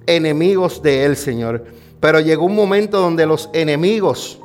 enemigos 0.06 0.82
de 0.82 1.04
Él, 1.04 1.16
Señor. 1.16 1.64
Pero 2.00 2.18
llegó 2.20 2.46
un 2.46 2.56
momento 2.56 3.00
donde 3.00 3.26
los 3.26 3.50
enemigos, 3.52 4.40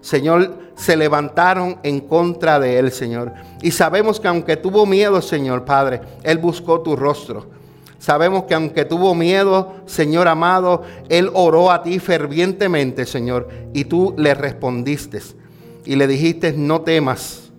Señor, 0.00 0.58
se 0.76 0.96
levantaron 0.96 1.78
en 1.82 2.00
contra 2.00 2.58
de 2.58 2.78
él, 2.78 2.90
Señor. 2.90 3.32
Y 3.60 3.70
sabemos 3.70 4.18
que 4.18 4.28
aunque 4.28 4.56
tuvo 4.56 4.86
miedo, 4.86 5.20
Señor 5.20 5.64
Padre, 5.64 6.00
él 6.22 6.38
buscó 6.38 6.80
tu 6.80 6.96
rostro. 6.96 7.46
Sabemos 7.98 8.44
que 8.44 8.54
aunque 8.54 8.86
tuvo 8.86 9.14
miedo, 9.14 9.74
Señor 9.84 10.26
amado, 10.26 10.82
él 11.10 11.30
oró 11.34 11.70
a 11.70 11.82
ti 11.82 11.98
fervientemente, 11.98 13.04
Señor, 13.04 13.48
y 13.74 13.84
tú 13.84 14.14
le 14.16 14.32
respondiste. 14.32 15.20
Y 15.84 15.96
le 15.96 16.06
dijiste, 16.06 16.54
no 16.54 16.80
temas, 16.80 17.50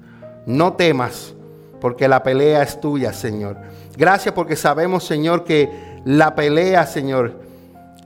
no 0.48 0.74
temas, 0.74 1.36
porque 1.80 2.08
la 2.08 2.24
pelea 2.24 2.64
es 2.64 2.82
tuya, 2.82 3.14
Señor. 3.14 3.58
Gracias 3.96 4.34
porque 4.34 4.56
sabemos, 4.56 5.04
Señor, 5.04 5.44
que 5.44 5.70
la 6.06 6.34
pelea, 6.34 6.88
Señor, 6.88 7.36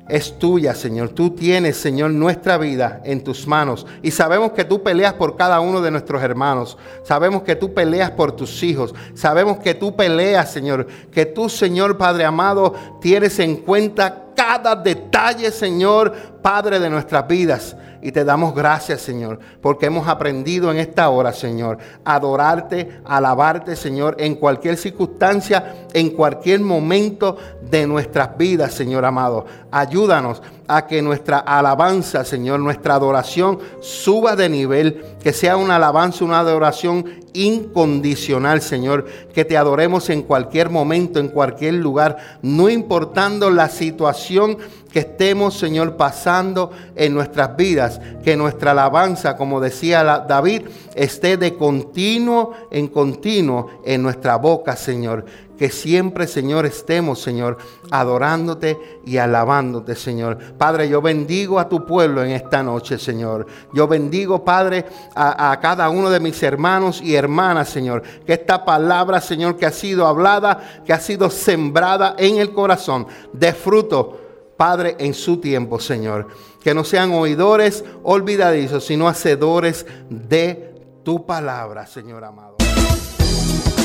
es 0.08 0.38
tuya, 0.38 0.76
Señor. 0.76 1.10
Tú 1.10 1.32
tienes, 1.32 1.78
Señor, 1.78 2.12
nuestra 2.12 2.58
vida 2.58 3.02
en 3.06 3.24
tus 3.24 3.48
manos. 3.48 3.88
Y 4.04 4.12
sabemos 4.12 4.52
que 4.52 4.64
tú 4.64 4.84
peleas 4.84 5.14
por 5.14 5.36
cada 5.36 5.60
uno 5.60 5.82
de 5.82 5.90
nuestros 5.90 6.22
hermanos. 6.22 6.78
Sabemos 7.04 7.42
que 7.42 7.56
tú 7.56 7.74
peleas 7.74 8.12
por 8.12 8.32
tus 8.34 8.62
hijos. 8.62 8.94
Sabemos 9.16 9.58
que 9.58 9.74
tú 9.74 9.96
peleas, 9.96 10.52
Señor. 10.52 10.86
Que 11.12 11.26
tú, 11.26 11.50
Señor 11.50 11.98
Padre 11.98 12.24
amado, 12.24 12.76
tienes 13.02 13.40
en 13.40 13.58
cuenta 13.58 14.26
cada 14.36 14.76
detalle, 14.76 15.50
Señor, 15.50 16.14
Padre 16.42 16.80
de 16.80 16.90
nuestras 16.90 17.28
vidas. 17.28 17.76
Y 18.06 18.12
te 18.12 18.24
damos 18.24 18.54
gracias, 18.54 19.02
Señor, 19.02 19.40
porque 19.62 19.88
hemos 19.88 20.08
aprendido 20.08 20.70
en 20.70 20.78
esta 20.78 21.10
hora, 21.10 21.34
Señor, 21.34 21.80
adorarte, 22.04 23.00
alabarte, 23.04 23.76
Señor, 23.76 24.16
en 24.20 24.36
cualquier 24.36 24.78
circunstancia, 24.78 25.88
en 25.92 26.12
cualquier 26.12 26.60
momento 26.60 27.36
de 27.68 27.88
nuestras 27.88 28.38
vidas, 28.38 28.76
Señor 28.76 29.06
amado. 29.06 29.48
Ayúdanos 29.72 30.44
a 30.68 30.86
que 30.86 31.02
nuestra 31.02 31.40
alabanza, 31.40 32.24
Señor, 32.24 32.60
nuestra 32.60 32.94
adoración 32.94 33.58
suba 33.82 34.36
de 34.36 34.50
nivel, 34.50 35.04
que 35.20 35.34
sea 35.34 35.58
una 35.58 35.78
alabanza, 35.78 36.26
una 36.26 36.42
adoración 36.42 37.06
incondicional, 37.34 38.62
Señor, 38.62 39.06
que 39.34 39.46
te 39.46 39.58
adoremos 39.58 40.10
en 40.12 40.22
cualquier 40.22 40.70
momento, 40.70 41.20
en 41.20 41.30
cualquier 41.30 41.74
lugar, 41.74 42.18
no 42.44 42.70
importando 42.70 43.50
la 43.50 43.68
situación 43.68 44.58
que 44.96 45.00
estemos, 45.00 45.60
Señor, 45.60 45.98
pasando 45.98 46.72
en 46.96 47.14
nuestras 47.14 47.58
vidas, 47.58 48.00
que 48.24 48.38
nuestra 48.38 48.72
alabanza, 48.72 49.36
como 49.36 49.60
decía 49.60 50.06
David, 50.26 50.70
esté 50.96 51.36
de 51.36 51.58
continuo 51.58 52.54
en 52.72 52.88
continuo 52.88 53.82
en 53.84 54.02
nuestra 54.02 54.38
boca, 54.38 54.78
Señor. 54.78 55.26
Que 55.58 55.70
siempre, 55.70 56.28
Señor, 56.28 56.66
estemos, 56.66 57.22
Señor, 57.22 57.58
adorándote 57.92 59.02
y 59.06 59.18
alabándote, 59.18 59.96
Señor. 59.96 60.38
Padre, 60.58 60.88
yo 60.88 61.02
bendigo 61.02 61.60
a 61.60 61.68
tu 61.68 61.86
pueblo 61.86 62.24
en 62.24 62.32
esta 62.32 62.64
noche, 62.64 62.98
Señor. 62.98 63.48
Yo 63.74 63.90
bendigo, 63.90 64.46
Padre, 64.46 64.86
a, 65.14 65.60
cada 65.62 65.90
uno 65.90 66.10
de 66.10 66.22
mis 66.22 66.42
hermanos 66.42 67.02
y 67.02 67.16
hermanas, 67.16 67.68
Señor. 67.68 68.02
Que 68.26 68.32
esta 68.32 68.64
palabra, 68.64 69.20
Señor, 69.20 69.58
que 69.58 69.66
ha 69.66 69.72
sido 69.72 70.08
hablada, 70.08 70.82
que 70.86 70.94
ha 70.94 71.02
sido 71.02 71.30
sembrada 71.30 72.16
en 72.18 72.38
el 72.38 72.54
corazón, 72.54 73.08
de 73.34 73.52
fruto, 73.52 74.22
Padre, 74.58 74.96
en 75.00 75.14
su 75.14 75.38
tiempo, 75.38 75.80
Señor. 75.80 76.28
Que 76.64 76.74
no 76.74 76.84
sean 76.84 77.12
oidores 77.12 77.84
olvidadizos, 78.04 78.86
sino 78.86 79.08
hacedores 79.08 79.86
de 80.10 80.74
tu 81.04 81.26
palabra, 81.26 81.86
Señor 81.86 82.24
amado. 82.24 82.56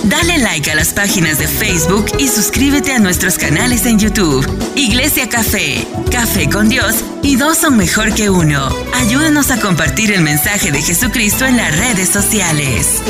Dale 0.05 0.39
like 0.39 0.71
a 0.71 0.75
las 0.75 0.95
páginas 0.95 1.39
de 1.39 1.47
Facebook 1.47 2.07
y 2.19 2.29
suscríbete 2.29 2.93
a 2.93 2.99
nuestros 2.99 3.37
canales 3.37 3.85
en 3.85 3.99
YouTube. 3.99 4.47
Iglesia 4.75 5.29
Café, 5.29 5.87
Café 6.11 6.49
con 6.49 6.71
Dios 6.71 7.05
y 7.23 7.37
dos 7.37 7.59
son 7.59 7.77
mejor 7.77 8.15
que 8.15 8.31
uno. 8.31 8.69
Ayúdanos 8.95 9.51
a 9.51 9.61
compartir 9.61 10.11
el 10.13 10.23
mensaje 10.23 10.73
de 10.73 10.81
Jesucristo 10.81 11.45
en 11.45 11.59
las 11.59 11.77
redes 11.79 12.09
sociales. 12.09 13.03